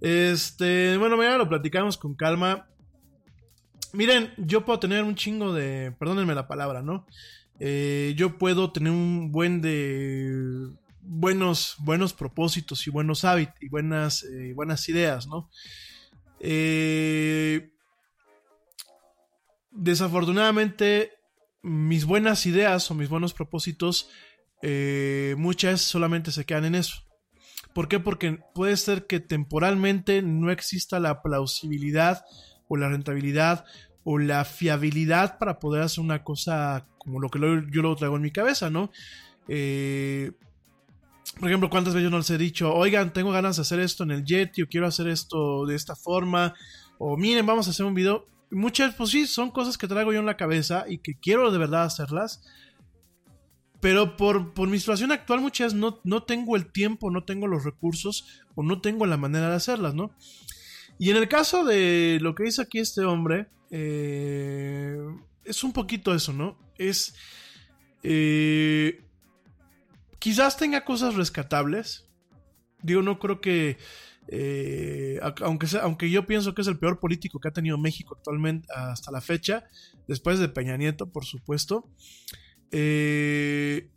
Este, 0.00 0.96
bueno, 0.98 1.16
mañana 1.16 1.38
lo 1.38 1.48
platicamos 1.48 1.98
con 1.98 2.14
calma. 2.14 2.68
Miren, 3.92 4.32
yo 4.36 4.64
puedo 4.64 4.78
tener 4.78 5.02
un 5.02 5.16
chingo 5.16 5.52
de, 5.52 5.92
perdónenme 5.98 6.34
la 6.34 6.46
palabra, 6.46 6.80
¿no? 6.80 7.06
Eh, 7.58 8.14
yo 8.16 8.38
puedo 8.38 8.72
tener 8.72 8.92
un 8.92 9.32
buen 9.32 9.60
de 9.60 10.70
buenos, 11.02 11.76
buenos 11.78 12.12
propósitos 12.12 12.86
y 12.86 12.90
buenos 12.90 13.24
hábitos 13.24 13.56
y 13.60 13.68
buenas, 13.68 14.24
eh, 14.24 14.52
buenas 14.54 14.88
ideas, 14.88 15.26
¿no? 15.26 15.50
Eh, 16.40 17.70
desafortunadamente, 19.70 21.12
mis 21.62 22.04
buenas 22.04 22.46
ideas 22.46 22.90
o 22.90 22.94
mis 22.94 23.08
buenos 23.08 23.34
propósitos, 23.34 24.08
eh, 24.62 25.34
muchas 25.38 25.80
solamente 25.80 26.32
se 26.32 26.44
quedan 26.44 26.64
en 26.66 26.74
eso. 26.74 27.06
¿Por 27.74 27.88
qué? 27.88 28.00
Porque 28.00 28.38
puede 28.54 28.76
ser 28.76 29.06
que 29.06 29.20
temporalmente 29.20 30.22
no 30.22 30.50
exista 30.50 30.98
la 30.98 31.22
plausibilidad 31.22 32.24
o 32.68 32.76
la 32.76 32.88
rentabilidad 32.88 33.64
o 34.02 34.18
la 34.18 34.44
fiabilidad 34.44 35.38
para 35.38 35.58
poder 35.58 35.82
hacer 35.82 36.02
una 36.02 36.24
cosa 36.24 36.86
como 36.98 37.20
lo 37.20 37.28
que 37.28 37.38
yo 37.38 37.82
lo 37.82 37.96
traigo 37.96 38.16
en 38.16 38.22
mi 38.22 38.32
cabeza, 38.32 38.70
¿no? 38.70 38.90
Eh, 39.48 40.32
por 41.38 41.48
ejemplo, 41.48 41.70
¿cuántas 41.70 41.94
veces 41.94 42.04
yo 42.04 42.10
no 42.10 42.18
les 42.18 42.30
he 42.30 42.38
dicho, 42.38 42.74
oigan, 42.74 43.12
tengo 43.12 43.30
ganas 43.30 43.56
de 43.56 43.62
hacer 43.62 43.80
esto 43.80 44.02
en 44.04 44.10
el 44.10 44.24
Yeti 44.24 44.62
o 44.62 44.68
quiero 44.68 44.86
hacer 44.86 45.08
esto 45.08 45.64
de 45.64 45.74
esta 45.74 45.96
forma? 45.96 46.54
O 46.98 47.16
miren, 47.16 47.46
vamos 47.46 47.66
a 47.66 47.70
hacer 47.70 47.86
un 47.86 47.94
video. 47.94 48.26
Muchas, 48.50 48.94
pues 48.94 49.10
sí, 49.10 49.26
son 49.26 49.50
cosas 49.50 49.78
que 49.78 49.86
traigo 49.86 50.12
yo 50.12 50.18
en 50.18 50.26
la 50.26 50.36
cabeza 50.36 50.84
y 50.88 50.98
que 50.98 51.14
quiero 51.18 51.50
de 51.50 51.58
verdad 51.58 51.84
hacerlas. 51.84 52.42
Pero 53.80 54.18
por, 54.18 54.52
por 54.52 54.68
mi 54.68 54.78
situación 54.78 55.12
actual 55.12 55.40
muchas 55.40 55.72
no, 55.72 56.00
no 56.04 56.24
tengo 56.24 56.56
el 56.56 56.70
tiempo, 56.70 57.10
no 57.10 57.24
tengo 57.24 57.46
los 57.46 57.64
recursos 57.64 58.42
o 58.54 58.62
no 58.62 58.82
tengo 58.82 59.06
la 59.06 59.16
manera 59.16 59.48
de 59.48 59.54
hacerlas, 59.54 59.94
¿no? 59.94 60.10
Y 60.98 61.08
en 61.10 61.16
el 61.16 61.28
caso 61.28 61.64
de 61.64 62.18
lo 62.20 62.34
que 62.34 62.42
dice 62.42 62.60
aquí 62.60 62.78
este 62.80 63.04
hombre, 63.04 63.48
eh, 63.70 64.98
es 65.44 65.64
un 65.64 65.72
poquito 65.72 66.14
eso, 66.14 66.34
¿no? 66.34 66.58
Es... 66.76 67.14
eh, 68.02 69.04
quizás 70.20 70.56
tenga 70.56 70.84
cosas 70.84 71.16
rescatables. 71.16 72.06
Digo, 72.82 73.02
no 73.02 73.18
creo 73.18 73.40
que... 73.40 73.76
eh, 74.28 75.18
aunque, 75.42 75.66
aunque 75.82 76.08
yo 76.08 76.24
pienso 76.26 76.54
que 76.54 76.62
es 76.62 76.68
el 76.68 76.78
peor 76.78 77.00
político 77.00 77.40
que 77.40 77.48
ha 77.48 77.52
tenido 77.52 77.76
México 77.76 78.14
actualmente 78.16 78.68
hasta 78.72 79.10
la 79.10 79.20
fecha, 79.20 79.64
después 80.06 80.38
de 80.38 80.48
Peña 80.48 80.76
Nieto, 80.76 81.10
por 81.10 81.24
supuesto. 81.24 81.90
eh, 82.70 83.90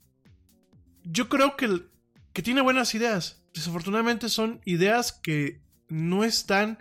yo 1.03 1.27
creo 1.29 1.55
que, 1.55 1.83
que 2.33 2.41
tiene 2.41 2.61
buenas 2.61 2.95
ideas. 2.95 3.43
Desafortunadamente 3.53 4.29
son 4.29 4.61
ideas 4.65 5.11
que 5.11 5.61
no 5.89 6.23
están 6.23 6.79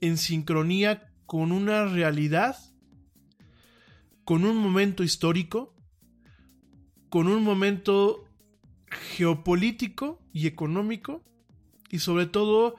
en 0.00 0.18
sincronía 0.18 1.10
con 1.24 1.52
una 1.52 1.86
realidad, 1.86 2.56
con 4.24 4.44
un 4.44 4.56
momento 4.56 5.02
histórico, 5.02 5.74
con 7.08 7.26
un 7.28 7.42
momento 7.42 8.24
geopolítico 8.90 10.20
y 10.32 10.46
económico, 10.46 11.24
y 11.90 11.98
sobre 12.00 12.26
todo 12.26 12.76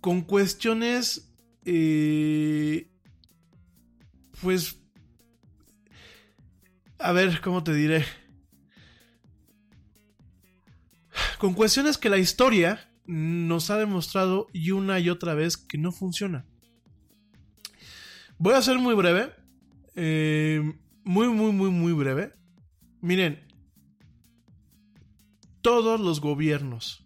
con 0.00 0.22
cuestiones, 0.22 1.32
eh, 1.64 2.88
pues, 4.40 4.78
a 6.98 7.12
ver, 7.12 7.40
¿cómo 7.40 7.62
te 7.62 7.74
diré? 7.74 8.04
Con 11.38 11.54
cuestiones 11.54 11.98
que 11.98 12.08
la 12.08 12.18
historia 12.18 12.88
nos 13.06 13.70
ha 13.70 13.78
demostrado 13.78 14.46
y 14.52 14.70
una 14.70 15.00
y 15.00 15.10
otra 15.10 15.34
vez 15.34 15.56
que 15.56 15.78
no 15.78 15.92
funciona. 15.92 16.46
Voy 18.38 18.54
a 18.54 18.62
ser 18.62 18.78
muy 18.78 18.94
breve. 18.94 19.30
eh, 19.94 20.62
muy, 21.04 21.28
muy, 21.28 21.52
muy, 21.52 21.70
muy 21.70 21.92
breve. 21.92 22.32
Miren, 23.00 23.41
todos 25.62 26.00
los 26.00 26.20
gobiernos 26.20 27.04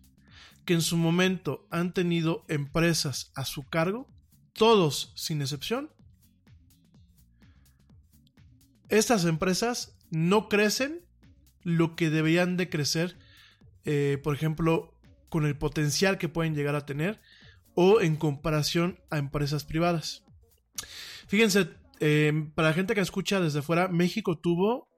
que 0.64 0.74
en 0.74 0.82
su 0.82 0.96
momento 0.96 1.66
han 1.70 1.92
tenido 1.92 2.44
empresas 2.48 3.30
a 3.36 3.44
su 3.44 3.62
cargo, 3.68 4.09
todos 4.52 5.12
sin 5.14 5.40
excepción, 5.40 5.90
estas 8.88 9.24
empresas 9.24 9.96
no 10.11 10.48
crecen 10.48 11.04
lo 11.62 11.96
que 11.96 12.11
deberían 12.11 12.57
de 12.57 12.68
crecer, 12.68 13.16
eh, 13.84 14.18
por 14.22 14.34
ejemplo, 14.34 14.98
con 15.28 15.46
el 15.46 15.57
potencial 15.57 16.18
que 16.18 16.28
pueden 16.28 16.54
llegar 16.54 16.74
a 16.74 16.86
tener 16.86 17.20
o 17.74 18.00
en 18.00 18.16
comparación 18.16 18.98
a 19.11 19.18
empresas 19.18 19.64
privadas. 19.64 20.24
Fíjense, 21.28 21.68
eh, 22.00 22.32
para 22.54 22.68
la 22.68 22.74
gente 22.74 22.94
que 22.94 23.00
escucha 23.00 23.40
desde 23.40 23.62
fuera, 23.62 23.88
México 23.88 24.38
tuvo 24.38 24.88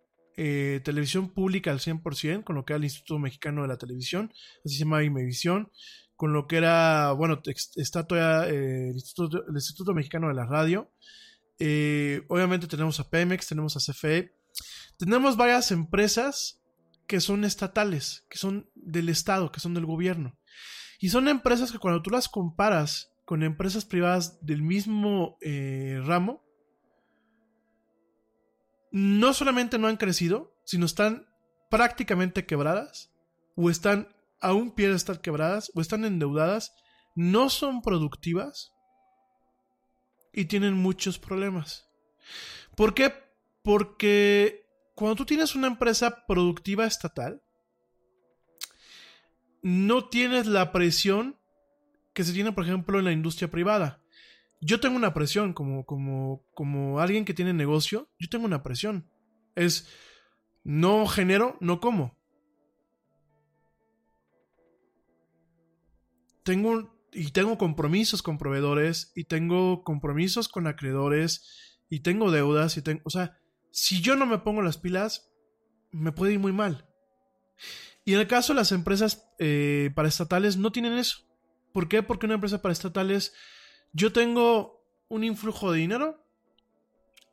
eh, 0.40 0.80
televisión 0.84 1.30
pública 1.30 1.72
al 1.72 1.80
100%, 1.80 2.44
con 2.44 2.54
lo 2.54 2.64
que 2.64 2.72
era 2.72 2.78
el 2.78 2.84
Instituto 2.84 3.18
Mexicano 3.18 3.62
de 3.62 3.68
la 3.68 3.76
Televisión, 3.76 4.32
así 4.64 4.76
se 4.76 4.84
llama 4.84 5.02
Imevisión, 5.02 5.72
con 6.14 6.32
lo 6.32 6.46
que 6.46 6.58
era, 6.58 7.10
bueno, 7.10 7.42
está 7.74 8.06
todavía 8.06 8.48
eh, 8.48 8.90
el, 8.90 8.94
Instituto, 8.94 9.94
Mexicano 9.94 10.28
de 10.28 10.34
la 10.34 10.46
Radio. 10.46 10.92
Eh, 11.58 12.22
obviamente 12.28 12.68
tenemos 12.68 13.00
a 13.00 13.10
Pemex, 13.10 13.48
tenemos 13.48 13.76
a 13.76 13.80
CFE, 13.80 14.32
tenemos 14.96 15.36
varias 15.36 15.72
empresas 15.72 16.62
que 17.08 17.18
son 17.18 17.44
estatales, 17.44 18.24
que 18.30 18.38
son 18.38 18.70
del 18.76 19.08
Estado, 19.08 19.50
que 19.50 19.58
son 19.58 19.74
del 19.74 19.86
gobierno. 19.86 20.38
Y 21.00 21.08
son 21.08 21.26
empresas 21.26 21.72
que 21.72 21.80
cuando 21.80 22.00
tú 22.00 22.10
las 22.10 22.28
comparas 22.28 23.10
con 23.24 23.42
empresas 23.42 23.84
privadas 23.84 24.38
del 24.40 24.62
mismo 24.62 25.36
ramo, 26.04 26.47
no 28.90 29.34
solamente 29.34 29.78
no 29.78 29.88
han 29.88 29.96
crecido, 29.96 30.56
sino 30.64 30.86
están 30.86 31.26
prácticamente 31.70 32.46
quebradas, 32.46 33.12
o 33.56 33.70
están 33.70 34.08
a 34.40 34.52
un 34.52 34.74
de 34.74 34.94
estar 34.94 35.20
quebradas, 35.20 35.70
o 35.74 35.80
están 35.80 36.04
endeudadas, 36.04 36.72
no 37.14 37.50
son 37.50 37.82
productivas 37.82 38.72
y 40.32 40.44
tienen 40.44 40.74
muchos 40.74 41.18
problemas. 41.18 41.88
¿Por 42.76 42.94
qué? 42.94 43.12
Porque 43.62 44.66
cuando 44.94 45.16
tú 45.16 45.26
tienes 45.26 45.54
una 45.54 45.66
empresa 45.66 46.24
productiva 46.26 46.86
estatal, 46.86 47.42
no 49.62 50.08
tienes 50.08 50.46
la 50.46 50.72
presión 50.72 51.38
que 52.12 52.24
se 52.24 52.32
tiene, 52.32 52.52
por 52.52 52.64
ejemplo, 52.64 52.98
en 52.98 53.04
la 53.04 53.12
industria 53.12 53.50
privada. 53.50 54.02
Yo 54.60 54.80
tengo 54.80 54.96
una 54.96 55.14
presión 55.14 55.52
como, 55.52 55.84
como, 55.86 56.44
como 56.54 57.00
alguien 57.00 57.24
que 57.24 57.34
tiene 57.34 57.52
negocio, 57.52 58.08
yo 58.18 58.28
tengo 58.28 58.44
una 58.44 58.62
presión. 58.62 59.08
Es, 59.54 59.88
no 60.64 61.06
genero, 61.06 61.56
no 61.60 61.80
como. 61.80 62.18
Tengo, 66.42 66.98
y 67.12 67.30
tengo 67.30 67.58
compromisos 67.58 68.22
con 68.22 68.38
proveedores, 68.38 69.12
y 69.14 69.24
tengo 69.24 69.84
compromisos 69.84 70.48
con 70.48 70.66
acreedores, 70.66 71.78
y 71.88 72.00
tengo 72.00 72.30
deudas, 72.30 72.76
y 72.76 72.82
tengo, 72.82 73.02
o 73.04 73.10
sea, 73.10 73.38
si 73.70 74.00
yo 74.00 74.16
no 74.16 74.26
me 74.26 74.38
pongo 74.38 74.62
las 74.62 74.78
pilas, 74.78 75.30
me 75.90 76.12
puede 76.12 76.32
ir 76.32 76.38
muy 76.38 76.52
mal. 76.52 76.86
Y 78.04 78.14
en 78.14 78.20
el 78.20 78.26
caso 78.26 78.52
de 78.52 78.58
las 78.58 78.72
empresas 78.72 79.30
eh, 79.38 79.90
paraestatales 79.94 80.56
no 80.56 80.72
tienen 80.72 80.94
eso. 80.94 81.18
¿Por 81.72 81.88
qué? 81.88 82.02
Porque 82.02 82.26
una 82.26 82.36
empresa 82.36 82.62
paraestatales, 82.62 83.34
yo 83.92 84.12
tengo 84.12 84.84
un 85.08 85.24
influjo 85.24 85.72
de 85.72 85.78
dinero 85.78 86.24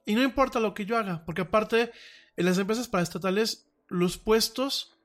y 0.06 0.16
no 0.16 0.24
importa 0.24 0.60
lo 0.60 0.74
que 0.74 0.86
yo 0.86 0.98
haga, 0.98 1.26
porque 1.26 1.42
aparte 1.42 1.92
en 2.38 2.46
las 2.46 2.58
empresas 2.58 2.88
paraestatales 2.88 3.68
los 3.88 4.18
puestos 4.18 4.98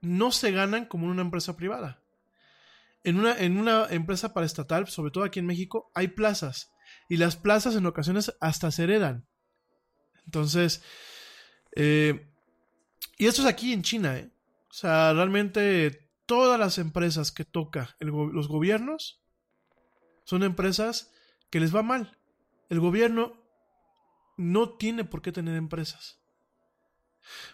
no 0.00 0.32
se 0.32 0.50
ganan 0.50 0.86
como 0.86 1.06
en 1.06 1.12
una 1.12 1.22
empresa 1.22 1.56
privada. 1.56 2.02
En 3.04 3.18
una, 3.18 3.36
en 3.38 3.56
una 3.56 3.86
empresa 3.90 4.32
paraestatal, 4.32 4.86
sobre 4.88 5.10
todo 5.10 5.24
aquí 5.24 5.40
en 5.40 5.46
México, 5.46 5.90
hay 5.94 6.08
plazas 6.08 6.70
y 7.08 7.16
las 7.16 7.36
plazas 7.36 7.74
en 7.74 7.86
ocasiones 7.86 8.34
hasta 8.40 8.70
se 8.70 8.84
heredan. 8.84 9.26
Entonces, 10.24 10.82
eh, 11.74 12.28
y 13.18 13.26
esto 13.26 13.42
es 13.42 13.48
aquí 13.48 13.72
en 13.72 13.82
China, 13.82 14.16
¿eh? 14.18 14.30
O 14.70 14.74
sea, 14.74 15.12
realmente 15.12 16.10
todas 16.26 16.58
las 16.58 16.78
empresas 16.78 17.32
que 17.32 17.44
toca 17.44 17.96
los 18.00 18.48
gobiernos 18.48 19.21
son 20.32 20.44
empresas 20.44 21.12
que 21.50 21.60
les 21.60 21.76
va 21.76 21.82
mal. 21.82 22.16
El 22.70 22.80
gobierno 22.80 23.34
no 24.38 24.78
tiene 24.78 25.04
por 25.04 25.20
qué 25.20 25.30
tener 25.30 25.56
empresas. 25.56 26.22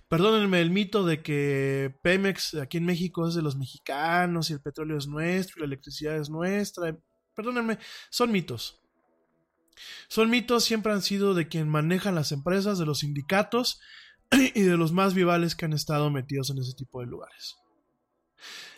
Perdónenme 0.06 0.60
el 0.60 0.70
mito 0.70 1.04
de 1.04 1.20
que 1.20 1.92
Pemex 2.04 2.54
aquí 2.54 2.76
en 2.76 2.84
México 2.84 3.26
es 3.26 3.34
de 3.34 3.42
los 3.42 3.56
mexicanos 3.56 4.48
y 4.48 4.52
el 4.52 4.60
petróleo 4.60 4.96
es 4.96 5.08
nuestro 5.08 5.56
y 5.56 5.60
la 5.62 5.66
electricidad 5.66 6.18
es 6.18 6.30
nuestra. 6.30 6.96
Perdónenme, 7.34 7.80
son 8.10 8.30
mitos. 8.30 8.80
Son 10.06 10.30
mitos, 10.30 10.62
siempre 10.62 10.92
han 10.92 11.02
sido 11.02 11.34
de 11.34 11.48
quien 11.48 11.68
manejan 11.68 12.14
las 12.14 12.30
empresas, 12.30 12.78
de 12.78 12.86
los 12.86 13.00
sindicatos 13.00 13.80
y 14.30 14.62
de 14.62 14.76
los 14.76 14.92
más 14.92 15.14
vivales 15.14 15.56
que 15.56 15.64
han 15.64 15.72
estado 15.72 16.10
metidos 16.10 16.50
en 16.50 16.58
ese 16.58 16.74
tipo 16.74 17.00
de 17.00 17.06
lugares. 17.06 17.56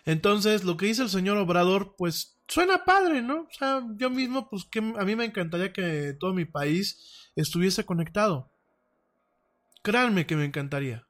Entonces, 0.05 0.65
lo 0.65 0.77
que 0.77 0.87
dice 0.87 1.03
el 1.03 1.11
señor 1.11 1.37
Obrador, 1.39 1.95
pues 1.97 2.41
suena 2.49 2.85
padre, 2.85 3.23
¿no? 3.23 3.43
O 3.43 3.53
sea, 3.53 3.83
yo 3.97 4.11
mismo, 4.11 4.49
pues 4.49 4.65
que 4.65 4.81
a 4.81 5.05
mí 5.05 5.17
me 5.17 5.25
encantaría 5.25 5.73
que 5.73 6.15
todo 6.19 6.35
mi 6.35 6.45
país 6.45 7.31
estuviese 7.37 7.85
conectado. 7.85 8.53
Créanme 9.83 10.27
que 10.27 10.37
me 10.37 10.45
encantaría. 10.45 11.07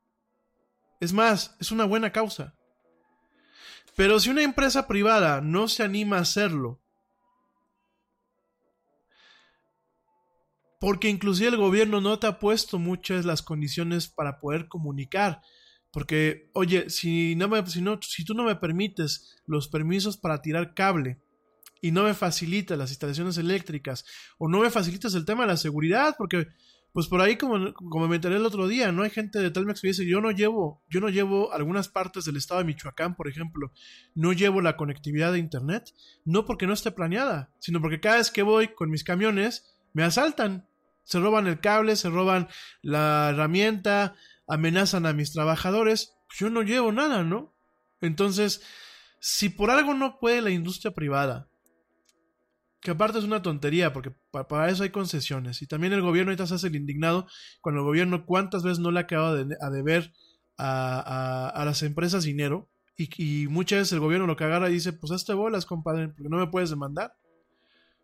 Es 1.00 1.12
más, 1.12 1.56
es 1.60 1.72
una 1.72 1.84
buena 1.84 2.12
causa. 2.12 2.54
Pero 3.96 4.20
si 4.20 4.30
una 4.30 4.42
empresa 4.42 4.86
privada 4.86 5.40
no 5.40 5.66
se 5.66 5.82
anima 5.82 6.18
a 6.18 6.22
hacerlo, 6.22 6.80
porque 10.80 11.08
inclusive 11.08 11.50
el 11.50 11.56
gobierno 11.56 12.00
no 12.00 12.18
te 12.18 12.26
ha 12.26 12.38
puesto 12.38 12.78
muchas 12.78 13.24
las 13.24 13.42
condiciones 13.42 14.08
para 14.08 14.38
poder 14.38 14.68
comunicar. 14.68 15.42
Porque, 15.92 16.50
oye, 16.54 16.88
si, 16.88 17.34
no 17.34 17.48
me, 17.48 17.66
si, 17.66 17.82
no, 17.82 17.98
si 18.00 18.24
tú 18.24 18.34
no 18.34 18.44
me 18.44 18.56
permites 18.56 19.36
los 19.46 19.68
permisos 19.68 20.16
para 20.16 20.40
tirar 20.40 20.74
cable 20.74 21.20
y 21.82 21.90
no 21.90 22.04
me 22.04 22.14
facilitas 22.14 22.78
las 22.78 22.90
instalaciones 22.90 23.38
eléctricas 23.38 24.04
o 24.38 24.48
no 24.48 24.60
me 24.60 24.70
facilitas 24.70 25.14
el 25.14 25.24
tema 25.24 25.42
de 25.42 25.48
la 25.48 25.56
seguridad, 25.56 26.14
porque 26.16 26.46
pues 26.92 27.06
por 27.06 27.20
ahí 27.20 27.36
como, 27.36 27.72
como 27.74 28.08
me 28.08 28.16
enteré 28.16 28.36
el 28.36 28.46
otro 28.46 28.66
día, 28.66 28.90
no 28.90 29.04
hay 29.04 29.10
gente 29.10 29.38
de 29.38 29.50
Telmex 29.50 29.80
que 29.80 29.88
dice, 29.88 30.06
yo 30.06 30.20
no 30.20 30.32
llevo, 30.32 30.82
yo 30.88 31.00
no 31.00 31.08
llevo 31.08 31.52
algunas 31.52 31.88
partes 31.88 32.24
del 32.24 32.36
estado 32.36 32.60
de 32.60 32.66
Michoacán, 32.66 33.14
por 33.14 33.28
ejemplo, 33.28 33.72
no 34.14 34.32
llevo 34.32 34.60
la 34.60 34.76
conectividad 34.76 35.32
de 35.32 35.38
internet, 35.38 35.94
no 36.24 36.44
porque 36.44 36.66
no 36.66 36.72
esté 36.72 36.90
planeada, 36.90 37.52
sino 37.60 37.80
porque 37.80 38.00
cada 38.00 38.16
vez 38.16 38.30
que 38.30 38.42
voy 38.42 38.68
con 38.68 38.90
mis 38.90 39.04
camiones 39.04 39.76
me 39.92 40.02
asaltan, 40.02 40.68
se 41.04 41.20
roban 41.20 41.46
el 41.46 41.60
cable, 41.60 41.94
se 41.94 42.10
roban 42.10 42.48
la 42.82 43.30
herramienta, 43.30 44.16
amenazan 44.50 45.06
a 45.06 45.12
mis 45.12 45.32
trabajadores, 45.32 46.12
pues 46.28 46.38
yo 46.40 46.50
no 46.50 46.62
llevo 46.62 46.92
nada, 46.92 47.22
¿no? 47.22 47.54
Entonces, 48.00 48.62
si 49.20 49.48
por 49.48 49.70
algo 49.70 49.94
no 49.94 50.18
puede 50.18 50.42
la 50.42 50.50
industria 50.50 50.92
privada, 50.92 51.48
que 52.80 52.90
aparte 52.92 53.18
es 53.18 53.24
una 53.24 53.42
tontería, 53.42 53.92
porque 53.92 54.10
pa- 54.30 54.48
para 54.48 54.70
eso 54.70 54.82
hay 54.82 54.90
concesiones, 54.90 55.60
y 55.62 55.66
también 55.66 55.92
el 55.92 56.00
gobierno 56.02 56.30
ahorita 56.30 56.46
se 56.46 56.54
hace 56.54 56.68
el 56.68 56.76
indignado, 56.76 57.26
cuando 57.60 57.80
el 57.82 57.86
gobierno 57.86 58.24
cuántas 58.24 58.62
veces 58.62 58.78
no 58.78 58.90
le 58.90 59.06
quedado 59.06 59.36
de- 59.44 59.56
a 59.60 59.70
deber 59.70 60.12
a, 60.56 61.00
a- 61.00 61.48
a 61.50 61.64
las 61.64 61.82
empresas 61.82 62.24
dinero, 62.24 62.70
y, 62.96 63.08
y 63.44 63.48
muchas 63.48 63.80
veces 63.80 63.92
el 63.92 64.00
gobierno 64.00 64.26
lo 64.26 64.36
que 64.36 64.44
agarra 64.44 64.68
y 64.68 64.74
dice, 64.74 64.92
pues 64.92 65.12
hazte 65.12 65.32
bolas, 65.34 65.64
compadre, 65.66 66.08
porque 66.08 66.28
no 66.28 66.36
me 66.38 66.48
puedes 66.48 66.70
demandar. 66.70 67.14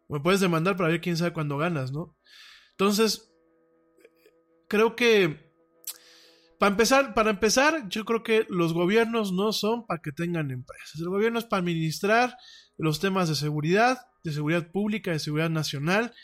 Me 0.09 0.21
puedes 0.21 0.41
demandar 0.41 0.77
para 0.77 0.89
ver 0.91 1.01
quién 1.01 1.17
sabe 1.17 1.33
cuándo 1.33 1.59
ganas, 1.59 1.91
¿no? 1.93 2.17
Entonces, 2.71 3.31
creo 4.69 4.97
que 4.97 5.46
para 6.59 6.71
empezar, 6.71 7.15
para 7.15 7.31
empezar, 7.31 7.89
yo 7.89 8.05
creo 8.05 8.23
que 8.23 8.47
los 8.49 8.73
gobiernos 8.73 9.33
no 9.33 9.53
son 9.53 9.87
para 9.87 10.01
que 10.01 10.13
tengan 10.13 10.51
empresas. 10.51 10.99
El 11.01 11.09
gobierno 11.09 11.39
es 11.39 11.45
para 11.45 11.61
administrar 11.61 12.37
los 12.79 13.01
temas 13.01 13.29
de 13.29 13.35
seguridad, 13.35 13.99
de 14.25 14.33
seguridad 14.33 14.71
pública, 14.71 15.11
de 15.11 15.19
seguridad 15.19 15.51
nacional 15.51 16.15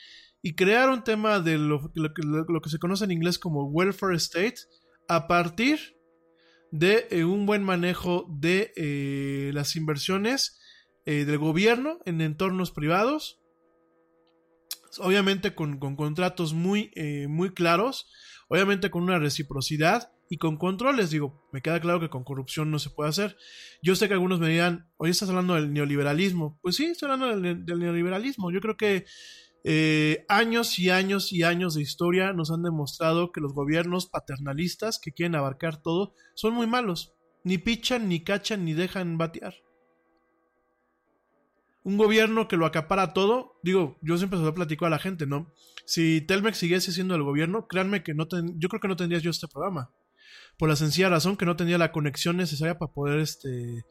y 0.42 0.54
crear 0.54 0.90
un 0.90 1.04
tema 1.04 1.40
de 1.40 1.58
lo, 1.58 1.92
que- 1.92 2.70
se 2.70 2.78
conoce 2.78 3.04
en 3.04 3.10
inglés 3.12 3.38
como 3.38 3.64
welfare 3.64 4.16
state 4.16 4.56
a 5.08 5.28
partir 5.28 5.96
de 6.70 7.06
eh, 7.10 7.24
un 7.24 7.44
buen 7.46 7.62
manejo 7.62 8.26
de 8.30 8.72
eh, 8.76 9.50
las 9.52 9.76
inversiones 9.76 10.58
eh, 11.04 11.24
del 11.26 11.38
gobierno 11.38 11.98
en 12.06 12.20
entornos 12.20 12.70
privados. 12.72 13.38
Obviamente 14.98 15.54
con, 15.54 15.78
con 15.78 15.96
contratos 15.96 16.52
muy, 16.52 16.90
muy 17.26 17.54
claros, 17.54 18.10
obviamente 18.48 18.90
con 18.90 19.02
una 19.02 19.18
reciprocidad 19.18 20.11
y 20.32 20.38
con 20.38 20.56
controles. 20.56 21.10
Digo, 21.10 21.46
me 21.52 21.60
queda 21.60 21.78
claro 21.78 22.00
que 22.00 22.08
con 22.08 22.24
corrupción 22.24 22.70
no 22.70 22.78
se 22.78 22.88
puede 22.88 23.10
hacer. 23.10 23.36
Yo 23.82 23.94
sé 23.94 24.08
que 24.08 24.14
algunos 24.14 24.40
me 24.40 24.48
dirán, 24.48 24.90
hoy 24.96 25.10
estás 25.10 25.28
hablando 25.28 25.54
del 25.56 25.74
neoliberalismo. 25.74 26.58
Pues 26.62 26.76
sí, 26.76 26.86
estoy 26.86 27.10
hablando 27.10 27.38
del, 27.38 27.66
neoliberalismo. 27.66 28.50
Yo 28.50 28.62
creo 28.62 28.78
que 28.78 29.04
eh, 29.62 30.24
años 30.30 30.78
y 30.78 30.88
años 30.88 31.34
y 31.34 31.42
años 31.42 31.74
de 31.74 31.82
historia 31.82 32.32
nos 32.32 32.50
han 32.50 32.62
demostrado 32.62 33.30
que 33.30 33.42
los 33.42 33.52
gobiernos 33.52 34.06
paternalistas 34.06 34.98
que 34.98 35.12
quieren 35.12 35.34
abarcar 35.34 35.82
todo 35.82 36.14
son 36.34 36.54
muy 36.54 36.66
malos. 36.66 37.12
Ni 37.44 37.58
pichan, 37.58 38.08
ni 38.08 38.24
cachan, 38.24 38.64
ni 38.64 38.72
dejan 38.72 39.18
batear 39.18 39.52
un 41.84 41.96
gobierno 41.96 42.46
que 42.48 42.56
lo 42.56 42.66
acapara 42.66 43.12
todo, 43.12 43.58
digo, 43.62 43.98
yo 44.02 44.16
siempre 44.16 44.38
se 44.38 44.44
lo 44.44 44.54
platico 44.54 44.86
a 44.86 44.90
la 44.90 45.00
gente, 45.00 45.26
¿no? 45.26 45.52
Si 45.84 46.20
Telmex 46.20 46.56
siguiese 46.58 46.92
siendo 46.92 47.16
el 47.16 47.24
gobierno, 47.24 47.66
créanme 47.66 48.04
que 48.04 48.14
no 48.14 48.28
ten- 48.28 48.54
yo 48.60 48.68
creo 48.68 48.80
que 48.80 48.86
no 48.88 48.96
tendría 48.96 49.18
yo 49.20 49.30
este 49.30 49.48
programa. 49.48 49.90
Por 50.58 50.68
la 50.68 50.76
sencilla 50.76 51.08
razón 51.08 51.36
que 51.36 51.46
no 51.46 51.56
tenía 51.56 51.78
la 51.78 51.92
conexión 51.92 52.36
necesaria 52.36 52.78
para 52.78 52.92
poder 52.92 53.20
este 53.20 53.84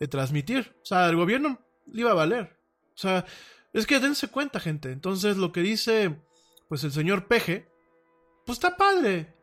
eh, 0.00 0.08
transmitir. 0.08 0.76
O 0.82 0.86
sea, 0.86 1.08
el 1.08 1.16
gobierno 1.16 1.60
le 1.86 2.00
iba 2.00 2.10
a 2.10 2.14
valer. 2.14 2.56
O 2.94 2.98
sea, 2.98 3.24
es 3.72 3.86
que 3.86 4.00
dense 4.00 4.28
cuenta, 4.28 4.60
gente. 4.60 4.92
Entonces, 4.92 5.36
lo 5.36 5.52
que 5.52 5.60
dice 5.60 6.16
pues 6.68 6.84
el 6.84 6.92
señor 6.92 7.26
Peje, 7.26 7.68
pues 8.44 8.58
está 8.58 8.76
padre. 8.76 9.34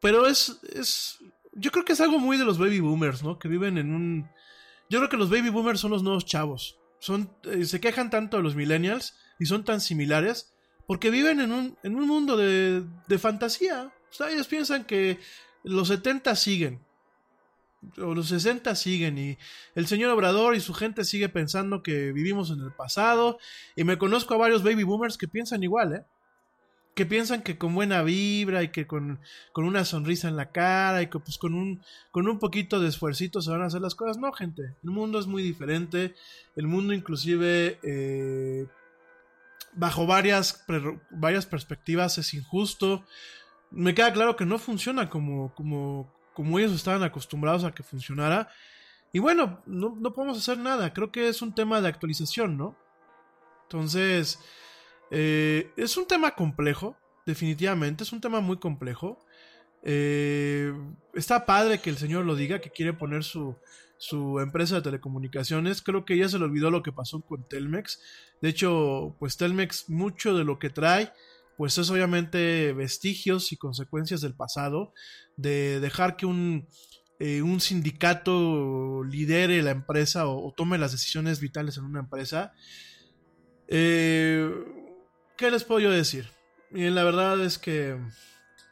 Pero 0.00 0.26
es, 0.26 0.60
es. 0.74 1.18
Yo 1.52 1.70
creo 1.70 1.84
que 1.84 1.92
es 1.92 2.00
algo 2.00 2.18
muy 2.18 2.36
de 2.36 2.44
los 2.44 2.58
baby 2.58 2.80
boomers, 2.80 3.22
¿no? 3.22 3.38
Que 3.38 3.48
viven 3.48 3.78
en 3.78 3.94
un. 3.94 4.30
Yo 4.90 4.98
creo 4.98 5.08
que 5.08 5.16
los 5.16 5.30
baby 5.30 5.50
boomers 5.50 5.80
son 5.80 5.92
los 5.92 6.02
nuevos 6.02 6.26
chavos. 6.26 6.78
Son, 6.98 7.30
eh, 7.44 7.64
se 7.64 7.80
quejan 7.80 8.10
tanto 8.10 8.36
de 8.36 8.42
los 8.42 8.56
millennials 8.56 9.16
y 9.38 9.46
son 9.46 9.64
tan 9.64 9.80
similares 9.80 10.54
porque 10.86 11.10
viven 11.10 11.40
en 11.40 11.52
un, 11.52 11.78
en 11.82 11.96
un 11.96 12.06
mundo 12.06 12.36
de, 12.36 12.84
de 13.06 13.18
fantasía. 13.18 13.92
O 14.10 14.12
sea, 14.12 14.30
ellos 14.30 14.46
piensan 14.46 14.84
que 14.84 15.18
los 15.66 15.88
70 15.88 16.34
siguen. 16.36 16.80
O 17.98 18.14
los 18.14 18.28
60 18.28 18.74
siguen 18.74 19.18
y 19.18 19.38
el 19.74 19.86
señor 19.86 20.10
Obrador 20.10 20.56
y 20.56 20.60
su 20.60 20.74
gente 20.74 21.04
sigue 21.04 21.28
pensando 21.28 21.82
que 21.82 22.12
vivimos 22.12 22.50
en 22.50 22.60
el 22.60 22.72
pasado. 22.72 23.38
Y 23.76 23.84
me 23.84 23.98
conozco 23.98 24.34
a 24.34 24.38
varios 24.38 24.62
baby 24.62 24.82
boomers 24.82 25.18
que 25.18 25.28
piensan 25.28 25.62
igual, 25.62 25.92
¿eh? 25.94 26.04
Que 26.94 27.04
piensan 27.04 27.42
que 27.42 27.58
con 27.58 27.74
buena 27.74 28.02
vibra 28.02 28.62
y 28.62 28.70
que 28.70 28.86
con, 28.86 29.20
con 29.52 29.66
una 29.66 29.84
sonrisa 29.84 30.28
en 30.28 30.36
la 30.36 30.50
cara 30.50 31.02
y 31.02 31.08
que 31.08 31.18
pues 31.18 31.36
con 31.36 31.52
un, 31.52 31.82
con 32.10 32.26
un 32.26 32.38
poquito 32.38 32.80
de 32.80 32.88
esfuercito 32.88 33.42
se 33.42 33.50
van 33.50 33.62
a 33.62 33.66
hacer 33.66 33.82
las 33.82 33.94
cosas. 33.94 34.16
No, 34.16 34.32
gente, 34.32 34.74
el 34.82 34.90
mundo 34.90 35.18
es 35.20 35.26
muy 35.26 35.42
diferente. 35.42 36.14
El 36.56 36.66
mundo 36.66 36.94
inclusive 36.94 37.78
eh, 37.82 38.66
bajo 39.74 40.06
varias, 40.06 40.64
varias 41.10 41.46
perspectivas 41.46 42.18
es 42.18 42.32
injusto. 42.34 43.04
Me 43.70 43.94
queda 43.94 44.12
claro 44.12 44.36
que 44.36 44.46
no 44.46 44.58
funciona 44.58 45.10
como, 45.10 45.54
como, 45.54 46.12
como 46.34 46.58
ellos 46.58 46.72
estaban 46.72 47.02
acostumbrados 47.02 47.64
a 47.64 47.72
que 47.72 47.82
funcionara. 47.82 48.48
Y 49.12 49.18
bueno, 49.18 49.62
no, 49.66 49.96
no 49.98 50.12
podemos 50.12 50.38
hacer 50.38 50.58
nada. 50.58 50.92
Creo 50.92 51.10
que 51.10 51.28
es 51.28 51.42
un 51.42 51.54
tema 51.54 51.80
de 51.80 51.88
actualización, 51.88 52.56
¿no? 52.56 52.76
Entonces, 53.64 54.38
eh, 55.10 55.70
es 55.76 55.96
un 55.96 56.06
tema 56.06 56.32
complejo, 56.32 56.96
definitivamente, 57.24 58.04
es 58.04 58.12
un 58.12 58.20
tema 58.20 58.40
muy 58.40 58.58
complejo. 58.58 59.18
Eh, 59.82 60.72
está 61.14 61.46
padre 61.46 61.80
que 61.80 61.90
el 61.90 61.96
señor 61.96 62.24
lo 62.24 62.34
diga, 62.34 62.60
que 62.60 62.70
quiere 62.70 62.92
poner 62.92 63.24
su, 63.24 63.56
su 63.98 64.40
empresa 64.40 64.76
de 64.76 64.82
telecomunicaciones. 64.82 65.82
Creo 65.82 66.04
que 66.04 66.16
ya 66.16 66.28
se 66.28 66.38
le 66.38 66.44
olvidó 66.44 66.70
lo 66.70 66.82
que 66.82 66.92
pasó 66.92 67.20
con 67.20 67.48
Telmex. 67.48 68.00
De 68.40 68.48
hecho, 68.48 69.16
pues 69.18 69.36
Telmex, 69.36 69.88
mucho 69.88 70.36
de 70.36 70.44
lo 70.44 70.58
que 70.58 70.70
trae, 70.70 71.12
pues 71.56 71.78
es 71.78 71.90
obviamente 71.90 72.72
vestigios 72.72 73.52
y 73.52 73.56
consecuencias 73.56 74.20
del 74.20 74.34
pasado, 74.34 74.92
de 75.36 75.80
dejar 75.80 76.16
que 76.16 76.26
un, 76.26 76.68
eh, 77.18 77.42
un 77.42 77.60
sindicato 77.60 79.04
lidere 79.04 79.62
la 79.62 79.70
empresa 79.70 80.26
o, 80.26 80.52
tome 80.56 80.78
las 80.78 80.92
decisiones 80.92 81.40
vitales 81.40 81.76
en 81.78 81.84
una 81.84 82.00
empresa. 82.00 82.52
Eh, 83.68 84.50
¿Qué 85.36 85.50
les 85.50 85.64
puedo 85.64 85.80
yo 85.80 85.90
decir? 85.90 86.30
Y 86.72 86.88
la 86.90 87.04
verdad 87.04 87.42
es 87.42 87.58
que 87.58 87.96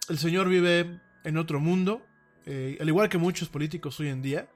el 0.09 0.18
señor 0.18 0.49
vive 0.49 1.01
en 1.24 1.37
otro 1.39 1.61
mundo, 1.61 2.03
eh, 2.47 2.76
al 2.80 2.89
igual 2.89 3.09
que 3.09 3.18
muchos 3.18 3.49
políticos 3.49 3.99
hoy 4.01 4.09
en 4.09 4.22
día. 4.22 4.49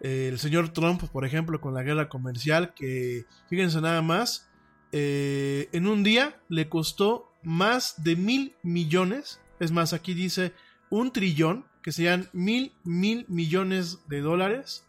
Eh, 0.00 0.28
el 0.28 0.38
señor 0.38 0.72
Trump, 0.72 1.02
por 1.10 1.24
ejemplo, 1.24 1.60
con 1.60 1.74
la 1.74 1.82
guerra 1.82 2.08
comercial, 2.08 2.74
que 2.74 3.26
fíjense 3.48 3.80
nada 3.80 4.02
más, 4.02 4.50
eh, 4.92 5.68
en 5.72 5.86
un 5.86 6.02
día 6.02 6.40
le 6.48 6.68
costó 6.68 7.29
más 7.42 8.02
de 8.02 8.16
mil 8.16 8.54
millones, 8.62 9.40
es 9.58 9.72
más, 9.72 9.92
aquí 9.92 10.14
dice 10.14 10.52
un 10.90 11.12
trillón, 11.12 11.66
que 11.82 11.92
serían 11.92 12.28
mil, 12.32 12.74
mil 12.84 13.24
millones 13.28 14.00
de 14.08 14.20
dólares, 14.20 14.86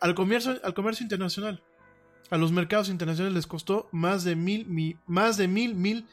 al 0.00 0.14
comercio, 0.14 0.60
al 0.64 0.74
comercio 0.74 1.04
internacional. 1.04 1.62
A 2.30 2.36
los 2.36 2.50
mercados 2.50 2.88
internacionales 2.88 3.34
les 3.36 3.46
costó 3.46 3.88
más 3.92 4.24
de 4.24 4.34
mil, 4.34 4.66
mi- 4.66 4.96
más 5.06 5.36
de 5.36 5.46
mil, 5.46 5.74
mil 5.76 6.06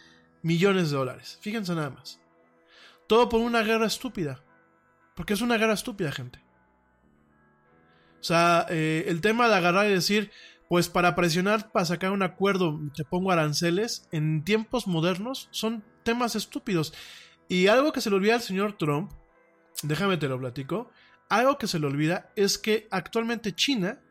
millones 0.44 0.92
de 0.92 0.98
dólares. 0.98 1.40
Fíjense 1.42 1.74
nada 1.74 1.90
más. 1.90 2.20
Todo 3.08 3.30
por 3.30 3.42
una 3.42 3.64
guerra 3.64 3.88
estúpida. 3.88 4.44
Porque 5.16 5.34
es 5.34 5.42
una 5.42 5.58
guerra 5.58 5.74
estúpida, 5.74 6.12
gente. 6.12 6.40
O 8.20 8.24
sea, 8.24 8.66
eh, 8.70 9.06
el 9.08 9.22
tema 9.22 9.48
de 9.50 9.56
agarrar 9.56 9.88
y 9.88 9.94
decir, 9.94 10.32
pues 10.74 10.90
para 10.90 11.14
presionar, 11.14 11.72
para 11.72 11.86
sacar 11.86 12.10
un 12.10 12.24
acuerdo, 12.24 12.82
te 12.96 13.04
pongo 13.04 13.32
aranceles, 13.32 14.08
en 14.12 14.44
tiempos 14.44 14.88
modernos 14.88 15.48
son 15.52 15.84
temas 16.02 16.36
estúpidos. 16.36 16.96
Y 17.48 17.68
algo 17.68 17.94
que 17.94 18.02
se 18.02 18.10
le 18.10 18.16
olvida 18.16 18.34
al 18.34 18.42
señor 18.42 18.76
Trump, 18.80 19.12
déjame 19.84 20.18
te 20.18 20.28
lo 20.28 20.40
platico, 20.40 20.90
algo 21.30 21.60
que 21.60 21.68
se 21.68 21.78
le 21.78 21.86
olvida 21.86 22.32
es 22.36 22.58
que 22.58 22.88
actualmente 22.90 23.54
China 23.54 24.02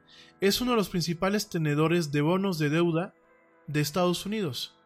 es 0.41 0.61
uno 0.61 0.71
de 0.71 0.77
los 0.77 0.89
principales 0.89 1.49
tenedores 1.49 2.13
de 2.13 2.21
bonos 2.21 2.61
de 2.61 2.71
deuda 2.71 3.13
de 3.67 3.81
Estados 3.81 4.25
Unidos. 4.25 4.77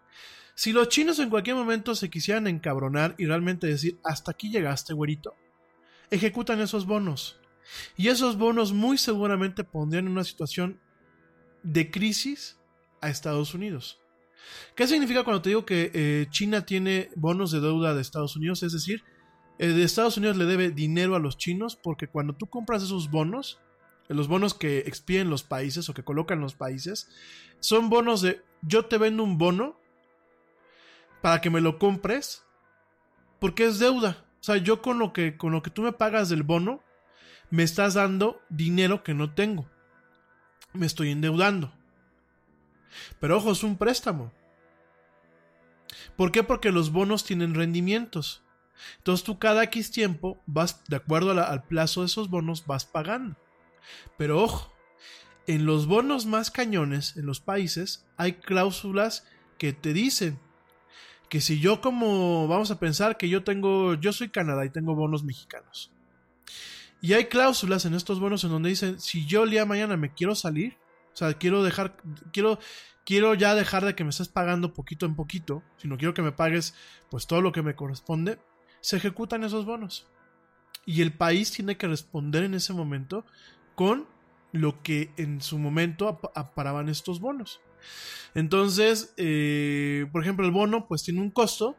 Si 0.54 0.72
los 0.72 0.88
chinos 0.88 1.18
en 1.18 1.28
cualquier 1.28 1.56
momento 1.56 1.94
se 1.94 2.08
quisieran 2.08 2.46
encabronar 2.46 3.14
y 3.18 3.26
realmente 3.26 3.66
decir, 3.66 3.98
hasta 4.02 4.30
aquí 4.30 4.48
llegaste, 4.48 4.94
güerito, 4.94 5.34
ejecutan 6.10 6.58
esos 6.62 6.86
bonos. 6.86 7.38
Y 7.98 8.08
esos 8.08 8.38
bonos 8.38 8.72
muy 8.72 8.96
seguramente 8.96 9.62
pondrían 9.62 10.06
en 10.06 10.12
una 10.12 10.24
situación 10.24 10.80
de 11.66 11.90
crisis 11.90 12.58
a 13.00 13.10
Estados 13.10 13.54
Unidos. 13.54 13.98
¿Qué 14.76 14.86
significa 14.86 15.24
cuando 15.24 15.42
te 15.42 15.50
digo 15.50 15.66
que 15.66 15.90
eh, 15.92 16.26
China 16.30 16.64
tiene 16.64 17.10
bonos 17.16 17.50
de 17.50 17.60
deuda 17.60 17.94
de 17.94 18.02
Estados 18.02 18.36
Unidos? 18.36 18.62
Es 18.62 18.72
decir, 18.72 19.02
eh, 19.58 19.68
de 19.68 19.82
Estados 19.82 20.16
Unidos 20.16 20.36
le 20.36 20.44
debe 20.44 20.70
dinero 20.70 21.16
a 21.16 21.18
los 21.18 21.36
chinos 21.36 21.76
porque 21.76 22.06
cuando 22.06 22.34
tú 22.34 22.46
compras 22.46 22.82
esos 22.82 23.10
bonos, 23.10 23.60
los 24.08 24.28
bonos 24.28 24.54
que 24.54 24.78
expiden 24.78 25.30
los 25.30 25.42
países 25.42 25.88
o 25.88 25.94
que 25.94 26.04
colocan 26.04 26.40
los 26.40 26.54
países, 26.54 27.08
son 27.58 27.90
bonos 27.90 28.22
de 28.22 28.42
yo 28.62 28.84
te 28.86 28.98
vendo 28.98 29.24
un 29.24 29.36
bono 29.36 29.80
para 31.20 31.40
que 31.40 31.50
me 31.50 31.60
lo 31.60 31.78
compres 31.78 32.44
porque 33.40 33.64
es 33.64 33.80
deuda. 33.80 34.24
O 34.40 34.44
sea, 34.46 34.58
yo 34.58 34.80
con 34.80 35.00
lo 35.00 35.12
que 35.12 35.36
con 35.36 35.50
lo 35.50 35.62
que 35.62 35.70
tú 35.70 35.82
me 35.82 35.92
pagas 35.92 36.28
del 36.28 36.44
bono 36.44 36.84
me 37.50 37.64
estás 37.64 37.94
dando 37.94 38.40
dinero 38.48 39.02
que 39.02 39.14
no 39.14 39.34
tengo. 39.34 39.68
Me 40.76 40.86
estoy 40.86 41.10
endeudando. 41.10 41.72
Pero 43.20 43.36
ojo, 43.36 43.52
es 43.52 43.62
un 43.62 43.76
préstamo. 43.76 44.32
¿Por 46.16 46.32
qué? 46.32 46.42
Porque 46.42 46.72
los 46.72 46.90
bonos 46.90 47.24
tienen 47.24 47.54
rendimientos. 47.54 48.42
Entonces 48.98 49.24
tú 49.24 49.38
cada 49.38 49.62
X 49.64 49.90
tiempo 49.90 50.42
vas, 50.46 50.84
de 50.88 50.96
acuerdo 50.96 51.30
al 51.32 51.64
plazo 51.64 52.00
de 52.00 52.06
esos 52.06 52.28
bonos, 52.28 52.66
vas 52.66 52.84
pagando. 52.84 53.36
Pero 54.16 54.42
ojo, 54.42 54.72
en 55.46 55.64
los 55.64 55.86
bonos 55.86 56.26
más 56.26 56.50
cañones, 56.50 57.16
en 57.16 57.26
los 57.26 57.40
países, 57.40 58.04
hay 58.16 58.34
cláusulas 58.34 59.26
que 59.58 59.72
te 59.72 59.92
dicen 59.92 60.38
que 61.28 61.40
si 61.40 61.60
yo 61.60 61.80
como, 61.80 62.46
vamos 62.48 62.70
a 62.70 62.78
pensar 62.78 63.16
que 63.16 63.28
yo 63.28 63.44
tengo, 63.44 63.94
yo 63.94 64.12
soy 64.12 64.28
Canadá 64.28 64.64
y 64.64 64.70
tengo 64.70 64.94
bonos 64.94 65.24
mexicanos. 65.24 65.90
Y 67.00 67.12
hay 67.12 67.26
cláusulas 67.26 67.84
en 67.84 67.94
estos 67.94 68.20
bonos 68.20 68.42
en 68.44 68.50
donde 68.50 68.70
dicen, 68.70 68.98
si 69.00 69.26
yo 69.26 69.44
el 69.44 69.50
día 69.50 69.60
de 69.60 69.66
mañana 69.66 69.96
me 69.96 70.12
quiero 70.12 70.34
salir, 70.34 70.76
o 71.12 71.16
sea, 71.16 71.34
quiero 71.34 71.62
dejar, 71.62 71.96
quiero, 72.32 72.58
quiero 73.04 73.34
ya 73.34 73.54
dejar 73.54 73.84
de 73.84 73.94
que 73.94 74.04
me 74.04 74.10
estés 74.10 74.28
pagando 74.28 74.72
poquito 74.74 75.06
en 75.06 75.14
poquito, 75.14 75.62
sino 75.76 75.96
quiero 75.98 76.14
que 76.14 76.22
me 76.22 76.32
pagues 76.32 76.74
pues 77.10 77.26
todo 77.26 77.42
lo 77.42 77.52
que 77.52 77.62
me 77.62 77.74
corresponde, 77.76 78.38
se 78.80 78.96
ejecutan 78.96 79.44
esos 79.44 79.64
bonos. 79.64 80.08
Y 80.84 81.02
el 81.02 81.12
país 81.12 81.50
tiene 81.52 81.76
que 81.76 81.88
responder 81.88 82.44
en 82.44 82.54
ese 82.54 82.72
momento 82.72 83.24
con 83.74 84.06
lo 84.52 84.82
que 84.82 85.10
en 85.16 85.40
su 85.40 85.58
momento 85.58 86.08
ap- 86.08 86.36
aparaban 86.36 86.88
estos 86.88 87.20
bonos. 87.20 87.60
Entonces, 88.34 89.12
eh, 89.16 90.06
por 90.12 90.22
ejemplo, 90.22 90.46
el 90.46 90.52
bono 90.52 90.86
pues 90.86 91.02
tiene 91.02 91.20
un 91.20 91.30
costo. 91.30 91.76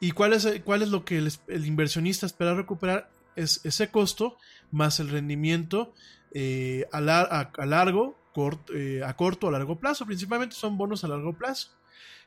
¿Y 0.00 0.12
cuál 0.12 0.32
es, 0.32 0.46
cuál 0.64 0.82
es 0.82 0.90
lo 0.90 1.04
que 1.04 1.18
el 1.18 1.66
inversionista 1.66 2.26
espera 2.26 2.54
recuperar? 2.54 3.10
Es 3.38 3.60
ese 3.64 3.90
costo 3.90 4.36
más 4.70 5.00
el 5.00 5.08
rendimiento 5.08 5.94
eh, 6.34 6.86
a, 6.92 7.00
lar- 7.00 7.28
a- 7.30 7.52
a 7.62 7.66
largo, 7.66 8.18
eh, 8.74 9.02
a 9.04 9.14
corto 9.16 9.48
a 9.48 9.50
largo 9.50 9.78
plazo. 9.78 10.06
Principalmente 10.06 10.54
son 10.54 10.76
bonos 10.76 11.04
a 11.04 11.08
largo 11.08 11.32
plazo. 11.36 11.70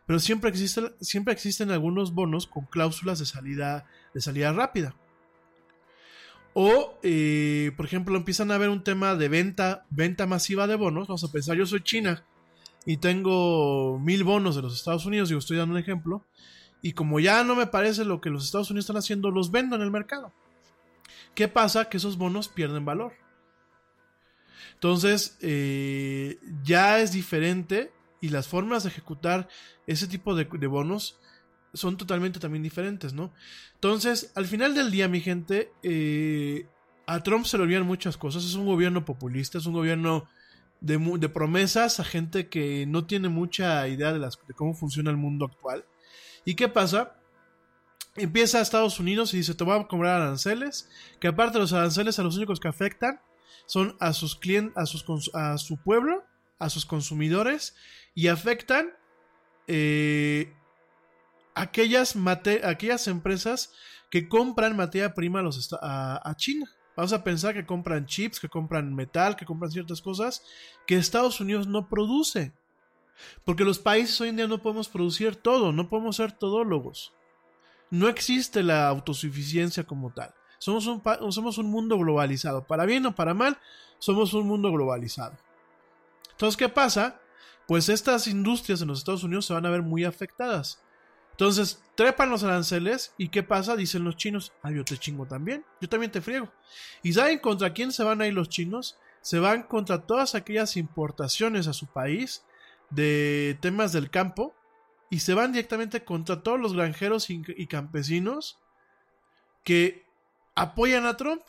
Pero 0.07 0.19
siempre, 0.19 0.51
siempre 0.99 1.33
existen 1.33 1.69
algunos 1.71 2.13
bonos 2.13 2.47
con 2.47 2.65
cláusulas 2.65 3.19
de 3.19 3.25
salida, 3.25 3.85
de 4.13 4.21
salida 4.21 4.51
rápida. 4.51 4.95
O, 6.53 6.97
eh, 7.03 7.71
por 7.77 7.85
ejemplo, 7.85 8.17
empiezan 8.17 8.51
a 8.51 8.55
haber 8.55 8.69
un 8.69 8.83
tema 8.83 9.15
de 9.15 9.29
venta, 9.29 9.85
venta 9.89 10.27
masiva 10.27 10.67
de 10.67 10.75
bonos. 10.75 11.07
Vamos 11.07 11.23
a 11.23 11.31
pensar, 11.31 11.55
yo 11.55 11.65
soy 11.65 11.81
China 11.81 12.25
y 12.85 12.97
tengo 12.97 13.99
mil 13.99 14.23
bonos 14.23 14.55
de 14.55 14.63
los 14.63 14.75
Estados 14.75 15.05
Unidos, 15.05 15.29
digo, 15.29 15.39
estoy 15.39 15.57
dando 15.57 15.75
un 15.75 15.79
ejemplo. 15.79 16.25
Y 16.81 16.93
como 16.93 17.19
ya 17.19 17.43
no 17.43 17.55
me 17.55 17.67
parece 17.67 18.03
lo 18.03 18.19
que 18.19 18.31
los 18.31 18.43
Estados 18.43 18.69
Unidos 18.71 18.85
están 18.85 18.97
haciendo, 18.97 19.29
los 19.31 19.51
vendo 19.51 19.75
en 19.75 19.83
el 19.83 19.91
mercado. 19.91 20.33
¿Qué 21.35 21.47
pasa? 21.47 21.89
Que 21.89 21.97
esos 21.97 22.17
bonos 22.17 22.47
pierden 22.47 22.85
valor. 22.85 23.13
Entonces, 24.73 25.37
eh, 25.41 26.39
ya 26.63 26.99
es 26.99 27.11
diferente 27.11 27.91
y 28.19 28.29
las 28.29 28.47
formas 28.47 28.83
de 28.83 28.89
ejecutar 28.89 29.47
ese 29.87 30.07
tipo 30.07 30.35
de, 30.35 30.45
bonos 30.67 31.19
son 31.73 31.97
totalmente 31.97 32.39
también 32.39 32.63
diferentes, 32.63 33.13
¿no? 33.13 33.31
Entonces, 33.75 34.31
al 34.35 34.45
final 34.45 34.75
del 34.75 34.91
día, 34.91 35.07
mi 35.07 35.21
gente, 35.21 35.71
eh, 35.83 36.67
a 37.05 37.21
Trump 37.23 37.45
se 37.45 37.57
le 37.57 37.63
olvidan 37.63 37.85
muchas 37.85 38.17
cosas. 38.17 38.43
Es 38.43 38.55
un 38.55 38.65
gobierno 38.65 39.05
populista, 39.05 39.57
es 39.57 39.65
un 39.65 39.73
gobierno 39.73 40.27
de, 40.81 41.29
promesas 41.29 41.99
a 41.99 42.03
gente 42.03 42.47
que 42.49 42.85
no 42.87 43.05
tiene 43.05 43.29
mucha 43.29 43.87
idea 43.87 44.11
de, 44.13 44.19
de 44.19 44.53
cómo 44.55 44.73
funciona 44.73 45.11
el 45.11 45.17
mundo 45.17 45.45
actual. 45.45 45.85
¿Y 46.43 46.55
qué 46.55 46.67
pasa? 46.67 47.20
Empieza 48.15 48.59
Estados 48.59 48.99
Unidos 48.99 49.33
y 49.33 49.37
dice, 49.37 49.55
te 49.55 49.63
voy 49.63 49.79
a 49.79 49.87
cobrar 49.87 50.21
aranceles, 50.21 50.89
que 51.19 51.29
aparte 51.29 51.59
los 51.59 51.71
aranceles 51.71 52.19
a 52.19 52.23
los 52.23 52.35
únicos 52.35 52.59
que 52.59 52.67
afectan 52.67 53.21
son 53.65 53.95
a 53.99 54.11
sus 54.11 54.35
clientes, 54.35 54.75
a, 55.33 55.53
a 55.53 55.57
su 55.57 55.77
pueblo, 55.77 56.23
a 56.59 56.69
sus 56.69 56.85
consumidores, 56.85 57.75
y 58.13 58.27
afectan 58.27 58.89
eh, 59.67 60.53
aquellas, 61.55 62.15
mate- 62.17 62.65
aquellas 62.65 63.07
empresas 63.07 63.73
que 64.09 64.27
compran 64.27 64.75
materia 64.75 65.13
prima 65.13 65.39
a, 65.39 65.49
a, 65.81 66.29
a 66.29 66.35
China. 66.35 66.69
Vamos 66.97 67.13
a 67.13 67.23
pensar 67.23 67.53
que 67.53 67.65
compran 67.65 68.05
chips, 68.05 68.41
que 68.41 68.49
compran 68.49 68.93
metal, 68.93 69.37
que 69.37 69.45
compran 69.45 69.71
ciertas 69.71 70.01
cosas 70.01 70.43
que 70.85 70.97
Estados 70.97 71.39
Unidos 71.39 71.65
no 71.65 71.87
produce. 71.87 72.51
Porque 73.45 73.63
los 73.63 73.79
países 73.79 74.19
hoy 74.19 74.29
en 74.29 74.35
día 74.35 74.47
no 74.47 74.61
podemos 74.61 74.89
producir 74.89 75.37
todo, 75.37 75.71
no 75.71 75.87
podemos 75.87 76.17
ser 76.17 76.33
todólogos. 76.33 77.13
No 77.91 78.07
existe 78.07 78.63
la 78.63 78.87
autosuficiencia 78.87 79.83
como 79.83 80.11
tal. 80.11 80.33
Somos 80.57 80.87
un, 80.87 81.03
somos 81.31 81.57
un 81.57 81.69
mundo 81.69 81.97
globalizado. 81.97 82.65
Para 82.65 82.85
bien 82.85 83.05
o 83.05 83.13
para 83.13 83.33
mal, 83.33 83.59
somos 83.99 84.33
un 84.33 84.47
mundo 84.47 84.71
globalizado. 84.71 85.37
Entonces, 86.31 86.57
¿qué 86.57 86.69
pasa? 86.69 87.19
Pues 87.67 87.89
estas 87.89 88.27
industrias 88.27 88.81
en 88.81 88.87
los 88.87 88.99
Estados 88.99 89.23
Unidos 89.23 89.45
se 89.45 89.53
van 89.53 89.65
a 89.65 89.69
ver 89.69 89.81
muy 89.81 90.05
afectadas. 90.05 90.81
Entonces, 91.31 91.81
trepan 91.95 92.29
los 92.29 92.43
aranceles 92.43 93.13
y 93.17 93.29
¿qué 93.29 93.43
pasa? 93.43 93.75
Dicen 93.75 94.03
los 94.03 94.15
chinos, 94.15 94.53
ah, 94.63 94.71
yo 94.71 94.85
te 94.85 94.97
chingo 94.97 95.25
también, 95.25 95.65
yo 95.79 95.89
también 95.89 96.11
te 96.11 96.21
friego. 96.21 96.51
¿Y 97.03 97.13
saben 97.13 97.39
contra 97.39 97.73
quién 97.73 97.91
se 97.91 98.03
van 98.03 98.21
a 98.21 98.27
ir 98.27 98.33
los 98.33 98.49
chinos? 98.49 98.97
Se 99.21 99.39
van 99.39 99.63
contra 99.63 100.05
todas 100.05 100.35
aquellas 100.35 100.77
importaciones 100.77 101.67
a 101.67 101.73
su 101.73 101.87
país 101.87 102.43
de 102.89 103.57
temas 103.61 103.93
del 103.93 104.09
campo 104.09 104.55
y 105.11 105.19
se 105.19 105.33
van 105.33 105.51
directamente 105.51 106.05
contra 106.05 106.41
todos 106.41 106.59
los 106.59 106.73
granjeros 106.73 107.29
y, 107.29 107.67
campesinos 107.67 108.57
que 109.65 110.05
apoyan 110.55 111.05
a 111.05 111.17
Trump. 111.17 111.41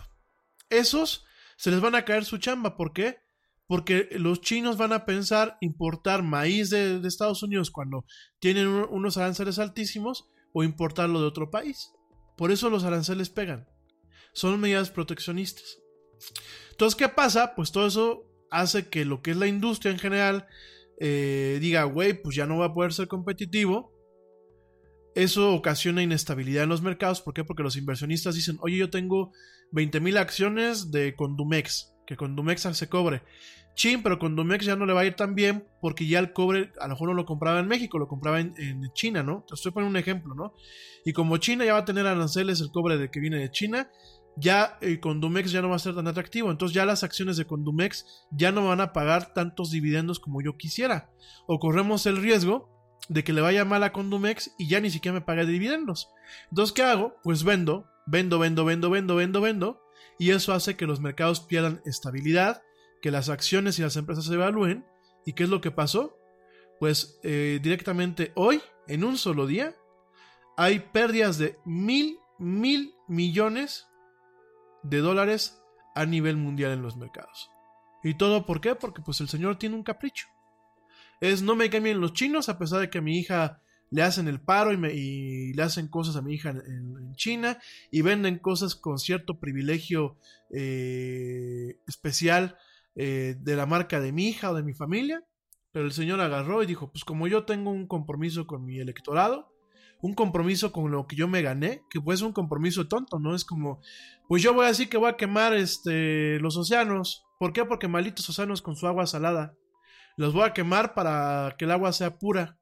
Esos 0.69 1.25
se 1.57 1.71
les 1.71 1.81
van 1.81 1.95
a 1.95 2.05
caer 2.05 2.25
su 2.25 2.39
chamba. 2.39 2.77
¿Por 2.77 2.93
qué? 2.93 3.21
Porque 3.69 4.09
los 4.13 4.41
chinos 4.41 4.77
van 4.77 4.93
a 4.93 5.07
pensar 5.07 5.59
importar 5.61 6.25
maíz 6.25 6.71
de, 6.71 7.01
Estados 7.07 7.45
Unidos 7.45 7.71
cuando 7.71 8.05
tienen 8.41 8.67
un- 8.67 8.89
unos 8.91 9.17
aranceles 9.17 9.61
altísimos 9.61 10.29
o 10.53 10.65
importarlo 10.65 11.21
de 11.21 11.29
otro 11.29 11.49
país. 11.53 11.93
Por 12.37 12.51
eso 12.51 12.69
los 12.69 12.83
aranceles 12.83 13.31
pegan. 13.31 13.69
Son 14.33 14.59
medidas 14.61 14.91
proteccionistas. 14.91 15.79
Entonces, 16.73 16.97
¿qué 16.97 17.09
pasa? 17.09 17.55
Pues 17.55 17.71
todo 17.71 17.87
eso 17.87 18.27
hace 18.51 18.89
que 18.89 19.05
lo 19.05 19.23
que 19.23 19.31
es 19.31 19.37
la 19.37 19.47
industria 19.47 19.93
en 19.93 20.01
general 20.01 20.49
eh, 21.05 21.59
diga, 21.61 21.83
güey, 21.83 22.13
pues 22.23 22.37
ya 22.37 22.47
no 22.47 22.59
va 22.59 22.67
a 22.67 22.73
poder 22.73 22.93
ser 22.93 23.09
competitivo. 23.09 23.93
Eso 25.17 25.53
ocasiona 25.53 26.01
inestabilidad 26.01 26.63
en 26.63 26.69
los 26.69 26.81
mercados. 26.81 27.21
¿Por 27.21 27.35
qué? 27.35 27.43
Porque 27.43 27.65
los 27.65 27.77
inversionistas 27.77 28.37
dicen, 28.37 28.57
oye, 28.61 28.77
yo 28.77 28.89
tengo 28.89 29.33
20 29.73 29.99
mil 29.99 30.17
acciones 30.17 30.93
de 30.93 31.17
Condumex, 31.17 31.93
que 32.07 32.17
Condumex 32.17 32.63
se 32.63 32.89
cobre. 32.89 33.23
Chin, 33.75 34.05
pero 34.05 34.21
Condumex 34.21 34.65
ya 34.65 34.77
no 34.77 34.87
le 34.87 34.93
va 34.93 35.01
a 35.01 35.05
ir 35.05 35.15
tan 35.15 35.35
bien 35.35 35.67
porque 35.81 36.07
ya 36.07 36.21
el 36.21 36.33
cobre 36.33 36.71
a 36.79 36.85
lo 36.85 36.91
mejor 36.91 37.09
no 37.09 37.15
lo 37.15 37.25
compraba 37.25 37.59
en 37.59 37.67
México, 37.67 37.99
lo 37.99 38.07
compraba 38.07 38.39
en, 38.39 38.55
en 38.59 38.93
China, 38.93 39.25
¿no? 39.25 39.45
Te 39.49 39.55
estoy 39.55 39.73
poniendo 39.73 39.99
un 39.99 40.01
ejemplo, 40.01 40.37
¿no? 40.37 40.55
Y 41.05 41.13
como 41.13 41.39
China 41.39 41.65
ya 41.65 41.73
va 41.73 41.81
a 41.81 41.85
tener 41.85 42.07
aranceles 42.07 42.61
el 42.61 42.71
cobre 42.71 42.97
de 42.97 43.11
que 43.11 43.19
viene 43.19 43.39
de 43.39 43.51
China, 43.51 43.91
ya 44.37 44.79
eh, 44.81 45.01
Condumex 45.01 45.53
ya 45.53 45.63
no 45.63 45.69
va 45.69 45.77
a 45.77 45.81
ser 45.81 45.95
tan 45.95 46.07
atractivo. 46.09 46.51
Entonces 46.51 46.75
ya 46.75 46.87
las 46.87 47.05
acciones 47.05 47.37
de 47.37 47.47
Condumex 47.47 48.07
ya 48.31 48.53
no 48.53 48.67
van 48.67 48.81
a 48.81 48.93
pagar 48.93 49.35
tantos 49.35 49.71
dividendos 49.71 50.21
como 50.21 50.43
yo 50.43 50.57
quisiera. 50.57 51.11
O 51.47 51.59
corremos 51.59 52.07
el 52.07 52.17
riesgo 52.17 52.71
de 53.09 53.25
que 53.25 53.33
le 53.33 53.41
vaya 53.41 53.65
mal 53.65 53.83
a 53.83 53.93
Condumex 53.93 54.55
y 54.59 54.69
ya 54.69 54.81
ni 54.81 54.91
siquiera 54.91 55.15
me 55.15 55.25
pague 55.25 55.45
dividendos. 55.45 56.09
Entonces, 56.51 56.73
¿qué 56.73 56.83
hago? 56.83 57.17
Pues 57.23 57.45
vendo, 57.45 57.87
vendo, 58.07 58.39
vendo, 58.39 58.65
vendo, 58.65 58.91
vendo, 58.91 59.17
vendo, 59.17 59.41
vendo. 59.41 59.83
Y 60.19 60.31
eso 60.31 60.53
hace 60.53 60.77
que 60.77 60.87
los 60.87 61.01
mercados 61.01 61.41
pierdan 61.41 61.83
estabilidad, 61.85 62.63
que 63.01 63.11
las 63.11 63.29
acciones 63.29 63.79
y 63.79 63.83
las 63.83 63.97
empresas 63.97 64.25
se 64.25 64.35
evalúen. 64.35 64.87
¿Y 65.27 65.35
qué 65.35 65.45
es 65.45 65.49
lo 65.49 65.61
que 65.61 65.71
pasó? 65.71 66.17
Pues 66.79 67.19
eh, 67.23 67.61
directamente 67.63 68.33
hoy, 68.35 68.61
en 68.89 69.05
un 69.05 69.17
solo 69.17 69.47
día, 69.47 69.77
hay 70.57 70.81
pérdidas 70.81 71.39
de 71.39 71.59
mil, 71.65 72.19
mil 72.39 72.95
millones 73.09 73.87
de 74.83 74.99
dólares 74.99 75.63
a 75.95 76.07
nivel 76.07 76.37
mundial 76.37 76.73
en 76.73 76.83
los 76.83 76.97
mercados. 76.97 77.51
¿Y 78.03 78.15
todo 78.15 78.47
por 78.47 78.61
qué? 78.61 78.75
Porque 78.75 79.03
pues 79.03 79.21
el 79.21 79.29
señor 79.29 79.57
tiene 79.59 79.77
un 79.77 79.83
capricho. 79.85 80.27
Es 81.21 81.43
no 81.43 81.55
me 81.55 81.71
cambien 81.71 82.01
los 82.01 82.13
chinos 82.15 82.49
a 82.49 82.59
pesar 82.59 82.81
de 82.81 82.91
que 82.91 82.99
a 82.99 83.03
mi 83.03 83.19
hija 83.19 83.61
le 83.91 84.03
hacen 84.03 84.27
el 84.27 84.41
paro 84.41 84.73
y, 84.73 84.77
me- 84.79 84.95
y 84.95 85.53
le 85.53 85.63
hacen 85.63 85.87
cosas 85.89 86.17
a 86.17 86.23
mi 86.23 86.35
hija 86.35 86.51
en, 86.51 87.13
China 87.15 87.59
y 87.91 88.01
venden 88.01 88.39
cosas 88.39 88.75
con 88.75 88.99
cierto 88.99 89.39
privilegio 89.39 90.17
eh, 90.51 91.79
especial 91.87 92.57
eh, 92.97 93.37
de 93.39 93.55
la 93.55 93.67
marca 93.67 94.01
de 94.01 94.11
mi 94.13 94.29
hija 94.29 94.51
o 94.51 94.55
de 94.55 94.63
mi 94.63 94.73
familia. 94.73 95.23
Pero 95.73 95.85
el 95.85 95.93
señor 95.93 96.21
agarró 96.21 96.63
y 96.63 96.67
dijo, 96.67 96.91
pues 96.91 97.05
como 97.05 97.29
yo 97.29 97.45
tengo 97.45 97.71
un 97.71 97.87
compromiso 97.87 98.47
con 98.47 98.65
mi 98.65 98.79
electorado, 98.81 99.52
un 100.03 100.15
compromiso 100.15 100.73
con 100.73 100.91
lo 100.91 101.07
que 101.07 101.17
yo 101.17 101.29
me 101.29 101.43
gané, 101.43 101.85
que 101.89 102.01
pues 102.01 102.19
es 102.19 102.27
un 102.27 102.33
compromiso 102.33 102.89
tonto, 102.89 103.21
¿no? 103.21 103.35
Es 103.37 103.45
como, 103.45 103.81
pues 104.29 104.43
yo 104.43 104.53
voy 104.53 104.65
a 104.65 104.69
decir 104.69 104.89
que 104.89 104.97
voy 104.97 105.09
a 105.09 105.17
quemar 105.17 105.55
este, 105.55 106.41
los 106.41 106.57
océanos. 106.57 107.25
¿Por 107.39 107.53
qué? 107.53 107.65
Porque 107.65 107.87
malditos 107.87 108.29
océanos 108.29 108.63
con 108.63 108.75
su 108.75 108.89
agua 108.89 109.07
salada. 109.07 109.55
Los 110.17 110.35
voy 110.35 110.43
a 110.43 110.53
quemar 110.53 110.95
para 110.95 111.55
que 111.57 111.67
el 111.67 111.71
agua 111.71 111.93
sea 111.93 112.19
pura. 112.19 112.59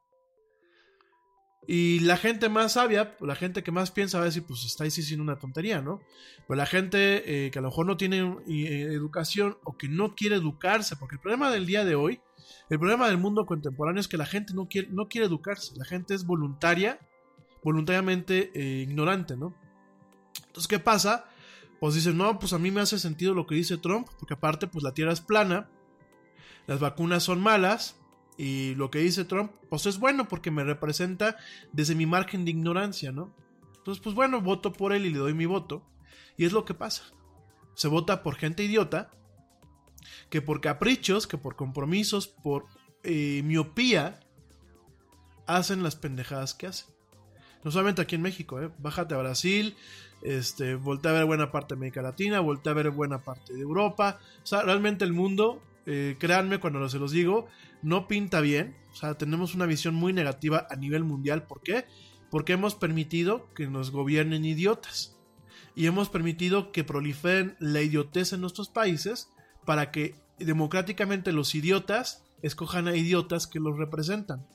Y 1.66 2.00
la 2.00 2.18
gente 2.18 2.50
más 2.50 2.72
sabia, 2.72 3.16
la 3.20 3.34
gente 3.34 3.62
que 3.62 3.72
más 3.72 3.90
piensa 3.90 4.18
va 4.18 4.24
a 4.24 4.26
decir, 4.26 4.44
pues 4.46 4.64
está 4.64 4.84
ahí 4.84 4.90
sí 4.90 5.02
siendo 5.02 5.22
una 5.22 5.38
tontería, 5.38 5.80
¿no? 5.80 6.00
Pero 6.46 6.58
la 6.58 6.66
gente 6.66 7.46
eh, 7.46 7.50
que 7.50 7.58
a 7.58 7.62
lo 7.62 7.68
mejor 7.68 7.86
no 7.86 7.96
tiene 7.96 8.18
eh, 8.48 8.88
educación 8.92 9.56
o 9.64 9.78
que 9.78 9.88
no 9.88 10.14
quiere 10.14 10.36
educarse, 10.36 10.96
porque 10.96 11.14
el 11.14 11.20
problema 11.20 11.50
del 11.50 11.66
día 11.66 11.84
de 11.84 11.94
hoy, 11.94 12.20
el 12.68 12.78
problema 12.78 13.08
del 13.08 13.18
mundo 13.18 13.46
contemporáneo 13.46 14.00
es 14.00 14.08
que 14.08 14.18
la 14.18 14.26
gente 14.26 14.52
no 14.52 14.68
quiere, 14.68 14.88
no 14.90 15.08
quiere 15.08 15.26
educarse, 15.26 15.72
la 15.76 15.84
gente 15.84 16.14
es 16.14 16.26
voluntaria, 16.26 16.98
voluntariamente 17.62 18.50
eh, 18.54 18.82
ignorante, 18.82 19.36
¿no? 19.36 19.54
Entonces, 20.46 20.68
¿qué 20.68 20.78
pasa? 20.78 21.26
Pues 21.78 21.94
dicen, 21.94 22.16
no, 22.16 22.38
pues 22.38 22.52
a 22.52 22.58
mí 22.58 22.70
me 22.70 22.80
hace 22.80 22.98
sentido 22.98 23.34
lo 23.34 23.46
que 23.46 23.54
dice 23.54 23.78
Trump, 23.78 24.08
porque 24.18 24.34
aparte, 24.34 24.66
pues 24.66 24.82
la 24.82 24.92
Tierra 24.92 25.12
es 25.12 25.20
plana, 25.20 25.68
las 26.66 26.80
vacunas 26.80 27.22
son 27.22 27.40
malas, 27.40 28.00
y 28.42 28.74
lo 28.76 28.90
que 28.90 29.00
dice 29.00 29.26
Trump, 29.26 29.52
pues 29.68 29.84
es 29.84 29.98
bueno 29.98 30.26
porque 30.26 30.50
me 30.50 30.64
representa 30.64 31.36
desde 31.72 31.94
mi 31.94 32.06
margen 32.06 32.46
de 32.46 32.52
ignorancia, 32.52 33.12
¿no? 33.12 33.34
Entonces, 33.76 34.02
pues 34.02 34.14
bueno, 34.14 34.40
voto 34.40 34.72
por 34.72 34.94
él 34.94 35.04
y 35.04 35.10
le 35.10 35.18
doy 35.18 35.34
mi 35.34 35.44
voto. 35.44 35.82
Y 36.38 36.46
es 36.46 36.52
lo 36.52 36.64
que 36.64 36.72
pasa. 36.72 37.02
Se 37.74 37.86
vota 37.86 38.22
por 38.22 38.36
gente 38.36 38.64
idiota, 38.64 39.10
que 40.30 40.40
por 40.40 40.62
caprichos, 40.62 41.26
que 41.26 41.36
por 41.36 41.54
compromisos, 41.54 42.28
por 42.28 42.64
eh, 43.02 43.42
miopía, 43.44 44.20
hacen 45.46 45.82
las 45.82 45.96
pendejadas 45.96 46.54
que 46.54 46.68
hacen. 46.68 46.94
No 47.64 47.70
solamente 47.70 48.02
aquí 48.02 48.14
en 48.14 48.22
México, 48.22 48.60
¿eh? 48.60 48.70
Bájate 48.78 49.14
a 49.14 49.18
Brasil, 49.18 49.76
este, 50.22 50.74
voltea 50.74 51.12
a 51.12 51.14
ver 51.14 51.24
buena 51.24 51.50
parte 51.50 51.74
de 51.74 51.78
América 51.78 52.02
Latina, 52.02 52.40
voltea 52.40 52.72
a 52.72 52.74
ver 52.74 52.90
buena 52.90 53.22
parte 53.22 53.54
de 53.54 53.60
Europa. 53.60 54.18
O 54.42 54.46
sea, 54.46 54.62
realmente 54.62 55.04
el 55.04 55.12
mundo, 55.12 55.62
eh, 55.86 56.16
créanme 56.18 56.58
cuando 56.58 56.88
se 56.88 56.98
los 56.98 57.12
digo, 57.12 57.48
no 57.82 58.08
pinta 58.08 58.40
bien. 58.40 58.76
O 58.92 58.96
sea, 58.96 59.14
tenemos 59.14 59.54
una 59.54 59.66
visión 59.66 59.94
muy 59.94 60.12
negativa 60.12 60.66
a 60.70 60.76
nivel 60.76 61.04
mundial. 61.04 61.44
¿Por 61.44 61.62
qué? 61.62 61.84
Porque 62.30 62.54
hemos 62.54 62.74
permitido 62.74 63.48
que 63.54 63.66
nos 63.66 63.90
gobiernen 63.90 64.44
idiotas. 64.44 65.16
Y 65.74 65.86
hemos 65.86 66.08
permitido 66.08 66.72
que 66.72 66.84
proliferen 66.84 67.56
la 67.58 67.80
idiotez 67.80 68.32
en 68.32 68.40
nuestros 68.40 68.68
países 68.68 69.30
para 69.64 69.90
que 69.90 70.14
democráticamente 70.38 71.32
los 71.32 71.54
idiotas 71.54 72.24
escojan 72.42 72.88
a 72.88 72.96
idiotas 72.96 73.46
que 73.46 73.60
los 73.60 73.78
representan. 73.78 74.46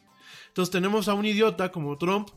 Entonces 0.47 0.71
tenemos 0.71 1.07
a 1.07 1.13
un 1.13 1.25
idiota 1.25 1.71
como 1.71 1.97
Trump 1.97 2.29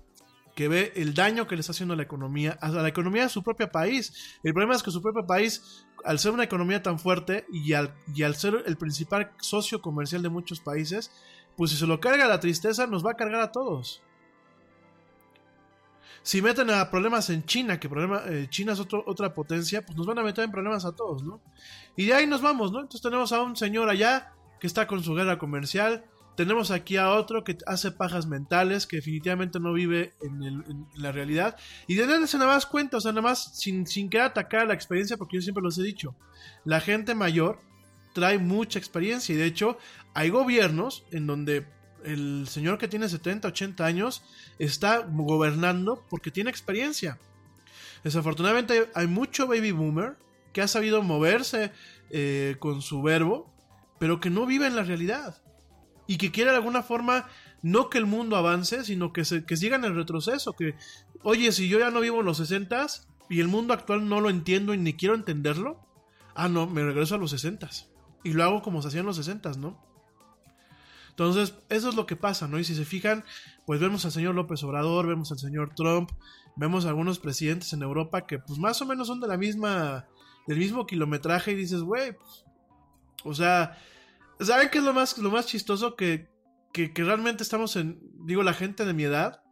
que 0.58 0.66
ve 0.66 0.92
el 0.96 1.14
daño 1.14 1.46
que 1.46 1.54
le 1.54 1.60
está 1.60 1.70
haciendo 1.70 1.94
a 1.94 1.96
la 1.96 2.02
economía, 2.02 2.58
a 2.60 2.68
la 2.70 2.88
economía 2.88 3.22
de 3.22 3.28
su 3.28 3.44
propio 3.44 3.70
país. 3.70 4.36
El 4.42 4.52
problema 4.54 4.74
es 4.74 4.82
que 4.82 4.90
su 4.90 5.00
propio 5.00 5.24
país, 5.24 5.86
al 6.04 6.18
ser 6.18 6.32
una 6.32 6.42
economía 6.42 6.82
tan 6.82 6.98
fuerte 6.98 7.46
y 7.52 7.74
al, 7.74 7.94
y 8.12 8.24
al 8.24 8.34
ser 8.34 8.64
el 8.66 8.76
principal 8.76 9.30
socio 9.38 9.80
comercial 9.80 10.20
de 10.20 10.30
muchos 10.30 10.58
países, 10.58 11.12
pues 11.56 11.70
si 11.70 11.76
se 11.76 11.86
lo 11.86 12.00
carga 12.00 12.26
la 12.26 12.40
tristeza, 12.40 12.88
nos 12.88 13.06
va 13.06 13.12
a 13.12 13.14
cargar 13.14 13.40
a 13.40 13.52
todos. 13.52 14.02
Si 16.22 16.42
meten 16.42 16.70
a 16.70 16.90
problemas 16.90 17.30
en 17.30 17.44
China, 17.44 17.78
que 17.78 17.88
problema, 17.88 18.22
eh, 18.26 18.48
China 18.50 18.72
es 18.72 18.80
otra 18.80 19.34
potencia, 19.34 19.86
pues 19.86 19.96
nos 19.96 20.08
van 20.08 20.18
a 20.18 20.24
meter 20.24 20.42
en 20.42 20.50
problemas 20.50 20.84
a 20.84 20.90
todos, 20.90 21.22
¿no? 21.22 21.40
Y 21.94 22.06
de 22.06 22.14
ahí 22.14 22.26
nos 22.26 22.42
vamos, 22.42 22.72
¿no? 22.72 22.80
Entonces 22.80 23.02
tenemos 23.02 23.30
a 23.30 23.42
un 23.42 23.54
señor 23.54 23.88
allá 23.88 24.32
que 24.58 24.66
está 24.66 24.88
con 24.88 25.04
su 25.04 25.14
guerra 25.14 25.38
comercial. 25.38 26.04
Tenemos 26.38 26.70
aquí 26.70 26.96
a 26.96 27.10
otro 27.10 27.42
que 27.42 27.58
hace 27.66 27.90
pajas 27.90 28.28
mentales, 28.28 28.86
que 28.86 28.98
definitivamente 28.98 29.58
no 29.58 29.72
vive 29.72 30.14
en, 30.22 30.86
la 30.94 31.10
realidad. 31.10 31.56
Y 31.88 31.96
de 31.96 32.06
nada 32.06 32.24
se 32.28 32.38
nada 32.38 32.54
más 32.54 32.64
cuenta, 32.64 32.98
o 32.98 33.00
sea, 33.00 33.10
nada 33.10 33.22
más 33.22 33.58
sin, 33.58 33.88
sin 33.88 34.08
querer 34.08 34.26
atacar 34.26 34.64
la 34.68 34.72
experiencia, 34.72 35.16
porque 35.16 35.38
yo 35.38 35.42
siempre 35.42 35.64
los 35.64 35.76
he 35.78 35.82
dicho. 35.82 36.14
La 36.64 36.78
gente 36.78 37.16
mayor 37.16 37.58
trae 38.14 38.38
mucha 38.38 38.78
experiencia 38.78 39.34
y 39.34 39.38
de 39.38 39.46
hecho 39.46 39.78
hay 40.14 40.30
gobiernos 40.30 41.02
en 41.10 41.26
donde 41.26 41.66
el 42.04 42.46
señor 42.46 42.78
que 42.78 42.86
tiene 42.86 43.08
70, 43.08 43.48
80 43.48 43.84
años 43.84 44.22
está 44.60 45.00
gobernando 45.08 46.06
porque 46.08 46.30
tiene 46.30 46.50
experiencia. 46.50 47.18
Desafortunadamente 48.04 48.90
hay 48.94 49.08
mucho 49.08 49.48
baby 49.48 49.72
boomer 49.72 50.16
que 50.52 50.62
ha 50.62 50.68
sabido 50.68 51.02
moverse 51.02 51.72
eh, 52.10 52.54
con 52.60 52.80
su 52.80 53.02
verbo, 53.02 53.52
pero 53.98 54.20
que 54.20 54.30
no 54.30 54.46
vive 54.46 54.68
en 54.68 54.76
la 54.76 54.84
realidad. 54.84 55.42
Y 56.08 56.18
que 56.18 56.32
quiere 56.32 56.50
de 56.50 56.56
alguna 56.56 56.82
forma 56.82 57.26
no 57.62 57.90
que 57.90 57.98
el 57.98 58.06
mundo 58.06 58.34
avance, 58.36 58.82
sino 58.82 59.12
que, 59.12 59.24
se, 59.24 59.44
que 59.44 59.56
siga 59.56 59.76
en 59.76 59.84
el 59.84 59.94
retroceso. 59.94 60.54
Que, 60.54 60.74
oye, 61.22 61.52
si 61.52 61.68
yo 61.68 61.78
ya 61.78 61.92
no 61.92 62.00
vivo 62.00 62.18
en 62.18 62.26
los 62.26 62.38
60 62.38 62.86
y 63.28 63.38
el 63.38 63.46
mundo 63.46 63.74
actual 63.74 64.08
no 64.08 64.20
lo 64.20 64.30
entiendo 64.30 64.74
y 64.74 64.78
ni 64.78 64.94
quiero 64.94 65.14
entenderlo, 65.14 65.80
ah, 66.34 66.48
no, 66.48 66.66
me 66.66 66.82
regreso 66.82 67.14
a 67.14 67.18
los 67.18 67.30
60 67.30 67.68
y 68.24 68.32
lo 68.32 68.44
hago 68.44 68.62
como 68.62 68.82
se 68.82 68.88
hacía 68.88 69.00
en 69.00 69.06
los 69.06 69.16
60 69.16 69.52
¿no? 69.52 69.78
Entonces, 71.10 71.54
eso 71.68 71.88
es 71.88 71.96
lo 71.96 72.06
que 72.06 72.14
pasa, 72.14 72.46
¿no? 72.46 72.60
Y 72.60 72.64
si 72.64 72.76
se 72.76 72.84
fijan, 72.84 73.24
pues 73.66 73.80
vemos 73.80 74.04
al 74.04 74.12
señor 74.12 74.36
López 74.36 74.62
Obrador, 74.62 75.08
vemos 75.08 75.32
al 75.32 75.38
señor 75.38 75.74
Trump, 75.74 76.10
vemos 76.54 76.84
a 76.84 76.90
algunos 76.90 77.18
presidentes 77.18 77.72
en 77.72 77.82
Europa 77.82 78.24
que 78.24 78.38
pues 78.38 78.58
más 78.60 78.80
o 78.82 78.86
menos 78.86 79.08
son 79.08 79.20
de 79.20 79.26
la 79.26 79.36
misma, 79.36 80.06
del 80.46 80.58
mismo 80.58 80.86
kilometraje 80.86 81.52
y 81.52 81.56
dices, 81.56 81.80
güey, 81.80 82.16
pues, 82.16 82.44
o 83.24 83.34
sea, 83.34 83.76
¿saben 84.40 84.68
qué 84.70 84.78
es 84.78 84.84
lo 84.84 84.92
más, 84.92 85.18
lo 85.18 85.30
más 85.30 85.46
chistoso? 85.46 85.96
Que, 85.96 86.28
que, 86.72 86.92
realmente 86.96 87.42
estamos 87.42 87.76
en, 87.76 88.00
digo, 88.26 88.42
la 88.42 88.54
gente 88.54 88.84
de 88.84 88.94
mi 88.94 89.04
edad, 89.04 89.42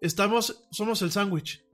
estamos, 0.00 0.66
somos 0.70 1.02
el 1.02 1.12
sándwich. 1.12 1.64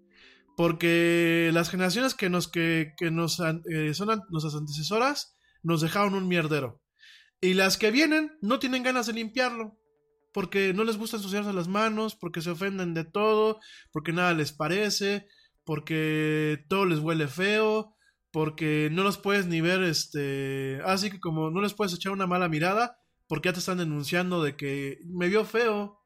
Porque 0.57 1.51
las 1.53 1.69
generaciones 1.69 2.15
que 2.15 2.31
nos, 2.31 2.49
que, 2.49 2.95
que 2.97 3.11
nos 3.11 3.41
eh, 3.41 3.93
son 3.93 4.23
nuestras 4.31 4.55
antecesoras 4.55 5.37
nos 5.63 5.83
dejaron 5.83 6.15
un 6.15 6.29
mierdero. 6.29 6.81
Y 7.41 7.55
las 7.55 7.77
que 7.77 7.91
vienen 7.91 8.39
no 8.41 8.59
tienen 8.59 8.83
ganas 8.83 9.07
de 9.07 9.13
limpiarlo. 9.13 9.79
Porque 10.33 10.73
no 10.75 10.85
les 10.85 10.97
gusta 10.97 11.17
ensuciarse 11.17 11.53
las 11.53 11.69
manos, 11.69 12.15
porque 12.15 12.43
se 12.43 12.51
ofenden 12.51 12.95
de 12.95 13.05
todo, 13.05 13.61
porque 13.91 14.13
nada 14.13 14.35
les 14.35 14.53
parece, 14.53 15.27
porque 15.65 16.65
todo 16.69 16.85
les 16.85 17.01
huele 17.01 17.27
feo, 17.27 17.96
porque 18.37 18.91
no 18.93 19.03
los 19.03 19.17
puedes 19.17 19.47
ni 19.47 19.63
ver, 19.63 19.83
este... 19.83 20.79
Así 20.85 21.11
que 21.11 21.21
como 21.21 21.51
no 21.51 21.63
les 21.63 21.73
puedes 21.73 21.95
echar 21.95 22.13
una 22.13 22.27
mala 22.27 22.51
mirada, 22.51 22.99
porque 23.29 23.49
ya 23.49 23.55
te 23.55 23.61
están 23.61 23.79
denunciando 23.79 24.43
de 24.43 24.57
que 24.57 24.99
me 25.07 25.29
vio 25.29 25.47
feo. 25.47 26.05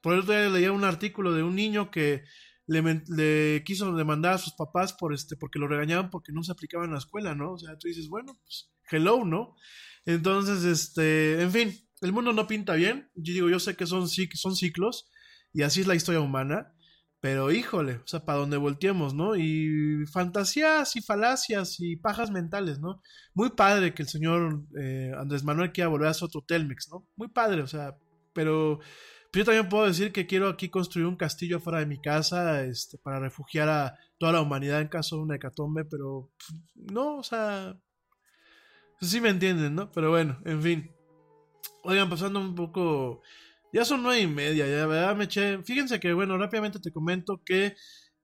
Por 0.00 0.14
el 0.14 0.20
otro 0.20 0.32
día 0.32 0.48
leía 0.48 0.70
un 0.70 0.84
artículo 0.84 1.32
de 1.32 1.42
un 1.42 1.56
niño 1.56 1.90
que 1.90 2.22
le, 2.68 3.64
quiso 3.64 3.92
demandar 3.96 4.34
a 4.34 4.38
sus 4.38 4.52
papás 4.52 4.92
por 4.92 5.12
este, 5.12 5.34
porque 5.34 5.58
lo 5.58 5.66
regañaban 5.66 6.08
porque 6.10 6.30
no 6.30 6.44
se 6.44 6.52
aplicaba 6.52 6.84
en 6.84 6.92
la 6.92 6.98
escuela, 6.98 7.34
¿no? 7.34 7.54
O 7.54 7.58
sea, 7.58 7.76
tú 7.76 7.88
dices, 7.88 8.08
bueno, 8.08 8.38
pues, 8.44 8.70
hello, 8.88 9.24
¿no? 9.24 9.56
Entonces, 10.04 10.62
este, 10.62 11.42
en 11.42 11.50
fin, 11.50 11.74
el 12.00 12.12
mundo 12.12 12.32
no 12.32 12.46
pinta 12.46 12.74
bien. 12.74 13.10
Yo 13.16 13.34
digo, 13.34 13.50
yo 13.50 13.58
sé 13.58 13.74
que 13.74 13.86
son, 13.86 14.08
son 14.08 14.54
ciclos 14.54 15.10
y 15.52 15.62
así 15.62 15.80
es 15.80 15.88
la 15.88 15.96
historia 15.96 16.20
humana. 16.20 16.76
Pero 17.20 17.50
híjole, 17.50 17.96
o 17.96 18.06
sea, 18.06 18.24
para 18.24 18.38
donde 18.38 18.56
volteemos, 18.56 19.12
¿no? 19.14 19.36
Y 19.36 20.06
fantasías 20.06 20.96
y 20.96 21.02
falacias 21.02 21.76
y 21.78 21.96
pajas 21.96 22.30
mentales, 22.30 22.80
¿no? 22.80 23.02
Muy 23.34 23.50
padre 23.50 23.92
que 23.92 24.02
el 24.02 24.08
señor 24.08 24.62
eh, 24.80 25.12
Andrés 25.18 25.44
Manuel 25.44 25.72
quiera 25.72 25.88
volver 25.88 26.08
a 26.08 26.14
su 26.14 26.24
otro 26.24 26.42
Telmex, 26.46 26.88
¿no? 26.90 27.06
Muy 27.16 27.28
padre, 27.28 27.62
o 27.62 27.66
sea, 27.66 27.94
pero 28.32 28.80
pero 29.30 29.42
yo 29.42 29.46
también 29.46 29.68
puedo 29.68 29.86
decir 29.86 30.12
que 30.12 30.26
quiero 30.26 30.48
aquí 30.48 30.68
construir 30.70 31.06
un 31.06 31.16
castillo 31.16 31.60
fuera 31.60 31.78
de 31.78 31.86
mi 31.86 32.00
casa 32.00 32.64
este, 32.64 32.98
para 32.98 33.20
refugiar 33.20 33.68
a 33.68 33.98
toda 34.18 34.32
la 34.32 34.40
humanidad 34.40 34.80
en 34.80 34.88
caso 34.88 35.16
de 35.16 35.22
una 35.22 35.36
hecatombe, 35.36 35.84
pero 35.84 36.30
pff, 36.36 36.50
no, 36.92 37.18
o 37.18 37.22
sea, 37.22 37.78
sí 39.00 39.20
me 39.20 39.28
entienden, 39.28 39.74
¿no? 39.76 39.90
Pero 39.92 40.10
bueno, 40.10 40.38
en 40.44 40.62
fin. 40.62 40.90
Oigan, 41.84 42.10
pasando 42.10 42.40
un 42.40 42.54
poco, 42.54 43.22
ya 43.72 43.84
son 43.84 44.02
nueve 44.02 44.20
y 44.20 44.26
media, 44.26 44.66
ya, 44.66 44.86
¿verdad? 44.86 45.16
Me 45.16 45.24
eché, 45.24 45.62
fíjense 45.62 46.00
que, 46.00 46.12
bueno, 46.12 46.36
rápidamente 46.38 46.80
te 46.80 46.92
comento 46.92 47.42
que, 47.44 47.76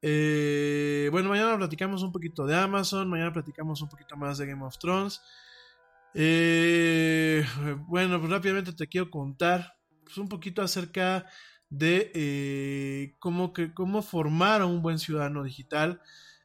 eh, 0.03 1.09
bueno, 1.11 1.28
mañana 1.28 1.57
platicamos 1.57 2.03
un 2.03 2.12
poquito 2.12 2.47
de 2.47 2.57
Amazon, 2.57 3.09
mañana 3.09 3.32
platicamos 3.32 3.80
un 3.82 3.88
poquito 3.88 4.16
más 4.16 4.38
de 4.38 4.47
Game 4.47 4.64
of 4.64 4.78
Thrones. 4.78 5.20
Eh, 6.14 7.44
bueno, 7.88 8.18
pues 8.18 8.30
rápidamente 8.30 8.72
te 8.72 8.86
quiero 8.86 9.11
contar 9.11 9.76
pues, 10.05 10.16
un 10.16 10.28
poquito 10.28 10.62
acerca 10.62 11.26
de 11.68 12.11
eh, 12.14 13.14
cómo, 13.18 13.53
que, 13.53 13.74
cómo 13.74 14.01
formar 14.01 14.62
a 14.62 14.66
un 14.66 14.80
buen 14.80 14.99
ciudadano 14.99 15.42
digital. 15.42 16.01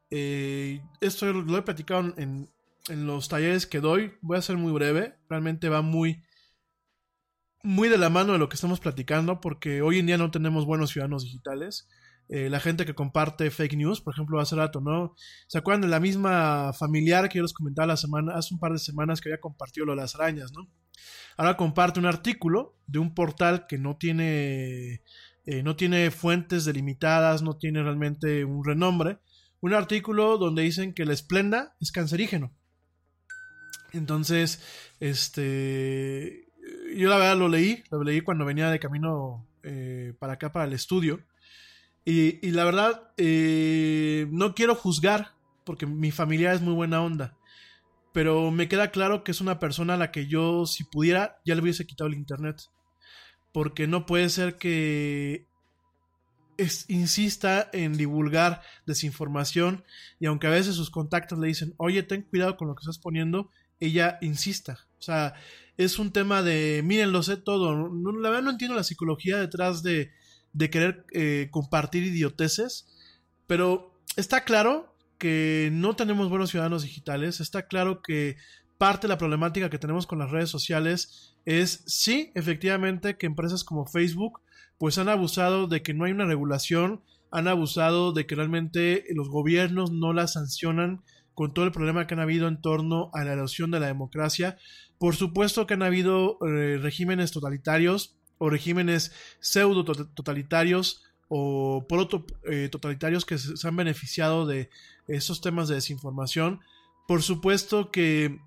Eh, 0.10 0.82
esto 1.00 1.32
lo 1.32 1.58
he 1.58 1.62
platicado 1.62 2.14
en, 2.18 2.50
en 2.90 3.08
los 3.08 3.30
talleres 3.30 3.66
que 3.66 3.80
doy. 3.80 4.14
Voy 4.22 4.38
a 4.38 4.42
ser 4.42 4.58
muy 4.58 4.74
breve. 4.74 5.16
Realmente 5.30 5.70
va 5.70 5.82
muy, 5.82 6.22
muy 7.64 7.90
de 7.90 7.98
la 7.98 8.10
mano 8.10 8.34
de 8.34 8.40
lo 8.40 8.50
que 8.50 8.56
estamos 8.56 8.80
platicando 8.80 9.42
porque 9.42 9.82
hoy 9.82 10.00
en 10.00 10.08
día 10.08 10.18
no 10.18 10.32
tenemos 10.32 10.66
buenos 10.66 10.92
ciudadanos 10.92 11.24
digitales. 11.24 11.88
Eh, 12.30 12.50
la 12.50 12.60
gente 12.62 12.86
que 12.86 12.96
comparte 12.96 13.52
fake 13.52 13.76
news, 13.76 14.00
por 14.00 14.14
ejemplo, 14.14 14.40
hace 14.40 14.56
rato, 14.56 14.80
¿no? 14.80 15.16
¿Se 15.48 15.58
acuerdan 15.58 15.82
de 15.82 15.88
la 15.90 16.00
misma 16.00 16.72
familiar 16.72 17.28
que 17.28 17.40
yo 17.40 17.44
les 17.44 17.54
comentaba 17.54 17.88
la 17.88 17.98
semana, 17.98 18.36
hace 18.36 18.54
un 18.54 18.60
par 18.60 18.72
de 18.72 18.80
semanas 18.80 19.20
que 19.20 19.30
había 19.30 19.42
compartido 19.42 19.86
lo 19.86 19.94
de 19.94 20.02
las 20.02 20.16
arañas, 20.16 20.54
¿no? 20.54 20.70
Ahora 21.36 21.58
comparte 21.58 22.00
un 22.00 22.06
artículo 22.06 22.78
de 22.88 23.00
un 23.00 23.14
portal 23.14 23.66
que 23.68 23.78
no 23.78 23.98
tiene, 23.98 25.02
eh, 25.46 25.64
no 25.64 25.76
tiene 25.76 26.12
fuentes 26.12 26.64
delimitadas, 26.66 27.42
no 27.42 27.58
tiene 27.58 27.84
realmente 27.84 28.46
un 28.46 28.64
renombre. 28.64 29.20
Un 29.60 29.74
artículo 29.74 30.38
donde 30.38 30.64
dicen 30.64 30.94
que 30.94 31.06
la 31.06 31.14
esplenda 31.14 31.76
es 31.80 31.92
cancerígeno. 31.92 32.54
Entonces, 33.94 34.62
este, 35.00 36.41
yo 36.96 37.10
la 37.10 37.18
verdad 37.18 37.38
lo 37.38 37.48
leí, 37.48 37.84
lo 37.92 38.04
leí 38.04 38.22
cuando 38.22 38.46
venía 38.46 38.70
de 38.70 38.80
camino 38.80 39.48
eh, 39.64 40.14
para 40.20 40.34
acá, 40.34 40.52
para 40.52 40.66
el 40.66 40.74
estudio. 40.74 41.22
Y, 42.06 42.46
y 42.46 42.52
la 42.52 42.66
verdad, 42.66 43.12
eh, 43.18 44.28
no 44.32 44.56
quiero 44.56 44.76
juzgar, 44.76 45.34
porque 45.66 45.86
mi 45.86 46.12
familia 46.12 46.54
es 46.54 46.62
muy 46.62 46.74
buena 46.74 47.02
onda. 47.02 47.38
Pero 48.14 48.52
me 48.52 48.68
queda 48.68 48.92
claro 48.92 49.24
que 49.24 49.32
es 49.32 49.42
una 49.42 49.60
persona 49.60 49.94
a 49.94 49.98
la 49.98 50.12
que 50.12 50.28
yo, 50.28 50.66
si 50.66 50.84
pudiera, 50.84 51.40
ya 51.46 51.56
le 51.56 51.62
hubiese 51.62 51.86
quitado 51.86 52.10
el 52.10 52.16
internet. 52.16 52.62
Porque 53.54 53.88
no 53.88 54.06
puede 54.06 54.30
ser 54.30 54.58
que 54.58 55.48
insista 56.88 57.70
en 57.74 57.94
divulgar 57.94 58.62
desinformación 58.86 59.84
y 60.20 60.28
aunque 60.28 60.48
a 60.48 60.52
veces 60.52 60.76
sus 60.76 60.92
contactos 60.92 61.40
le 61.40 61.48
dicen, 61.48 61.74
oye, 61.78 62.04
ten 62.04 62.22
cuidado 62.22 62.58
con 62.58 62.68
lo 62.68 62.76
que 62.76 62.82
estás 62.82 63.00
poniendo, 63.00 63.50
ella 63.80 64.18
insista. 64.22 64.88
O 65.02 65.04
sea, 65.04 65.34
es 65.78 65.98
un 65.98 66.14
tema 66.14 66.44
de, 66.44 66.82
miren, 66.86 67.12
lo 67.12 67.24
sé 67.24 67.38
todo. 67.38 67.90
No, 67.90 68.12
la 68.12 68.30
verdad 68.30 68.44
no 68.44 68.52
entiendo 68.52 68.76
la 68.76 68.84
psicología 68.84 69.40
detrás 69.40 69.82
de, 69.82 70.12
de 70.54 70.70
querer 70.70 71.06
eh, 71.12 71.48
compartir 71.50 72.04
idioteces, 72.04 72.88
pero 73.48 74.00
está 74.16 74.44
claro 74.44 74.96
que 75.18 75.70
no 75.74 75.96
tenemos 75.96 76.30
buenos 76.30 76.52
ciudadanos 76.52 76.84
digitales, 76.84 77.40
está 77.40 77.68
claro 77.68 78.04
que 78.04 78.38
parte 78.78 79.08
de 79.08 79.10
la 79.14 79.18
problemática 79.18 79.72
que 79.72 79.80
tenemos 79.80 80.06
con 80.06 80.20
las 80.20 80.30
redes 80.30 80.50
sociales 80.50 81.36
es, 81.46 81.84
sí, 81.88 82.32
efectivamente, 82.36 83.18
que 83.18 83.26
empresas 83.26 83.64
como 83.64 83.88
Facebook 83.88 84.42
pues 84.78 85.00
han 85.00 85.10
abusado 85.10 85.68
de 85.68 85.82
que 85.82 85.96
no 85.96 86.06
hay 86.06 86.12
una 86.12 86.26
regulación, 86.26 87.02
han 87.32 87.48
abusado 87.48 88.14
de 88.14 88.28
que 88.28 88.36
realmente 88.36 89.06
los 89.16 89.30
gobiernos 89.30 89.92
no 89.92 90.14
las 90.14 90.34
sancionan 90.34 91.02
con 91.34 91.54
todo 91.54 91.66
el 91.66 91.72
problema 91.72 92.06
que 92.08 92.14
han 92.14 92.20
habido 92.20 92.48
en 92.48 92.62
torno 92.62 93.10
a 93.14 93.24
la 93.24 93.34
erosión 93.34 93.72
de 93.72 93.80
la 93.80 93.88
democracia. 93.88 94.58
Por 95.02 95.16
supuesto 95.16 95.66
que 95.66 95.74
han 95.74 95.82
habido 95.82 96.38
eh, 96.46 96.78
regímenes 96.80 97.32
totalitarios 97.32 98.14
o 98.38 98.52
regímenes 98.52 99.12
pseudo 99.40 99.84
totalitarios 99.84 101.02
o 101.28 101.88
proto 101.90 102.28
eh, 102.44 102.70
totalitarios 102.72 103.26
que 103.26 103.40
se, 103.40 103.68
han 103.68 103.76
beneficiado 103.76 104.46
de 104.46 104.70
esos 105.08 105.42
temas 105.42 105.68
de 105.68 105.74
desinformación. 105.74 106.60
Por 107.08 107.24
supuesto 107.24 107.90
que 107.90 108.42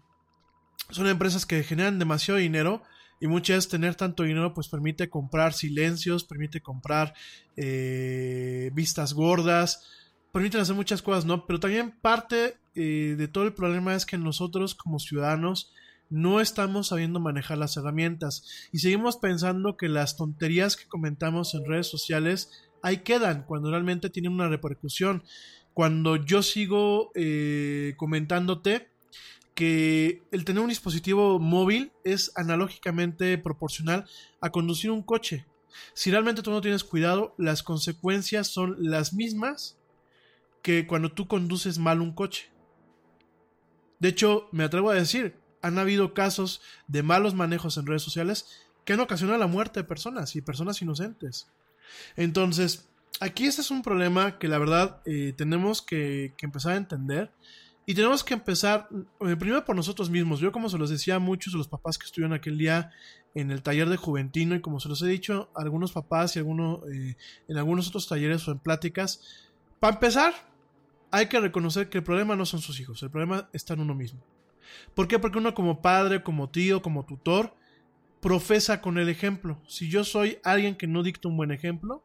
son 0.90 1.08
empresas 1.08 1.44
que 1.44 1.64
generan 1.64 1.98
demasiado 1.98 2.38
dinero 2.38 2.84
y 3.20 3.26
muchas 3.26 3.66
tener 3.66 3.96
tanto 3.96 4.22
dinero 4.22 4.54
pues 4.54 4.68
permite 4.68 5.10
comprar 5.10 5.54
silencios, 5.54 6.22
permite 6.22 6.60
comprar 6.60 7.14
eh, 7.56 8.70
vistas 8.74 9.12
gordas, 9.12 9.90
permiten 10.32 10.60
hacer 10.60 10.76
muchas 10.76 11.02
cosas, 11.02 11.24
¿no? 11.24 11.46
Pero 11.46 11.58
también 11.58 11.98
parte 12.00 12.58
de 12.76 13.28
todo 13.28 13.42
el 13.42 13.54
problema 13.54 13.96
es 13.96 14.06
que 14.06 14.18
nosotros 14.18 14.76
como 14.76 15.00
ciudadanos 15.00 15.72
no 16.10 16.40
estamos 16.40 16.88
sabiendo 16.88 17.20
manejar 17.20 17.58
las 17.58 17.76
herramientas 17.76 18.68
y 18.72 18.78
seguimos 18.78 19.16
pensando 19.16 19.76
que 19.76 19.88
las 19.88 20.16
tonterías 20.16 20.76
que 20.76 20.86
comentamos 20.86 21.54
en 21.54 21.64
redes 21.64 21.86
sociales 21.86 22.50
ahí 22.82 22.98
quedan 22.98 23.44
cuando 23.44 23.70
realmente 23.70 24.10
tienen 24.10 24.32
una 24.32 24.48
repercusión. 24.48 25.24
Cuando 25.72 26.16
yo 26.16 26.42
sigo 26.42 27.10
eh, 27.14 27.94
comentándote 27.96 28.88
que 29.54 30.22
el 30.30 30.44
tener 30.44 30.62
un 30.62 30.68
dispositivo 30.68 31.38
móvil 31.38 31.92
es 32.04 32.32
analógicamente 32.36 33.38
proporcional 33.38 34.04
a 34.40 34.50
conducir 34.50 34.90
un 34.90 35.02
coche. 35.02 35.46
Si 35.94 36.10
realmente 36.10 36.42
tú 36.42 36.50
no 36.50 36.60
tienes 36.60 36.84
cuidado, 36.84 37.34
las 37.38 37.62
consecuencias 37.62 38.48
son 38.48 38.76
las 38.78 39.14
mismas 39.14 39.78
que 40.62 40.86
cuando 40.86 41.12
tú 41.12 41.26
conduces 41.28 41.78
mal 41.78 42.00
un 42.00 42.12
coche. 42.12 42.50
De 43.98 44.08
hecho, 44.08 44.48
me 44.52 44.64
atrevo 44.64 44.90
a 44.90 44.94
decir, 44.94 45.36
han 45.64 45.78
habido 45.78 46.12
casos 46.12 46.60
de 46.88 47.02
malos 47.02 47.34
manejos 47.34 47.78
en 47.78 47.86
redes 47.86 48.02
sociales 48.02 48.46
que 48.84 48.92
han 48.92 49.00
ocasionado 49.00 49.38
la 49.38 49.46
muerte 49.46 49.80
de 49.80 49.84
personas 49.84 50.36
y 50.36 50.42
personas 50.42 50.80
inocentes. 50.82 51.48
Entonces, 52.16 52.90
aquí 53.18 53.46
este 53.46 53.62
es 53.62 53.70
un 53.70 53.82
problema 53.82 54.38
que 54.38 54.46
la 54.46 54.58
verdad 54.58 55.00
eh, 55.06 55.32
tenemos 55.34 55.80
que, 55.80 56.34
empezar 56.42 56.72
a 56.72 56.76
entender. 56.76 57.32
Y 57.86 57.94
tenemos 57.94 58.24
que 58.24 58.34
empezar, 58.34 58.88
eh, 59.20 59.36
primero 59.36 59.64
por 59.64 59.74
nosotros 59.74 60.10
mismos. 60.10 60.40
Yo, 60.40 60.52
como 60.52 60.68
se 60.68 60.78
los 60.78 60.90
decía 60.90 61.16
a 61.16 61.18
muchos 61.18 61.54
de 61.54 61.58
los 61.58 61.68
papás 61.68 61.96
que 61.96 62.06
estuvieron 62.06 62.34
aquel 62.34 62.58
día 62.58 62.90
en 63.34 63.50
el 63.50 63.62
taller 63.62 63.88
de 63.88 63.96
Juventino, 63.96 64.54
y 64.54 64.60
como 64.60 64.80
se 64.80 64.88
los 64.88 65.00
he 65.02 65.06
dicho 65.06 65.50
a 65.54 65.62
algunos 65.62 65.92
papás 65.92 66.36
y 66.36 66.40
eh, 66.40 67.16
en 67.48 67.56
algunos 67.56 67.88
otros 67.88 68.06
talleres 68.06 68.46
o 68.48 68.52
en 68.52 68.58
pláticas, 68.58 69.22
para 69.80 69.94
empezar, 69.94 70.34
hay 71.10 71.26
que 71.26 71.40
reconocer 71.40 71.88
que 71.88 71.98
el 71.98 72.04
problema 72.04 72.36
no 72.36 72.44
son 72.44 72.60
sus 72.60 72.80
hijos, 72.80 73.02
el 73.02 73.10
problema 73.10 73.48
está 73.52 73.74
en 73.74 73.80
uno 73.80 73.94
mismo. 73.94 74.20
¿Por 74.94 75.08
qué? 75.08 75.18
Porque 75.18 75.38
uno 75.38 75.54
como 75.54 75.82
padre, 75.82 76.22
como 76.22 76.50
tío, 76.50 76.82
como 76.82 77.04
tutor, 77.04 77.54
profesa 78.20 78.80
con 78.80 78.98
el 78.98 79.08
ejemplo. 79.08 79.60
Si 79.66 79.88
yo 79.90 80.04
soy 80.04 80.38
alguien 80.44 80.76
que 80.76 80.86
no 80.86 81.02
dicta 81.02 81.28
un 81.28 81.36
buen 81.36 81.50
ejemplo, 81.50 82.02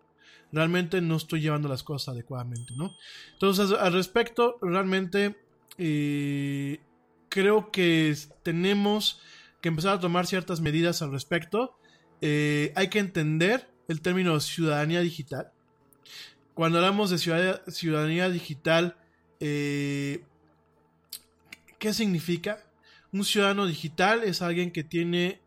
realmente 0.51 1.01
no 1.01 1.15
estoy 1.15 1.41
llevando 1.41 1.69
las 1.69 1.83
cosas 1.83 2.13
adecuadamente, 2.13 2.73
¿no? 2.75 2.95
Entonces, 3.33 3.71
al 3.71 3.93
respecto, 3.93 4.57
realmente 4.61 5.37
eh, 5.77 6.79
creo 7.29 7.71
que 7.71 8.15
tenemos 8.43 9.21
que 9.61 9.69
empezar 9.69 9.95
a 9.95 9.99
tomar 9.99 10.25
ciertas 10.25 10.61
medidas 10.61 11.01
al 11.01 11.11
respecto. 11.11 11.77
Eh, 12.21 12.73
hay 12.75 12.89
que 12.89 12.99
entender 12.99 13.69
el 13.87 14.01
término 14.01 14.39
ciudadanía 14.39 15.01
digital. 15.01 15.51
Cuando 16.53 16.79
hablamos 16.79 17.09
de 17.09 17.17
ciudad- 17.17 17.61
ciudadanía 17.67 18.29
digital, 18.29 18.97
eh, 19.39 20.25
¿qué 21.79 21.93
significa? 21.93 22.63
Un 23.11 23.25
ciudadano 23.25 23.65
digital 23.65 24.23
es 24.23 24.41
alguien 24.41 24.71
que 24.71 24.83
tiene 24.83 25.41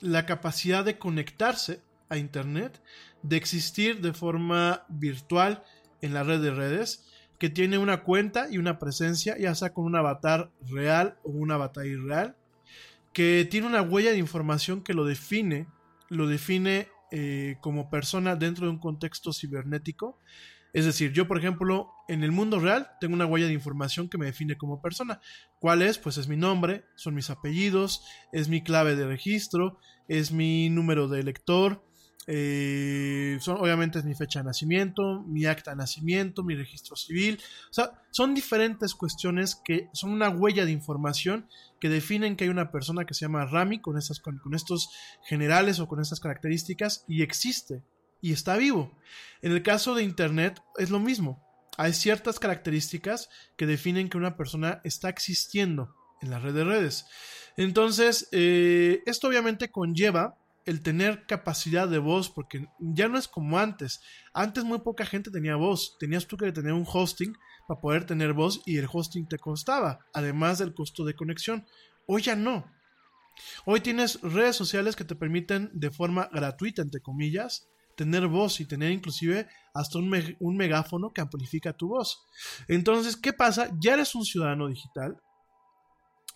la 0.00 0.26
capacidad 0.26 0.84
de 0.84 0.98
conectarse 0.98 1.80
a 2.08 2.16
Internet, 2.16 2.82
de 3.22 3.36
existir 3.36 4.00
de 4.00 4.12
forma 4.12 4.84
virtual 4.88 5.62
en 6.00 6.14
la 6.14 6.22
red 6.22 6.40
de 6.40 6.50
redes, 6.52 7.04
que 7.38 7.50
tiene 7.50 7.78
una 7.78 8.02
cuenta 8.02 8.48
y 8.50 8.58
una 8.58 8.78
presencia, 8.78 9.36
ya 9.38 9.54
sea 9.54 9.72
con 9.72 9.84
un 9.84 9.96
avatar 9.96 10.50
real 10.68 11.18
o 11.22 11.30
un 11.30 11.50
avatar 11.50 11.86
irreal, 11.86 12.36
que 13.12 13.46
tiene 13.50 13.66
una 13.66 13.82
huella 13.82 14.12
de 14.12 14.18
información 14.18 14.82
que 14.82 14.94
lo 14.94 15.04
define, 15.04 15.66
lo 16.08 16.26
define 16.26 16.88
eh, 17.12 17.56
como 17.60 17.88
persona 17.90 18.36
dentro 18.36 18.66
de 18.66 18.72
un 18.72 18.78
contexto 18.78 19.32
cibernético. 19.32 20.18
Es 20.76 20.84
decir, 20.84 21.14
yo, 21.14 21.26
por 21.26 21.38
ejemplo, 21.38 21.90
en 22.06 22.22
el 22.22 22.32
mundo 22.32 22.60
real 22.60 22.90
tengo 23.00 23.14
una 23.14 23.24
huella 23.24 23.46
de 23.46 23.54
información 23.54 24.10
que 24.10 24.18
me 24.18 24.26
define 24.26 24.58
como 24.58 24.82
persona. 24.82 25.22
¿Cuál 25.58 25.80
es? 25.80 25.96
Pues 25.96 26.18
es 26.18 26.28
mi 26.28 26.36
nombre, 26.36 26.84
son 26.96 27.14
mis 27.14 27.30
apellidos, 27.30 28.04
es 28.30 28.50
mi 28.50 28.62
clave 28.62 28.94
de 28.94 29.06
registro, 29.06 29.78
es 30.06 30.32
mi 30.32 30.68
número 30.68 31.08
de 31.08 31.20
elector, 31.20 31.82
eh, 32.26 33.38
son, 33.40 33.56
obviamente 33.58 34.00
es 34.00 34.04
mi 34.04 34.14
fecha 34.14 34.40
de 34.40 34.44
nacimiento, 34.44 35.22
mi 35.26 35.46
acta 35.46 35.70
de 35.70 35.78
nacimiento, 35.78 36.44
mi 36.44 36.54
registro 36.54 36.94
civil. 36.94 37.40
O 37.70 37.72
sea, 37.72 37.92
son 38.10 38.34
diferentes 38.34 38.94
cuestiones 38.94 39.54
que 39.54 39.88
son 39.94 40.10
una 40.10 40.28
huella 40.28 40.66
de 40.66 40.72
información 40.72 41.48
que 41.80 41.88
definen 41.88 42.36
que 42.36 42.44
hay 42.44 42.50
una 42.50 42.70
persona 42.70 43.06
que 43.06 43.14
se 43.14 43.24
llama 43.24 43.46
Rami 43.46 43.80
con, 43.80 43.96
estas, 43.96 44.20
con, 44.20 44.36
con 44.40 44.52
estos 44.52 44.90
generales 45.26 45.80
o 45.80 45.88
con 45.88 46.02
estas 46.02 46.20
características 46.20 47.06
y 47.08 47.22
existe 47.22 47.82
y 48.20 48.32
está 48.32 48.56
vivo. 48.56 48.98
En 49.42 49.52
el 49.52 49.62
caso 49.62 49.94
de 49.94 50.02
Internet 50.02 50.60
es 50.76 50.90
lo 50.90 51.00
mismo. 51.00 51.42
Hay 51.76 51.92
ciertas 51.92 52.38
características 52.38 53.28
que 53.56 53.66
definen 53.66 54.08
que 54.08 54.16
una 54.16 54.36
persona 54.36 54.80
está 54.84 55.08
existiendo 55.08 55.94
en 56.22 56.30
la 56.30 56.38
red 56.38 56.54
de 56.54 56.64
redes. 56.64 57.06
Entonces, 57.56 58.28
eh, 58.32 59.02
esto 59.06 59.28
obviamente 59.28 59.70
conlleva 59.70 60.38
el 60.64 60.82
tener 60.82 61.26
capacidad 61.26 61.86
de 61.86 61.98
voz, 61.98 62.28
porque 62.28 62.66
ya 62.80 63.08
no 63.08 63.18
es 63.18 63.28
como 63.28 63.58
antes. 63.58 64.00
Antes 64.34 64.64
muy 64.64 64.80
poca 64.80 65.06
gente 65.06 65.30
tenía 65.30 65.54
voz. 65.54 65.96
Tenías 65.98 66.26
tú 66.26 66.36
que 66.36 66.50
tener 66.50 66.72
un 66.72 66.86
hosting 66.90 67.34
para 67.68 67.80
poder 67.80 68.04
tener 68.04 68.32
voz 68.32 68.62
y 68.66 68.78
el 68.78 68.88
hosting 68.90 69.28
te 69.28 69.38
costaba, 69.38 70.00
además 70.12 70.58
del 70.58 70.74
costo 70.74 71.04
de 71.04 71.14
conexión. 71.14 71.66
Hoy 72.06 72.22
ya 72.22 72.36
no. 72.36 72.72
Hoy 73.64 73.80
tienes 73.80 74.20
redes 74.22 74.56
sociales 74.56 74.96
que 74.96 75.04
te 75.04 75.14
permiten 75.14 75.70
de 75.72 75.90
forma 75.90 76.28
gratuita, 76.32 76.82
entre 76.82 77.00
comillas, 77.00 77.68
tener 77.96 78.26
voz 78.26 78.60
y 78.60 78.66
tener 78.66 78.92
inclusive 78.92 79.48
hasta 79.74 79.98
un, 79.98 80.08
me 80.08 80.36
un 80.40 80.56
megáfono 80.56 81.12
que 81.12 81.20
amplifica 81.20 81.72
tu 81.72 81.88
voz. 81.88 82.24
Entonces, 82.68 83.16
¿qué 83.16 83.32
pasa? 83.32 83.70
Ya 83.80 83.94
eres 83.94 84.14
un 84.14 84.24
ciudadano 84.24 84.68
digital. 84.68 85.16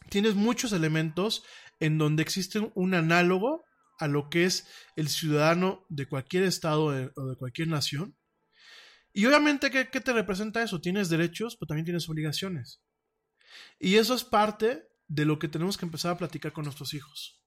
Tienes 0.08 0.34
muchos 0.34 0.72
elementos 0.72 1.44
en 1.78 1.98
donde 1.98 2.22
existe 2.22 2.72
un 2.74 2.94
análogo 2.94 3.64
a 3.98 4.08
lo 4.08 4.30
que 4.30 4.44
es 4.44 4.66
el 4.96 5.08
ciudadano 5.08 5.84
de 5.88 6.08
cualquier 6.08 6.44
estado 6.44 6.84
o 6.84 6.92
de 6.92 7.36
cualquier 7.38 7.68
nación. 7.68 8.16
Y 9.12 9.26
obviamente, 9.26 9.70
¿qué, 9.70 9.88
¿qué, 9.90 10.00
te 10.00 10.12
representa 10.12 10.62
eso? 10.62 10.80
Tienes 10.80 11.08
derechos, 11.08 11.56
pero 11.56 11.68
también 11.68 11.84
tienes 11.84 12.08
obligaciones. 12.08 12.80
Y 13.78 13.96
eso 13.96 14.14
es 14.14 14.24
parte 14.24 14.88
de 15.08 15.24
lo 15.24 15.38
que 15.38 15.48
tenemos 15.48 15.76
que 15.76 15.84
empezar 15.84 16.12
a 16.12 16.18
platicar 16.18 16.52
con 16.52 16.64
nuestros 16.64 16.94
hijos. 16.94 17.39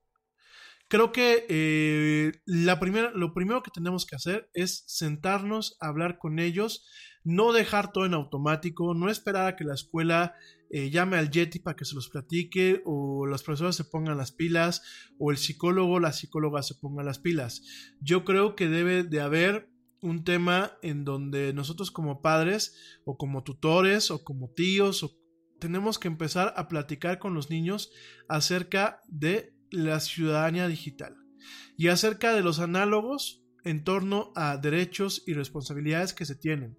Creo 0.94 1.10
que 1.10 1.44
eh, 1.48 2.40
la 2.46 2.78
primera, 2.78 3.10
lo 3.10 3.34
primero 3.34 3.64
que 3.64 3.72
tenemos 3.72 4.06
que 4.06 4.14
hacer 4.14 4.48
es 4.54 4.84
sentarnos 4.86 5.76
a 5.80 5.88
hablar 5.88 6.18
con 6.18 6.38
ellos, 6.38 6.86
no 7.24 7.52
dejar 7.52 7.90
todo 7.90 8.06
en 8.06 8.14
automático, 8.14 8.94
no 8.94 9.10
esperar 9.10 9.48
a 9.48 9.56
que 9.56 9.64
la 9.64 9.74
escuela 9.74 10.34
eh, 10.70 10.90
llame 10.90 11.16
al 11.16 11.32
Yeti 11.32 11.58
para 11.58 11.74
que 11.74 11.84
se 11.84 11.96
los 11.96 12.10
platique, 12.10 12.80
o 12.84 13.26
los 13.26 13.42
profesores 13.42 13.74
se 13.74 13.82
pongan 13.82 14.16
las 14.16 14.30
pilas, 14.30 14.82
o 15.18 15.32
el 15.32 15.36
psicólogo 15.36 15.98
la 15.98 16.12
psicóloga 16.12 16.62
se 16.62 16.76
pongan 16.76 17.06
las 17.06 17.18
pilas. 17.18 17.62
Yo 18.00 18.24
creo 18.24 18.54
que 18.54 18.68
debe 18.68 19.02
de 19.02 19.20
haber 19.20 19.68
un 20.00 20.22
tema 20.22 20.78
en 20.80 21.04
donde 21.04 21.52
nosotros 21.54 21.90
como 21.90 22.22
padres, 22.22 23.00
o 23.04 23.16
como 23.16 23.42
tutores, 23.42 24.12
o 24.12 24.22
como 24.22 24.52
tíos, 24.52 25.02
o 25.02 25.10
tenemos 25.58 25.98
que 25.98 26.06
empezar 26.06 26.54
a 26.56 26.68
platicar 26.68 27.18
con 27.18 27.34
los 27.34 27.50
niños 27.50 27.90
acerca 28.28 29.00
de 29.08 29.53
la 29.74 30.00
ciudadanía 30.00 30.68
digital 30.68 31.16
y 31.76 31.88
acerca 31.88 32.32
de 32.32 32.42
los 32.42 32.60
análogos 32.60 33.44
en 33.64 33.82
torno 33.82 34.32
a 34.36 34.56
derechos 34.58 35.22
y 35.26 35.32
responsabilidades 35.32 36.12
que 36.12 36.26
se 36.26 36.36
tienen 36.36 36.78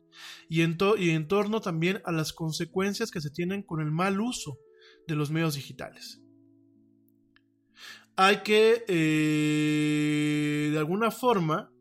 y 0.50 0.62
en, 0.62 1.28
torno 1.28 1.62
también 1.62 2.02
a 2.06 2.12
las 2.12 2.32
consecuencias 2.32 3.12
que 3.12 3.22
se 3.22 3.32
tienen 3.32 3.64
con 3.64 3.82
el 3.82 3.92
mal 3.92 4.22
uso 4.22 4.60
de 5.08 5.16
los 5.16 5.32
medios 5.32 5.56
digitales. 5.56 6.22
Hay 8.16 8.44
que, 8.44 8.86
eh, 8.88 10.70
de 10.72 10.78
alguna 10.78 11.12
forma, 11.12 11.72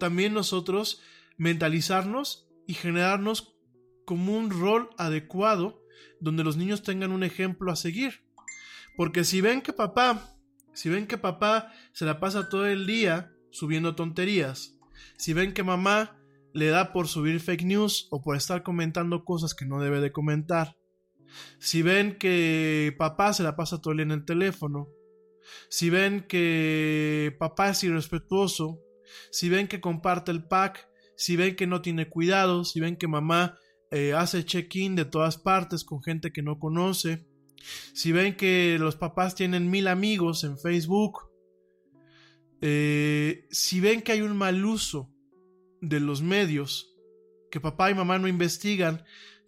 también 0.00 0.34
nosotros 0.34 1.00
mentalizarnos 1.36 2.48
y 2.66 2.74
generarnos 2.74 3.54
como 4.04 4.36
un 4.36 4.50
rol 4.50 4.90
adecuado 4.96 5.84
donde 6.20 6.42
los 6.42 6.56
niños 6.56 6.82
tengan 6.82 7.12
un 7.12 7.22
ejemplo 7.22 7.70
a 7.70 7.76
seguir. 7.76 8.27
Porque 8.98 9.22
si 9.22 9.40
ven 9.40 9.62
que 9.62 9.72
papá, 9.72 10.36
si 10.74 10.88
ven 10.88 11.06
que 11.06 11.18
papá 11.18 11.72
se 11.92 12.04
la 12.04 12.18
pasa 12.18 12.48
todo 12.48 12.66
el 12.66 12.84
día 12.84 13.30
subiendo 13.52 13.94
tonterías, 13.94 14.76
si 15.16 15.34
ven 15.34 15.54
que 15.54 15.62
mamá 15.62 16.20
le 16.52 16.66
da 16.66 16.92
por 16.92 17.06
subir 17.06 17.38
fake 17.38 17.62
news 17.62 18.08
o 18.10 18.20
por 18.20 18.36
estar 18.36 18.64
comentando 18.64 19.24
cosas 19.24 19.54
que 19.54 19.66
no 19.66 19.80
debe 19.80 20.00
de 20.00 20.10
comentar, 20.10 20.76
si 21.60 21.80
ven 21.82 22.18
que 22.18 22.92
papá 22.98 23.32
se 23.32 23.44
la 23.44 23.54
pasa 23.54 23.80
todo 23.80 23.92
el 23.92 23.98
día 23.98 24.06
en 24.06 24.10
el 24.10 24.24
teléfono, 24.24 24.88
si 25.70 25.90
ven 25.90 26.26
que 26.26 27.36
papá 27.38 27.70
es 27.70 27.84
irrespetuoso, 27.84 28.80
si 29.30 29.48
ven 29.48 29.68
que 29.68 29.80
comparte 29.80 30.32
el 30.32 30.42
pack, 30.48 30.88
si 31.16 31.36
ven 31.36 31.54
que 31.54 31.68
no 31.68 31.82
tiene 31.82 32.08
cuidado, 32.08 32.64
si 32.64 32.80
ven 32.80 32.96
que 32.96 33.06
mamá 33.06 33.60
eh, 33.92 34.14
hace 34.14 34.44
check-in 34.44 34.96
de 34.96 35.04
todas 35.04 35.38
partes 35.38 35.84
con 35.84 36.02
gente 36.02 36.32
que 36.32 36.42
no 36.42 36.58
conoce, 36.58 37.27
si 37.92 38.12
ven 38.12 38.36
que 38.36 38.76
los 38.78 38.96
papás 38.96 39.34
tienen 39.34 39.70
mil 39.70 39.88
amigos 39.88 40.44
en 40.44 40.58
Facebook, 40.58 41.30
eh, 42.60 43.46
si 43.50 43.80
ven 43.80 44.02
que 44.02 44.12
hay 44.12 44.22
un 44.22 44.36
mal 44.36 44.64
uso 44.64 45.12
de 45.80 46.00
los 46.00 46.22
medios, 46.22 46.96
que 47.50 47.60
papá 47.60 47.90
y 47.90 47.94
mamá 47.94 48.18
no 48.18 48.28
investigan, 48.28 49.04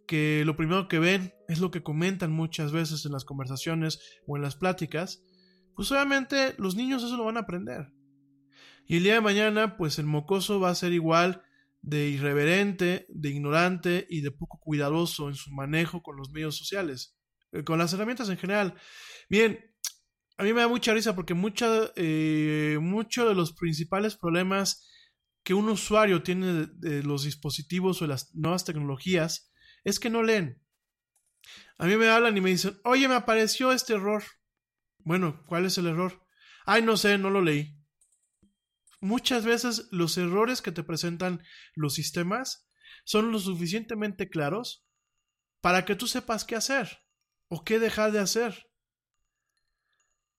que 0.06 0.42
lo 0.44 0.56
primero 0.56 0.88
que 0.88 0.98
ven 0.98 1.34
es 1.48 1.60
lo 1.60 1.70
que 1.70 1.82
comentan 1.82 2.32
muchas 2.32 2.72
veces 2.72 3.04
en 3.06 3.12
las 3.12 3.24
conversaciones 3.24 4.00
o 4.26 4.36
en 4.36 4.42
las 4.42 4.56
pláticas, 4.56 5.22
pues 5.74 5.90
obviamente 5.92 6.54
los 6.58 6.74
niños 6.74 7.02
eso 7.02 7.16
lo 7.16 7.24
van 7.24 7.36
a 7.36 7.40
aprender. 7.40 7.92
Y 8.86 8.96
el 8.96 9.04
día 9.04 9.14
de 9.14 9.20
mañana, 9.20 9.76
pues 9.76 9.98
el 10.00 10.06
mocoso 10.06 10.58
va 10.58 10.70
a 10.70 10.74
ser 10.74 10.92
igual 10.92 11.42
de 11.82 12.08
irreverente, 12.08 13.06
de 13.08 13.28
ignorante 13.30 14.06
y 14.10 14.20
de 14.20 14.32
poco 14.32 14.58
cuidadoso 14.58 15.28
en 15.28 15.34
su 15.34 15.52
manejo 15.52 16.02
con 16.02 16.16
los 16.16 16.30
medios 16.32 16.56
sociales, 16.56 17.16
con 17.64 17.78
las 17.78 17.92
herramientas 17.92 18.28
en 18.28 18.38
general. 18.38 18.74
Bien, 19.28 19.70
a 20.40 20.42
mí 20.42 20.52
me 20.52 20.62
da 20.62 20.68
mucha 20.68 20.94
risa 20.94 21.14
porque 21.14 21.34
eh, 21.96 22.78
mucho 22.80 23.28
de 23.28 23.34
los 23.34 23.52
principales 23.52 24.16
problemas 24.16 24.88
que 25.42 25.54
un 25.54 25.68
usuario 25.68 26.22
tiene 26.22 26.66
de 26.72 27.02
los 27.02 27.24
dispositivos 27.24 28.00
o 28.00 28.04
de 28.04 28.08
las 28.08 28.34
nuevas 28.34 28.64
tecnologías 28.64 29.52
es 29.84 30.00
que 30.00 30.10
no 30.10 30.22
leen. 30.22 30.62
A 31.78 31.86
mí 31.86 31.96
me 31.96 32.08
hablan 32.08 32.36
y 32.36 32.40
me 32.40 32.50
dicen, 32.50 32.78
oye, 32.84 33.08
me 33.08 33.14
apareció 33.14 33.72
este 33.72 33.94
error. 33.94 34.22
Bueno, 34.98 35.42
¿cuál 35.46 35.64
es 35.64 35.78
el 35.78 35.86
error? 35.86 36.26
Ay, 36.66 36.82
no 36.82 36.96
sé, 36.96 37.18
no 37.18 37.30
lo 37.30 37.42
leí. 37.42 37.78
Muchas 39.00 39.44
veces 39.44 39.88
los 39.90 40.18
errores 40.18 40.60
que 40.60 40.72
te 40.72 40.82
presentan 40.82 41.42
los 41.74 41.94
sistemas 41.94 42.66
son 43.04 43.32
lo 43.32 43.38
suficientemente 43.38 44.28
claros 44.28 44.86
para 45.62 45.84
que 45.84 45.96
tú 45.96 46.06
sepas 46.06 46.44
qué 46.44 46.56
hacer 46.56 46.98
o 47.50 47.64
qué 47.64 47.78
dejar 47.78 48.12
de 48.12 48.20
hacer. 48.20 48.70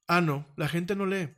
Ah, 0.07 0.21
no, 0.21 0.47
la 0.55 0.67
gente 0.67 0.95
no 0.95 1.05
lee. 1.05 1.35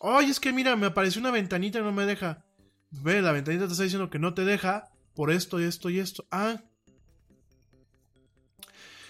Oye, 0.00 0.30
es 0.30 0.40
que 0.40 0.52
mira, 0.52 0.76
me 0.76 0.86
apareció 0.86 1.20
una 1.20 1.30
ventanita 1.30 1.80
y 1.80 1.82
no 1.82 1.92
me 1.92 2.06
deja. 2.06 2.46
Ve, 2.90 3.20
la 3.20 3.32
ventanita 3.32 3.66
te 3.66 3.72
está 3.72 3.84
diciendo 3.84 4.08
que 4.08 4.18
no 4.18 4.34
te 4.34 4.44
deja 4.44 4.88
por 5.14 5.30
esto 5.30 5.60
y 5.60 5.64
esto 5.64 5.90
y 5.90 5.98
esto. 5.98 6.26
Ah. 6.30 6.62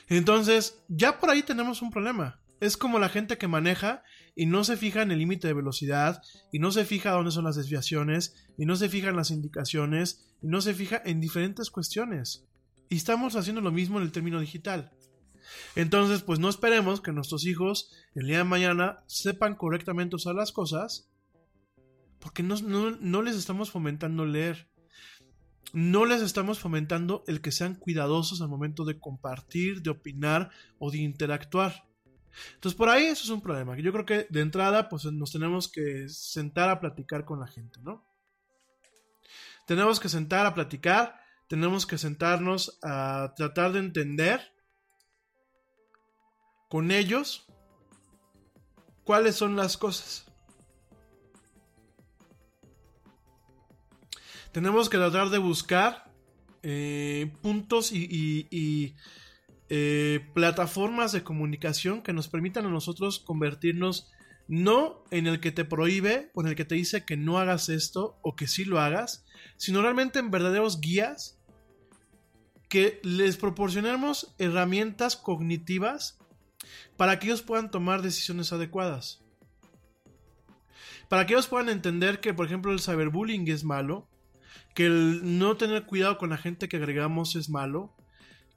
Entonces, 0.08 0.82
ya 0.88 1.20
por 1.20 1.30
ahí 1.30 1.42
tenemos 1.42 1.82
un 1.82 1.90
problema. 1.90 2.40
Es 2.58 2.76
como 2.76 2.98
la 2.98 3.10
gente 3.10 3.36
que 3.36 3.48
maneja 3.48 4.02
y 4.34 4.46
no 4.46 4.64
se 4.64 4.78
fija 4.78 5.02
en 5.02 5.10
el 5.10 5.18
límite 5.18 5.48
de 5.48 5.54
velocidad, 5.54 6.22
y 6.52 6.58
no 6.58 6.70
se 6.70 6.84
fija 6.84 7.10
dónde 7.10 7.30
son 7.30 7.44
las 7.44 7.56
desviaciones, 7.56 8.34
y 8.56 8.64
no 8.64 8.76
se 8.76 8.88
fija 8.88 9.08
en 9.08 9.16
las 9.16 9.30
indicaciones, 9.30 10.34
y 10.42 10.48
no 10.48 10.60
se 10.60 10.74
fija 10.74 11.00
en 11.04 11.20
diferentes 11.20 11.70
cuestiones. 11.70 12.46
Y 12.88 12.96
estamos 12.96 13.36
haciendo 13.36 13.60
lo 13.60 13.72
mismo 13.72 13.98
en 13.98 14.04
el 14.04 14.12
término 14.12 14.40
digital. 14.40 14.92
Entonces, 15.74 16.22
pues 16.22 16.38
no 16.38 16.48
esperemos 16.48 17.00
que 17.00 17.12
nuestros 17.12 17.46
hijos 17.46 17.92
el 18.14 18.26
día 18.26 18.38
de 18.38 18.44
mañana 18.44 19.04
sepan 19.06 19.54
correctamente 19.54 20.16
usar 20.16 20.34
las 20.34 20.52
cosas, 20.52 21.08
porque 22.18 22.42
no, 22.42 23.22
les 23.22 23.36
estamos 23.36 23.70
fomentando 23.70 24.26
leer. 24.26 24.68
No 25.72 26.06
les 26.06 26.22
estamos 26.22 26.58
fomentando 26.58 27.24
el 27.26 27.40
que 27.40 27.52
sean 27.52 27.74
cuidadosos 27.74 28.40
al 28.40 28.48
momento 28.48 28.84
de 28.84 28.98
compartir, 28.98 29.82
de 29.82 29.90
opinar 29.90 30.50
o 30.78 30.90
de 30.90 30.98
interactuar. 30.98 31.84
Entonces 32.54 32.76
por 32.76 32.88
ahí 32.88 33.04
eso 33.04 33.24
es 33.24 33.30
un 33.30 33.42
problema. 33.42 33.76
Yo 33.78 33.92
creo 33.92 34.06
que 34.06 34.26
de 34.30 34.40
entrada 34.40 34.88
pues 34.88 35.04
nos 35.06 35.32
tenemos 35.32 35.68
que 35.68 36.08
sentar 36.08 36.68
a 36.68 36.80
platicar 36.80 37.24
con 37.24 37.40
la 37.40 37.46
gente, 37.46 37.80
¿no? 37.82 38.04
Tenemos 39.66 39.98
que 39.98 40.08
sentar 40.08 40.46
a 40.46 40.54
platicar, 40.54 41.20
tenemos 41.48 41.86
que 41.86 41.98
sentarnos 41.98 42.78
a 42.82 43.34
tratar 43.36 43.72
de 43.72 43.78
entender 43.80 44.52
con 46.68 46.90
ellos 46.90 47.46
cuáles 49.04 49.36
son 49.36 49.56
las 49.56 49.76
cosas. 49.76 50.26
Tenemos 54.52 54.88
que 54.88 54.96
tratar 54.96 55.28
de 55.30 55.38
buscar 55.38 56.10
eh, 56.62 57.30
puntos 57.42 57.92
y, 57.92 58.96
eh, 59.68 60.26
plataformas 60.34 61.12
de 61.12 61.22
comunicación 61.22 62.02
que 62.02 62.12
nos 62.12 62.28
permitan 62.28 62.66
a 62.66 62.70
nosotros 62.70 63.18
convertirnos 63.18 64.10
no 64.48 65.04
en 65.10 65.26
el 65.26 65.40
que 65.40 65.52
te 65.52 65.64
prohíbe 65.64 66.30
o 66.34 66.40
en 66.40 66.48
el 66.48 66.54
que 66.54 66.64
te 66.64 66.76
dice 66.76 67.04
que 67.04 67.16
no 67.16 67.38
hagas 67.38 67.68
esto 67.68 68.18
o 68.22 68.36
que 68.36 68.46
sí 68.46 68.64
lo 68.64 68.80
hagas, 68.80 69.24
sino 69.56 69.82
realmente 69.82 70.18
en 70.18 70.30
verdaderos 70.30 70.80
guías 70.80 71.35
que 72.68 73.00
les 73.02 73.36
proporcionemos 73.36 74.34
herramientas 74.38 75.16
cognitivas 75.16 76.18
para 76.96 77.18
que 77.18 77.26
ellos 77.26 77.42
puedan 77.42 77.70
tomar 77.70 78.02
decisiones 78.02 78.52
adecuadas. 78.52 79.22
Para 81.08 81.26
que 81.26 81.34
ellos 81.34 81.46
puedan 81.46 81.68
entender 81.68 82.20
que, 82.20 82.34
por 82.34 82.46
ejemplo, 82.46 82.72
el 82.72 82.80
cyberbullying 82.80 83.46
es 83.48 83.64
malo, 83.64 84.08
que 84.74 84.86
el 84.86 85.38
no 85.38 85.56
tener 85.56 85.86
cuidado 85.86 86.18
con 86.18 86.30
la 86.30 86.36
gente 86.36 86.68
que 86.68 86.76
agregamos 86.76 87.36
es 87.36 87.48
malo, 87.48 87.94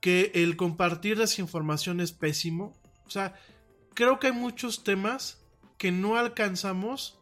que 0.02 0.32
el 0.34 0.58
compartir 0.58 1.18
desinformación 1.18 2.00
es 2.00 2.12
pésimo. 2.12 2.74
O 3.06 3.10
sea, 3.10 3.36
creo 3.94 4.20
que 4.20 4.28
hay 4.28 4.34
muchos 4.34 4.84
temas 4.84 5.46
que 5.78 5.92
no 5.92 6.18
alcanzamos 6.18 7.20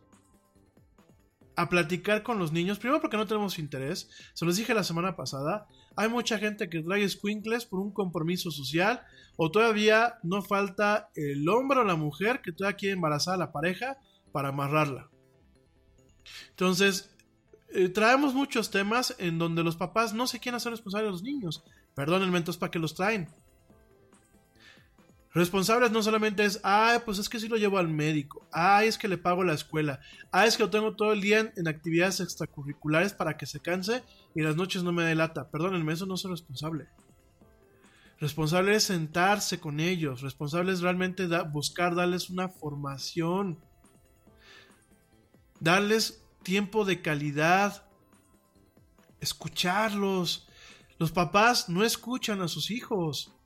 a 1.56 1.70
platicar 1.70 2.24
con 2.24 2.40
los 2.40 2.52
niños. 2.52 2.80
Primero 2.80 3.02
porque 3.02 3.18
no 3.18 3.28
tenemos 3.28 3.60
interés. 3.60 4.10
Se 4.34 4.46
los 4.46 4.56
dije 4.56 4.74
la 4.74 4.84
semana 4.84 5.16
pasada. 5.16 5.68
Hay 5.98 6.10
mucha 6.10 6.38
gente 6.38 6.70
que 6.70 6.84
trae 6.84 7.10
squinkles 7.10 7.66
por 7.66 7.80
un 7.80 7.92
compromiso 7.92 8.52
social. 8.52 9.02
O 9.36 9.52
todavía 9.52 10.16
no 10.24 10.42
falta 10.42 11.10
el 11.16 11.48
hombre 11.50 11.80
o 11.80 11.84
la 11.84 11.96
mujer 11.96 12.42
que 12.42 12.52
todavía 12.52 12.78
quiere 12.78 12.94
embarazar 12.94 13.34
a 13.34 13.38
la 13.38 13.52
pareja 13.52 13.98
para 14.32 14.50
amarrarla. 14.50 15.10
Entonces, 16.52 17.10
eh, 17.70 17.90
traemos 17.90 18.34
muchos 18.34 18.72
temas 18.72 19.16
en 19.18 19.38
donde 19.38 19.64
los 19.64 19.76
papás 19.76 20.14
no 20.14 20.28
se 20.28 20.40
quieren 20.40 20.58
hacer 20.58 20.72
responsables 20.72 21.08
de 21.08 21.12
los 21.12 21.24
niños. 21.24 21.64
Perdónenme, 21.96 22.38
entonces, 22.38 22.60
¿para 22.60 22.72
qué 22.72 22.80
los 22.80 22.96
traen? 22.96 23.28
Responsables 25.38 25.92
no 25.92 26.02
solamente 26.02 26.44
es, 26.46 26.60
ay, 26.64 26.98
pues 27.06 27.20
es 27.20 27.30
que 27.30 27.40
sí 27.40 27.48
lo 27.48 27.58
llevo 27.58 27.78
al 27.78 27.88
médico, 27.88 28.48
ay, 28.52 28.88
es 28.88 28.98
que 28.98 29.08
le 29.08 29.20
pago 29.20 29.44
la 29.44 29.54
escuela, 29.54 30.00
ay, 30.32 30.48
es 30.48 30.58
que 30.58 30.64
lo 30.64 30.72
tengo 30.72 30.96
todo 30.96 31.14
el 31.14 31.22
día 31.22 31.54
en, 31.56 31.68
actividades 31.68 32.22
extracurriculares 32.22 33.14
para 33.14 33.38
que 33.38 33.46
se 33.46 33.60
canse 33.60 34.04
y 34.34 34.42
las 34.42 34.56
noches 34.56 34.82
no 34.82 34.92
me 34.92 35.04
delata. 35.04 35.52
Perdónenme, 35.52 35.94
eso 35.94 36.08
no 36.08 36.16
es 36.16 36.24
responsable. 36.24 36.88
Responsable 38.20 38.74
es 38.74 38.86
sentarse 38.86 39.60
con 39.60 39.80
ellos, 39.80 40.22
responsable 40.22 40.74
es 40.74 40.82
realmente 40.82 41.28
buscar 41.52 41.94
darles 41.94 42.32
una 42.32 42.50
formación, 42.50 43.60
darles 45.60 46.24
tiempo 46.42 46.84
de 46.84 47.04
calidad, 47.04 47.86
escucharlos. 49.20 50.48
Los 50.98 51.12
papás 51.12 51.70
no 51.70 51.84
escuchan 51.84 52.42
a 52.42 52.48
sus 52.48 52.72
hijos. 52.72 53.37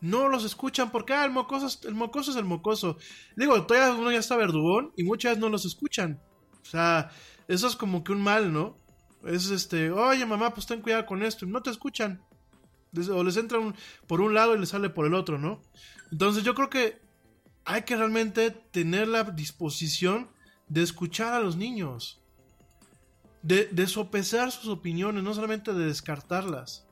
No 0.00 0.28
los 0.28 0.44
escuchan 0.44 0.90
porque 0.90 1.14
ah, 1.14 1.24
el, 1.24 1.30
mocoso 1.30 1.66
es, 1.66 1.80
el 1.84 1.94
mocoso 1.94 2.30
es 2.30 2.36
el 2.36 2.44
mocoso. 2.44 2.98
Digo, 3.36 3.66
todavía 3.66 3.94
uno 3.98 4.12
ya 4.12 4.18
está 4.18 4.36
verdugón 4.36 4.92
y 4.96 5.04
muchas 5.04 5.38
no 5.38 5.48
los 5.48 5.64
escuchan. 5.64 6.20
O 6.62 6.64
sea, 6.64 7.10
eso 7.48 7.66
es 7.66 7.76
como 7.76 8.04
que 8.04 8.12
un 8.12 8.20
mal, 8.20 8.52
¿no? 8.52 8.76
Es 9.24 9.50
este, 9.50 9.90
oye 9.90 10.26
mamá, 10.26 10.52
pues 10.52 10.66
ten 10.66 10.82
cuidado 10.82 11.06
con 11.06 11.22
esto. 11.22 11.46
No 11.46 11.62
te 11.62 11.70
escuchan. 11.70 12.22
O 13.10 13.24
les 13.24 13.36
entra 13.36 13.58
por 14.06 14.20
un 14.20 14.34
lado 14.34 14.54
y 14.54 14.58
les 14.58 14.70
sale 14.70 14.90
por 14.90 15.06
el 15.06 15.14
otro, 15.14 15.38
¿no? 15.38 15.62
Entonces 16.12 16.44
yo 16.44 16.54
creo 16.54 16.70
que 16.70 17.00
hay 17.64 17.82
que 17.82 17.96
realmente 17.96 18.50
tener 18.50 19.08
la 19.08 19.24
disposición 19.24 20.30
de 20.68 20.82
escuchar 20.82 21.34
a 21.34 21.40
los 21.40 21.56
niños, 21.56 22.22
de, 23.42 23.66
de 23.66 23.86
sopesar 23.86 24.50
sus 24.52 24.68
opiniones, 24.68 25.22
no 25.22 25.34
solamente 25.34 25.72
de 25.72 25.86
descartarlas. 25.86 26.85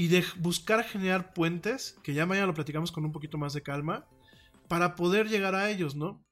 Y 0.00 0.08
de 0.08 0.24
buscar 0.38 0.82
generar 0.82 1.34
puentes, 1.34 1.98
que 2.02 2.14
ya 2.14 2.24
mañana 2.24 2.46
lo 2.46 2.54
platicamos 2.54 2.90
con 2.90 3.04
un 3.04 3.12
poquito 3.12 3.36
más 3.36 3.52
de 3.52 3.62
calma, 3.62 4.08
para 4.66 4.94
poder 4.94 5.28
llegar 5.28 5.54
a 5.54 5.68
ellos, 5.68 5.94
¿no? 5.94 6.24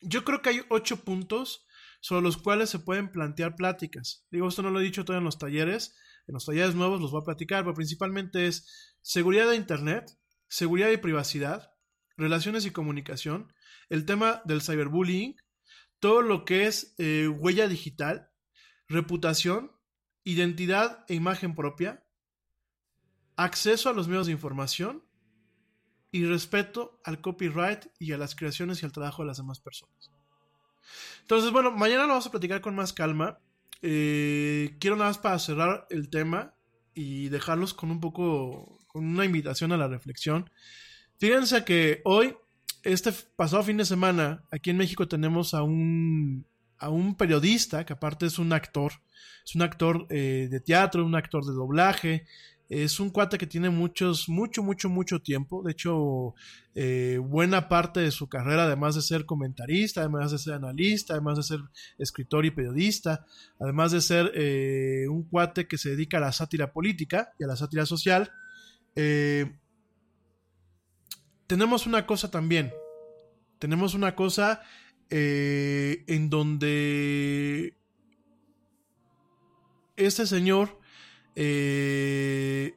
Yo 0.00 0.22
creo 0.22 0.40
que 0.40 0.50
hay 0.50 0.60
ocho 0.68 1.02
puntos 1.02 1.66
sobre 2.00 2.22
los 2.22 2.36
cuales 2.36 2.70
se 2.70 2.78
pueden 2.78 3.10
plantear 3.10 3.56
pláticas. 3.56 4.24
Digo, 4.30 4.46
esto 4.46 4.62
no 4.62 4.70
lo 4.70 4.78
he 4.78 4.84
dicho 4.84 5.04
todavía 5.04 5.18
en 5.18 5.24
los 5.24 5.40
talleres, 5.40 5.96
en 6.28 6.34
los 6.34 6.46
talleres 6.46 6.76
nuevos 6.76 7.00
los 7.00 7.10
voy 7.10 7.22
a 7.22 7.24
platicar, 7.24 7.64
pero 7.64 7.74
principalmente 7.74 8.46
es 8.46 8.94
seguridad 9.02 9.50
de 9.50 9.56
Internet, 9.56 10.16
seguridad 10.46 10.90
y 10.90 10.96
privacidad, 10.96 11.72
relaciones 12.16 12.66
y 12.66 12.70
comunicación, 12.70 13.52
el 13.88 14.06
tema 14.06 14.42
del 14.44 14.62
cyberbullying, 14.62 15.34
todo 15.98 16.22
lo 16.22 16.44
que 16.44 16.68
es 16.68 16.94
eh, 16.98 17.26
huella 17.26 17.66
digital, 17.66 18.30
reputación, 18.86 19.72
identidad 20.22 21.04
e 21.08 21.14
imagen 21.14 21.56
propia, 21.56 22.06
acceso 23.44 23.88
a 23.88 23.94
los 23.94 24.06
medios 24.06 24.26
de 24.26 24.32
información 24.32 25.02
y 26.12 26.26
respeto 26.26 27.00
al 27.04 27.20
copyright 27.22 27.86
y 27.98 28.12
a 28.12 28.18
las 28.18 28.34
creaciones 28.34 28.82
y 28.82 28.86
al 28.86 28.92
trabajo 28.92 29.22
de 29.22 29.28
las 29.28 29.38
demás 29.38 29.60
personas. 29.60 30.10
Entonces, 31.22 31.50
bueno, 31.50 31.70
mañana 31.70 32.02
lo 32.02 32.08
vamos 32.08 32.26
a 32.26 32.30
platicar 32.30 32.60
con 32.60 32.74
más 32.74 32.92
calma. 32.92 33.38
Eh, 33.80 34.76
quiero 34.78 34.96
nada 34.96 35.10
más 35.10 35.18
para 35.18 35.38
cerrar 35.38 35.86
el 35.88 36.10
tema 36.10 36.54
y 36.92 37.28
dejarlos 37.28 37.72
con 37.72 37.90
un 37.90 38.00
poco, 38.00 38.78
con 38.88 39.06
una 39.06 39.24
invitación 39.24 39.72
a 39.72 39.78
la 39.78 39.88
reflexión. 39.88 40.50
Fíjense 41.18 41.64
que 41.64 42.02
hoy, 42.04 42.36
este 42.82 43.12
pasado 43.36 43.62
fin 43.62 43.78
de 43.78 43.86
semana, 43.86 44.42
aquí 44.50 44.68
en 44.68 44.76
México 44.76 45.08
tenemos 45.08 45.54
a 45.54 45.62
un, 45.62 46.44
a 46.78 46.90
un 46.90 47.14
periodista 47.14 47.86
que 47.86 47.94
aparte 47.94 48.26
es 48.26 48.38
un 48.38 48.52
actor, 48.52 48.92
es 49.46 49.54
un 49.54 49.62
actor 49.62 50.06
eh, 50.10 50.48
de 50.50 50.60
teatro, 50.60 51.06
un 51.06 51.14
actor 51.14 51.44
de 51.46 51.52
doblaje, 51.52 52.26
es 52.70 53.00
un 53.00 53.10
cuate 53.10 53.36
que 53.36 53.48
tiene 53.48 53.68
muchos, 53.68 54.28
mucho, 54.28 54.62
mucho, 54.62 54.88
mucho 54.88 55.20
tiempo. 55.20 55.60
De 55.64 55.72
hecho, 55.72 56.34
eh, 56.76 57.18
buena 57.20 57.68
parte 57.68 57.98
de 57.98 58.12
su 58.12 58.28
carrera, 58.28 58.62
además 58.62 58.94
de 58.94 59.02
ser 59.02 59.26
comentarista, 59.26 60.02
además 60.02 60.30
de 60.30 60.38
ser 60.38 60.54
analista, 60.54 61.14
además 61.14 61.38
de 61.38 61.42
ser 61.42 61.60
escritor 61.98 62.46
y 62.46 62.52
periodista, 62.52 63.26
además 63.58 63.90
de 63.90 64.00
ser 64.00 64.30
eh, 64.36 65.06
un 65.10 65.24
cuate 65.24 65.66
que 65.66 65.78
se 65.78 65.90
dedica 65.90 66.18
a 66.18 66.20
la 66.20 66.30
sátira 66.30 66.72
política 66.72 67.32
y 67.40 67.44
a 67.44 67.48
la 67.48 67.56
sátira 67.56 67.84
social, 67.86 68.30
eh, 68.94 69.52
tenemos 71.48 71.88
una 71.88 72.06
cosa 72.06 72.30
también. 72.30 72.72
Tenemos 73.58 73.94
una 73.94 74.14
cosa 74.14 74.62
en 75.12 76.30
donde 76.30 77.74
este 79.96 80.24
señor 80.24 80.79
eh, 81.42 82.76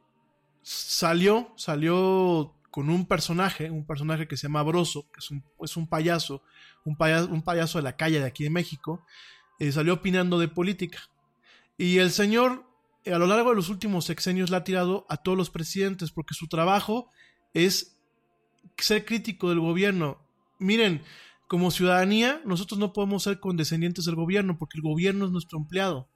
salió, 0.61 1.51
salió 1.57 2.55
con 2.71 2.89
un 2.89 3.05
personaje, 3.05 3.69
un 3.69 3.85
personaje 3.85 4.25
que 4.25 4.37
se 4.37 4.43
llama 4.43 4.63
Broso, 4.63 5.11
que 5.11 5.19
es 5.19 5.31
un, 5.31 5.43
es 5.59 5.75
un 5.75 5.85
payaso, 5.85 6.41
un 6.85 6.95
payaso, 6.95 7.27
un 7.29 7.41
payaso 7.41 7.77
de 7.77 7.83
la 7.83 7.97
calle 7.97 8.21
de 8.21 8.25
aquí 8.25 8.45
de 8.45 8.49
México, 8.49 9.05
eh, 9.59 9.73
salió 9.73 9.95
opinando 9.95 10.39
de 10.39 10.47
política. 10.47 10.99
Y 11.77 11.97
el 11.97 12.11
señor, 12.11 12.65
a 13.05 13.17
lo 13.17 13.27
largo 13.27 13.49
de 13.49 13.57
los 13.57 13.67
últimos 13.67 14.05
sexenios, 14.05 14.49
le 14.49 14.55
ha 14.55 14.63
tirado 14.63 15.05
a 15.09 15.17
todos 15.17 15.37
los 15.37 15.49
presidentes, 15.49 16.11
porque 16.11 16.33
su 16.33 16.47
trabajo 16.47 17.09
es 17.53 17.99
ser 18.77 19.03
crítico 19.03 19.49
del 19.49 19.59
gobierno. 19.59 20.25
Miren, 20.57 21.03
como 21.49 21.69
ciudadanía, 21.69 22.41
nosotros 22.45 22.79
no 22.79 22.93
podemos 22.93 23.23
ser 23.23 23.41
condescendientes 23.41 24.05
del 24.05 24.15
gobierno, 24.15 24.57
porque 24.57 24.77
el 24.77 24.83
gobierno 24.83 25.25
es 25.25 25.31
nuestro 25.31 25.57
empleado 25.57 26.12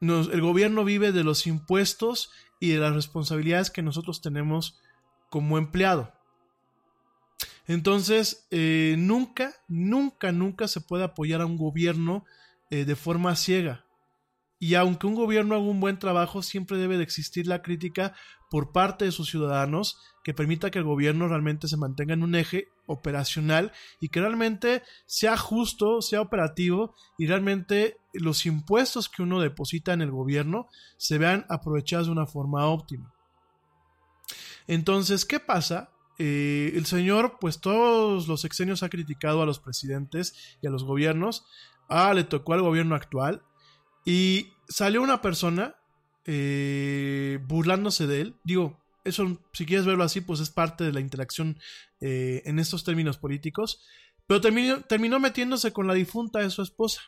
el 0.00 0.40
gobierno 0.40 0.84
vive 0.84 1.12
de 1.12 1.24
los 1.24 1.46
impuestos 1.46 2.30
y 2.60 2.70
de 2.70 2.78
las 2.78 2.94
responsabilidades 2.94 3.70
que 3.70 3.82
nosotros 3.82 4.20
tenemos 4.20 4.80
como 5.30 5.58
empleado. 5.58 6.12
Entonces, 7.66 8.46
eh, 8.50 8.94
nunca, 8.98 9.54
nunca, 9.68 10.32
nunca 10.32 10.68
se 10.68 10.80
puede 10.80 11.04
apoyar 11.04 11.40
a 11.40 11.46
un 11.46 11.56
gobierno 11.56 12.24
eh, 12.70 12.84
de 12.84 12.96
forma 12.96 13.34
ciega. 13.36 13.84
Y 14.58 14.74
aunque 14.74 15.06
un 15.06 15.14
gobierno 15.14 15.54
haga 15.54 15.64
un 15.64 15.80
buen 15.80 15.98
trabajo, 15.98 16.42
siempre 16.42 16.78
debe 16.78 16.96
de 16.96 17.02
existir 17.02 17.46
la 17.46 17.62
crítica 17.62 18.14
por 18.50 18.72
parte 18.72 19.04
de 19.04 19.12
sus 19.12 19.28
ciudadanos 19.28 19.98
que 20.24 20.32
permita 20.32 20.70
que 20.70 20.78
el 20.78 20.84
gobierno 20.84 21.28
realmente 21.28 21.68
se 21.68 21.76
mantenga 21.76 22.14
en 22.14 22.22
un 22.22 22.34
eje 22.34 22.68
operacional 22.86 23.72
y 24.00 24.08
que 24.08 24.20
realmente 24.20 24.82
sea 25.06 25.36
justo, 25.36 26.00
sea 26.00 26.20
operativo 26.20 26.94
y 27.18 27.26
realmente 27.26 27.98
los 28.12 28.46
impuestos 28.46 29.08
que 29.08 29.22
uno 29.22 29.40
deposita 29.40 29.92
en 29.92 30.02
el 30.02 30.10
gobierno 30.10 30.68
se 30.96 31.18
vean 31.18 31.46
aprovechados 31.48 32.06
de 32.06 32.12
una 32.12 32.26
forma 32.26 32.66
óptima. 32.66 33.12
Entonces, 34.66 35.24
¿qué 35.24 35.40
pasa? 35.40 35.90
Eh, 36.18 36.72
el 36.74 36.86
señor, 36.86 37.38
pues 37.40 37.60
todos 37.60 38.26
los 38.26 38.40
sexenios 38.40 38.82
ha 38.82 38.88
criticado 38.88 39.42
a 39.42 39.46
los 39.46 39.60
presidentes 39.60 40.56
y 40.62 40.66
a 40.66 40.70
los 40.70 40.84
gobiernos. 40.84 41.46
Ah, 41.88 42.14
le 42.14 42.24
tocó 42.24 42.54
al 42.54 42.62
gobierno 42.62 42.94
actual. 42.94 43.42
Y 44.04 44.52
salió 44.68 45.02
una 45.02 45.20
persona 45.20 45.76
eh, 46.24 47.38
burlándose 47.46 48.06
de 48.06 48.20
él. 48.20 48.36
Digo, 48.44 48.80
eso, 49.06 49.40
si 49.52 49.66
quieres 49.66 49.86
verlo 49.86 50.04
así, 50.04 50.20
pues 50.20 50.40
es 50.40 50.50
parte 50.50 50.84
de 50.84 50.92
la 50.92 51.00
interacción 51.00 51.58
eh, 52.00 52.42
en 52.44 52.58
estos 52.58 52.84
términos 52.84 53.18
políticos. 53.18 53.82
Pero 54.26 54.40
terminó, 54.40 54.82
terminó 54.82 55.20
metiéndose 55.20 55.72
con 55.72 55.86
la 55.86 55.94
difunta 55.94 56.40
de 56.40 56.50
su 56.50 56.62
esposa. 56.62 57.02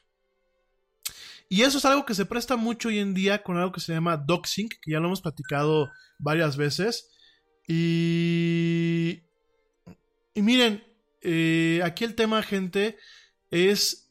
Y 1.49 1.63
eso 1.63 1.79
es 1.79 1.85
algo 1.85 2.05
que 2.05 2.15
se 2.15 2.27
presta 2.27 2.57
mucho 2.57 2.89
hoy 2.89 2.99
en 2.99 3.15
día 3.15 3.43
con 3.43 3.57
algo 3.57 3.73
que 3.73 3.81
se 3.81 3.93
llama 3.93 4.17
doxing, 4.17 4.69
que 4.69 4.91
ya 4.93 5.01
lo 5.01 5.07
hemos 5.07 5.23
platicado 5.23 5.91
varias 6.19 6.57
veces. 6.57 7.11
Y, 7.67 9.23
y 10.35 10.43
miren, 10.43 10.85
eh, 11.23 11.81
aquí 11.85 12.05
el 12.05 12.15
tema, 12.15 12.43
gente, 12.43 12.97
es 13.51 14.09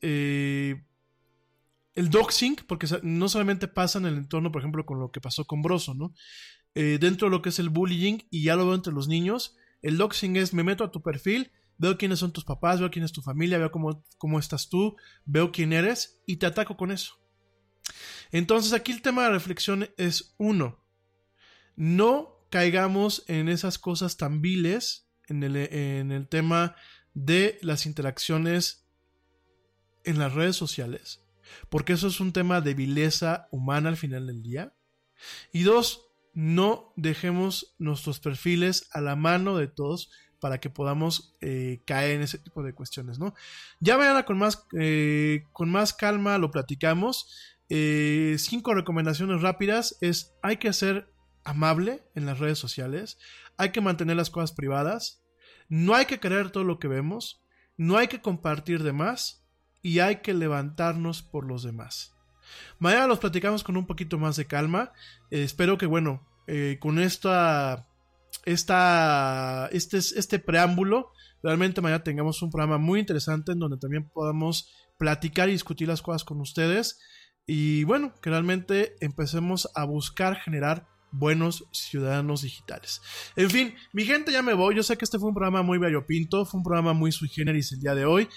el 1.97 2.09
doxing, 2.09 2.55
porque 2.67 2.87
no 3.01 3.29
solamente 3.29 3.67
pasa 3.67 3.99
en 3.99 4.05
el 4.05 4.17
entorno, 4.17 4.51
por 4.51 4.61
ejemplo, 4.61 4.85
con 4.85 4.99
lo 4.99 5.11
que 5.11 5.21
pasó 5.21 5.45
con 5.45 5.61
Broso, 5.61 5.93
¿no? 5.93 6.13
Eh, 6.79 6.97
dentro 6.99 7.27
de 7.27 7.31
lo 7.31 7.41
que 7.41 7.49
es 7.49 7.59
el 7.59 7.69
bullying, 7.69 8.19
y 8.29 8.43
ya 8.43 8.55
lo 8.55 8.65
veo 8.65 8.75
entre 8.75 8.93
los 8.93 9.07
niños, 9.07 9.55
el 9.81 9.97
doxing 9.97 10.35
es 10.35 10.53
me 10.53 10.63
meto 10.63 10.83
a 10.83 10.91
tu 10.91 11.01
perfil, 11.01 11.51
veo 11.77 11.97
quiénes 11.97 12.19
son 12.19 12.31
tus 12.31 12.45
papás, 12.45 12.79
veo 12.79 12.91
quién 12.91 13.03
es 13.03 13.11
tu 13.11 13.21
familia, 13.21 13.57
veo 13.57 13.71
cómo, 13.71 14.03
cómo 14.17 14.37
estás 14.37 14.69
tú, 14.69 14.95
veo 15.25 15.51
quién 15.51 15.73
eres 15.73 16.21
y 16.25 16.37
te 16.37 16.45
ataco 16.45 16.77
con 16.77 16.91
eso. 16.91 17.19
Entonces 18.31 18.73
aquí 18.73 18.91
el 18.91 19.01
tema 19.01 19.23
de 19.23 19.31
reflexión 19.31 19.89
es 19.97 20.35
uno, 20.37 20.83
no 21.75 22.45
caigamos 22.49 23.23
en 23.27 23.49
esas 23.49 23.77
cosas 23.77 24.17
tan 24.17 24.41
viles 24.41 25.09
en 25.27 25.43
el, 25.43 25.55
en 25.55 26.11
el 26.11 26.27
tema 26.27 26.75
de 27.13 27.57
las 27.61 27.85
interacciones 27.85 28.87
en 30.03 30.19
las 30.19 30.33
redes 30.33 30.55
sociales 30.55 31.27
porque 31.69 31.93
eso 31.93 32.07
es 32.07 32.19
un 32.19 32.33
tema 32.33 32.61
de 32.61 32.73
vileza 32.73 33.47
humana 33.51 33.89
al 33.89 33.97
final 33.97 34.27
del 34.27 34.41
día. 34.41 34.73
Y 35.51 35.63
dos, 35.63 36.06
no 36.37 36.93
dejemos 36.95 37.73
nuestros 37.79 38.19
perfiles 38.19 38.89
a 38.91 39.01
la 39.01 39.15
mano 39.15 39.57
de 39.57 39.67
todos 39.67 40.11
para 40.39 40.59
que 40.59 40.69
podamos 40.69 41.35
eh, 41.41 41.81
caer 41.83 42.11
en 42.11 42.21
ese 42.21 42.37
tipo 42.37 42.61
de 42.61 42.75
cuestiones, 42.75 43.17
¿no? 43.17 43.33
Ya 43.79 43.97
mañana 43.97 44.23
con 44.23 44.37
más, 44.37 44.67
eh, 44.77 45.45
con 45.51 45.71
más 45.71 45.95
calma 45.95 46.37
lo 46.37 46.51
platicamos. 46.51 47.27
Eh, 47.69 48.35
cinco 48.37 48.75
recomendaciones 48.75 49.41
rápidas 49.41 49.97
es 49.99 50.35
hay 50.43 50.57
que 50.57 50.73
ser 50.73 51.11
amable 51.43 52.03
en 52.13 52.27
las 52.27 52.37
redes 52.37 52.59
sociales, 52.59 53.17
hay 53.57 53.71
que 53.71 53.81
mantener 53.81 54.15
las 54.15 54.29
cosas 54.29 54.51
privadas, 54.51 55.23
no 55.69 55.95
hay 55.95 56.05
que 56.05 56.19
creer 56.19 56.51
todo 56.51 56.63
lo 56.63 56.77
que 56.77 56.87
vemos, 56.87 57.41
no 57.77 57.97
hay 57.97 58.09
que 58.09 58.21
compartir 58.21 58.83
de 58.83 58.93
más 58.93 59.43
y 59.81 60.01
hay 60.01 60.17
que 60.17 60.35
levantarnos 60.35 61.23
por 61.23 61.47
los 61.47 61.63
demás. 61.63 62.16
Mañana 62.79 63.07
los 63.07 63.19
platicamos 63.19 63.63
con 63.63 63.77
un 63.77 63.85
poquito 63.85 64.17
más 64.17 64.35
de 64.35 64.45
calma. 64.45 64.91
Eh, 65.31 65.43
espero 65.43 65.77
que, 65.77 65.85
bueno, 65.85 66.25
eh, 66.47 66.77
con 66.79 66.99
esta, 66.99 67.87
esta, 68.45 69.69
este, 69.71 69.97
este 69.97 70.39
preámbulo, 70.39 71.11
realmente 71.43 71.81
mañana 71.81 72.03
tengamos 72.03 72.41
un 72.41 72.51
programa 72.51 72.77
muy 72.77 72.99
interesante 72.99 73.51
en 73.51 73.59
donde 73.59 73.77
también 73.77 74.09
podamos 74.09 74.71
platicar 74.97 75.49
y 75.49 75.53
discutir 75.53 75.87
las 75.87 76.01
cosas 76.01 76.23
con 76.23 76.39
ustedes. 76.41 76.99
Y 77.45 77.83
bueno, 77.85 78.13
que 78.21 78.29
realmente 78.29 78.95
empecemos 78.99 79.69
a 79.73 79.85
buscar 79.85 80.35
generar 80.37 80.87
buenos 81.11 81.65
ciudadanos 81.71 82.41
digitales. 82.41 83.01
En 83.35 83.49
fin, 83.49 83.75
mi 83.93 84.03
gente, 84.05 84.31
ya 84.31 84.41
me 84.41 84.53
voy. 84.53 84.75
Yo 84.75 84.83
sé 84.83 84.97
que 84.97 85.05
este 85.05 85.19
fue 85.19 85.29
un 85.29 85.35
programa 85.35 85.61
muy 85.61 85.77
variopinto, 85.77 86.45
fue 86.45 86.59
un 86.59 86.63
programa 86.63 86.93
muy 86.93 87.11
sui 87.11 87.29
generis 87.29 87.71
el 87.71 87.79
día 87.79 87.95
de 87.95 88.05
hoy. 88.05 88.27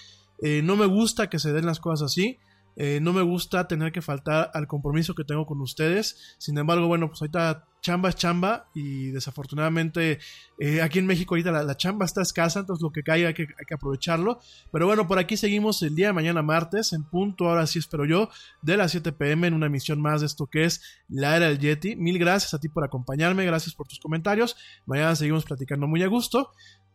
Eh, 0.41 0.61
no 0.63 0.75
me 0.75 0.85
gusta 0.85 1.29
que 1.29 1.39
se 1.39 1.53
den 1.53 1.65
las 1.65 1.79
cosas 1.79 2.11
así. 2.11 2.39
Eh, 2.75 2.99
no 3.01 3.13
me 3.13 3.21
gusta 3.21 3.67
tener 3.67 3.91
que 3.91 4.01
faltar 4.01 4.51
al 4.53 4.67
compromiso 4.67 5.15
que 5.15 5.23
tengo 5.23 5.45
con 5.45 5.61
ustedes. 5.61 6.35
Sin 6.37 6.57
embargo, 6.57 6.87
bueno, 6.87 7.07
pues 7.07 7.21
ahorita 7.21 7.65
chamba 7.81 8.09
es 8.09 8.15
chamba 8.15 8.67
y 8.75 9.07
desafortunadamente 9.07 10.19
eh, 10.59 10.81
aquí 10.81 10.99
en 10.99 11.07
México 11.07 11.33
ahorita 11.33 11.51
la, 11.51 11.63
la 11.63 11.75
chamba 11.75 12.05
está 12.05 12.21
escasa, 12.21 12.59
entonces 12.59 12.83
lo 12.83 12.91
que 12.91 13.01
caiga 13.01 13.29
hay 13.29 13.33
que, 13.33 13.43
hay 13.43 13.65
que 13.67 13.73
aprovecharlo. 13.73 14.39
Pero 14.71 14.85
bueno, 14.85 15.07
por 15.07 15.19
aquí 15.19 15.35
seguimos 15.35 15.81
el 15.81 15.95
día 15.95 16.07
de 16.07 16.13
mañana 16.13 16.41
martes, 16.41 16.93
en 16.93 17.03
punto, 17.03 17.49
ahora 17.49 17.65
sí 17.67 17.79
espero 17.79 18.05
yo, 18.05 18.29
de 18.61 18.77
las 18.77 18.91
7 18.91 19.11
pm 19.13 19.47
en 19.47 19.53
una 19.55 19.65
emisión 19.65 20.01
más 20.01 20.21
de 20.21 20.27
esto 20.27 20.47
que 20.47 20.65
es 20.65 20.81
La 21.09 21.35
Era 21.35 21.47
del 21.47 21.59
Yeti. 21.59 21.95
Mil 21.95 22.19
gracias 22.19 22.53
a 22.53 22.59
ti 22.59 22.69
por 22.69 22.83
acompañarme, 22.83 23.45
gracias 23.45 23.73
por 23.73 23.87
tus 23.87 23.99
comentarios. 23.99 24.55
Mañana 24.85 25.15
seguimos 25.15 25.45
platicando 25.45 25.87
muy 25.87 26.03
a 26.03 26.07
gusto. 26.07 26.51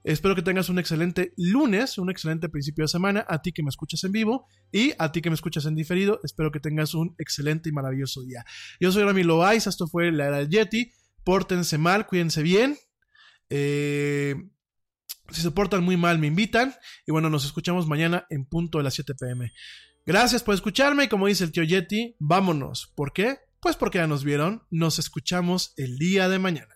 Espero 0.07 0.37
que 0.37 0.43
tengas 0.43 0.69
un 0.69 0.79
excelente 0.79 1.33
lunes, 1.37 1.99
un 1.99 2.11
excelente 2.11 2.49
principio 2.49 2.85
de 2.85 2.89
semana, 2.89 3.27
a 3.29 3.43
ti 3.43 3.51
que 3.51 3.65
me 3.65 3.71
escuchas 3.71 4.05
en 4.05 4.13
vivo 4.13 4.47
y 4.71 4.93
a 5.01 5.11
ti 5.11 5.21
que 5.21 5.31
me 5.31 5.35
escuchas 5.35 5.67
en 5.67 5.75
diferido. 5.75 6.21
Espero 6.23 6.53
que 6.53 6.61
tengas 6.61 6.95
un 6.95 7.17
excelente 7.19 7.71
y 7.71 7.73
maravilloso 7.73 8.23
día. 8.23 8.45
Yo 8.79 8.93
soy 8.93 9.03
Rami 9.03 9.25
Loaiza, 9.25 9.69
esto 9.69 9.89
fue 9.89 10.13
La 10.13 10.27
Era 10.27 10.39
del 10.39 10.49
Yeti. 10.49 10.93
Pórtense 11.25 11.77
mal, 11.77 12.07
cuídense 12.07 12.45
bien. 12.45 12.79
Eh, 13.51 14.37
si 15.33 15.41
se 15.41 15.51
portan 15.51 15.83
muy 15.83 15.97
mal, 15.97 16.21
me 16.21 16.29
invitan. 16.29 16.73
Y 17.05 17.11
bueno, 17.11 17.29
nos 17.29 17.45
escuchamos 17.45 17.89
mañana 17.89 18.29
en 18.31 18.45
punto 18.45 18.79
de 18.79 18.85
las 18.85 18.95
7 18.95 19.13
pm. 19.17 19.53
Gracias 20.07 20.45
por 20.45 20.55
escucharme 20.55 21.03
y 21.03 21.09
como 21.09 21.27
dice 21.27 21.43
el 21.43 21.51
tío 21.51 21.65
Yeti, 21.65 22.15
vámonos. 22.21 22.93
¿Por 22.95 23.13
qué? 23.13 23.39
Pues 23.59 23.75
porque 23.75 23.99
ya 23.99 24.07
nos 24.07 24.23
vieron. 24.23 24.63
Nos 24.71 25.01
escuchamos 25.01 25.75
el 25.77 25.99
día 25.99 26.29
de 26.29 26.39
mañana. 26.39 26.76